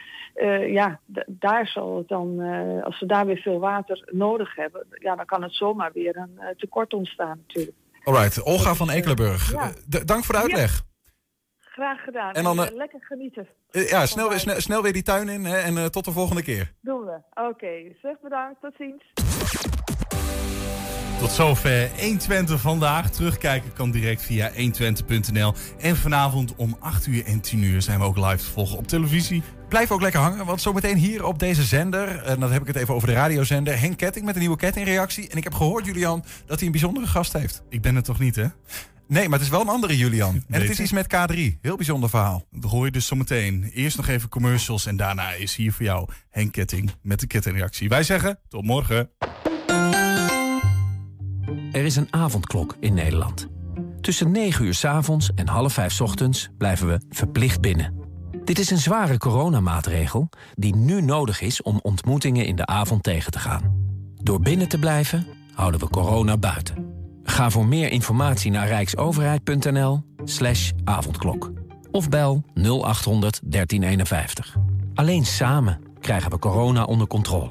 Ja, 0.67 1.01
daar 1.27 1.67
zal 1.67 1.97
het 1.97 2.09
dan, 2.09 2.41
als 2.85 2.99
ze 2.99 3.07
daar 3.07 3.27
weer 3.27 3.37
veel 3.37 3.59
water 3.59 4.09
nodig 4.13 4.57
hebben, 4.57 4.87
ja, 4.91 5.17
dan 5.17 5.25
kan 5.25 5.43
het 5.43 5.55
zomaar 5.55 5.93
weer 5.93 6.17
een 6.17 6.41
tekort 6.57 6.95
ontstaan 6.95 7.39
natuurlijk. 7.47 7.77
Alright, 8.05 8.43
Olga 8.43 8.75
van 8.75 8.91
Ekelenburg. 8.91 9.51
Ja. 9.53 9.73
Eh, 9.91 10.01
dank 10.05 10.25
voor 10.25 10.35
de 10.35 10.41
uitleg. 10.41 10.83
Graag 11.59 12.01
gedaan. 12.05 12.33
En 12.33 12.45
dan, 12.45 12.59
eh, 12.61 12.67
eh, 12.67 12.75
lekker 12.75 13.01
genieten. 13.03 13.49
Eh, 13.71 13.89
ja, 13.89 14.07
snel, 14.07 14.29
weer- 14.29 14.39
snel, 14.39 14.61
snel 14.61 14.83
weer 14.83 14.93
die 14.93 15.03
tuin 15.03 15.29
in 15.29 15.45
hè, 15.45 15.57
en 15.59 15.77
eh, 15.79 15.85
tot 15.85 16.05
de 16.05 16.13
volgende 16.13 16.43
keer. 16.43 16.73
Doen 16.81 17.01
we. 17.05 17.21
Oké, 17.51 17.97
zeg 18.03 18.21
bedankt. 18.23 18.61
Tot 18.61 18.75
ziens. 18.79 19.03
Tot 21.21 21.31
zover 21.31 21.89
120 22.01 22.61
vandaag. 22.61 23.11
Terugkijken 23.11 23.73
kan 23.73 23.91
direct 23.91 24.23
via 24.23 24.51
120.nl. 24.53 25.53
En 25.79 25.97
vanavond 25.97 26.55
om 26.57 26.77
8 26.81 27.07
uur 27.07 27.25
en 27.27 27.41
10 27.41 27.63
uur 27.63 27.83
zijn 27.83 27.99
we 27.99 28.05
ook 28.05 28.17
live 28.17 28.37
te 28.37 28.51
volgen 28.51 28.79
op 28.79 28.87
televisie. 28.87 29.43
Blijf 29.73 29.91
ook 29.91 30.01
lekker 30.01 30.21
hangen, 30.21 30.47
want 30.47 30.61
zometeen 30.61 30.97
hier 30.97 31.25
op 31.25 31.39
deze 31.39 31.63
zender... 31.63 32.23
en 32.23 32.41
dan 32.41 32.53
heb 32.53 32.61
ik 32.61 32.67
het 32.67 32.77
even 32.77 32.95
over 32.95 33.09
de 33.09 33.15
radiozender... 33.15 33.81
Henk 33.81 33.97
Ketting 33.97 34.25
met 34.25 34.35
een 34.35 34.41
nieuwe 34.41 34.57
kettingreactie. 34.57 35.29
En 35.29 35.37
ik 35.37 35.45
heb 35.45 35.55
gehoord, 35.55 35.87
Julian, 35.87 36.25
dat 36.47 36.57
hij 36.57 36.67
een 36.67 36.73
bijzondere 36.73 37.07
gast 37.07 37.33
heeft. 37.33 37.63
Ik 37.69 37.83
ben 37.83 37.95
het 37.95 38.05
toch 38.05 38.19
niet, 38.19 38.37
hè? 38.37 38.47
Nee, 39.09 39.29
maar 39.29 39.39
het 39.39 39.47
is 39.47 39.49
wel 39.49 39.61
een 39.61 39.69
andere 39.69 39.97
Julian. 39.97 40.45
En 40.49 40.61
het 40.61 40.71
is 40.71 40.81
iets 40.81 40.93
met 40.93 41.07
K3. 41.07 41.37
Heel 41.61 41.77
bijzonder 41.77 42.11
verhaal. 42.11 42.45
Dat 42.51 42.71
hoor 42.71 42.85
je 42.85 42.91
dus 42.91 43.07
zometeen. 43.07 43.71
Eerst 43.75 43.97
nog 43.97 44.09
even 44.09 44.29
commercials 44.29 44.87
en 44.87 44.97
daarna 44.97 45.33
is 45.33 45.57
hier 45.57 45.73
voor 45.73 45.85
jou 45.85 46.09
Henk 46.31 46.53
Ketting 46.53 46.93
met 47.03 47.21
de 47.21 47.27
kettingreactie. 47.27 47.89
Wij 47.89 48.03
zeggen 48.03 48.39
tot 48.49 48.65
morgen. 48.65 49.11
Er 51.73 51.85
is 51.85 51.97
een 51.97 52.09
avondklok 52.11 52.77
in 52.81 52.95
Nederland. 52.95 53.49
Tussen 54.01 54.31
9 54.31 54.65
uur 54.65 54.75
's 54.75 54.85
avonds 54.85 55.31
en 55.35 55.49
half 55.49 55.73
5 55.73 55.93
's 55.93 56.01
ochtends 56.01 56.49
blijven 56.59 56.89
we 56.89 57.01
verplicht 57.11 57.61
binnen. 57.61 58.02
Dit 58.45 58.59
is 58.59 58.71
een 58.71 58.79
zware 58.79 59.19
coronamaatregel 59.19 60.29
die 60.55 60.77
nu 60.77 61.03
nodig 61.03 61.41
is 61.41 61.63
om 61.63 61.79
ontmoetingen 61.83 62.47
in 62.47 62.57
de 62.57 62.67
avond 62.67 63.03
tegen 63.03 63.33
te 63.33 63.39
gaan. 63.39 63.81
Door 64.23 64.41
binnen 64.41 64.69
te 64.69 64.79
blijven 64.79 65.27
houden 65.55 65.81
we 65.81 65.89
corona 65.89 66.37
buiten. 66.37 66.95
Ga 67.23 67.51
voor 67.51 67.67
meer 67.67 67.91
informatie 67.91 68.51
naar 68.51 68.67
rijksoverheid.nl 68.67 70.03
slash 70.25 70.71
avondklok. 70.85 71.53
Of 71.91 72.09
bel 72.09 72.45
0800 72.55 73.41
1351. 73.45 74.57
Alleen 74.95 75.25
samen 75.25 75.81
krijgen 76.01 76.31
we 76.31 76.39
corona 76.39 76.85
onder 76.85 77.07
controle. 77.07 77.51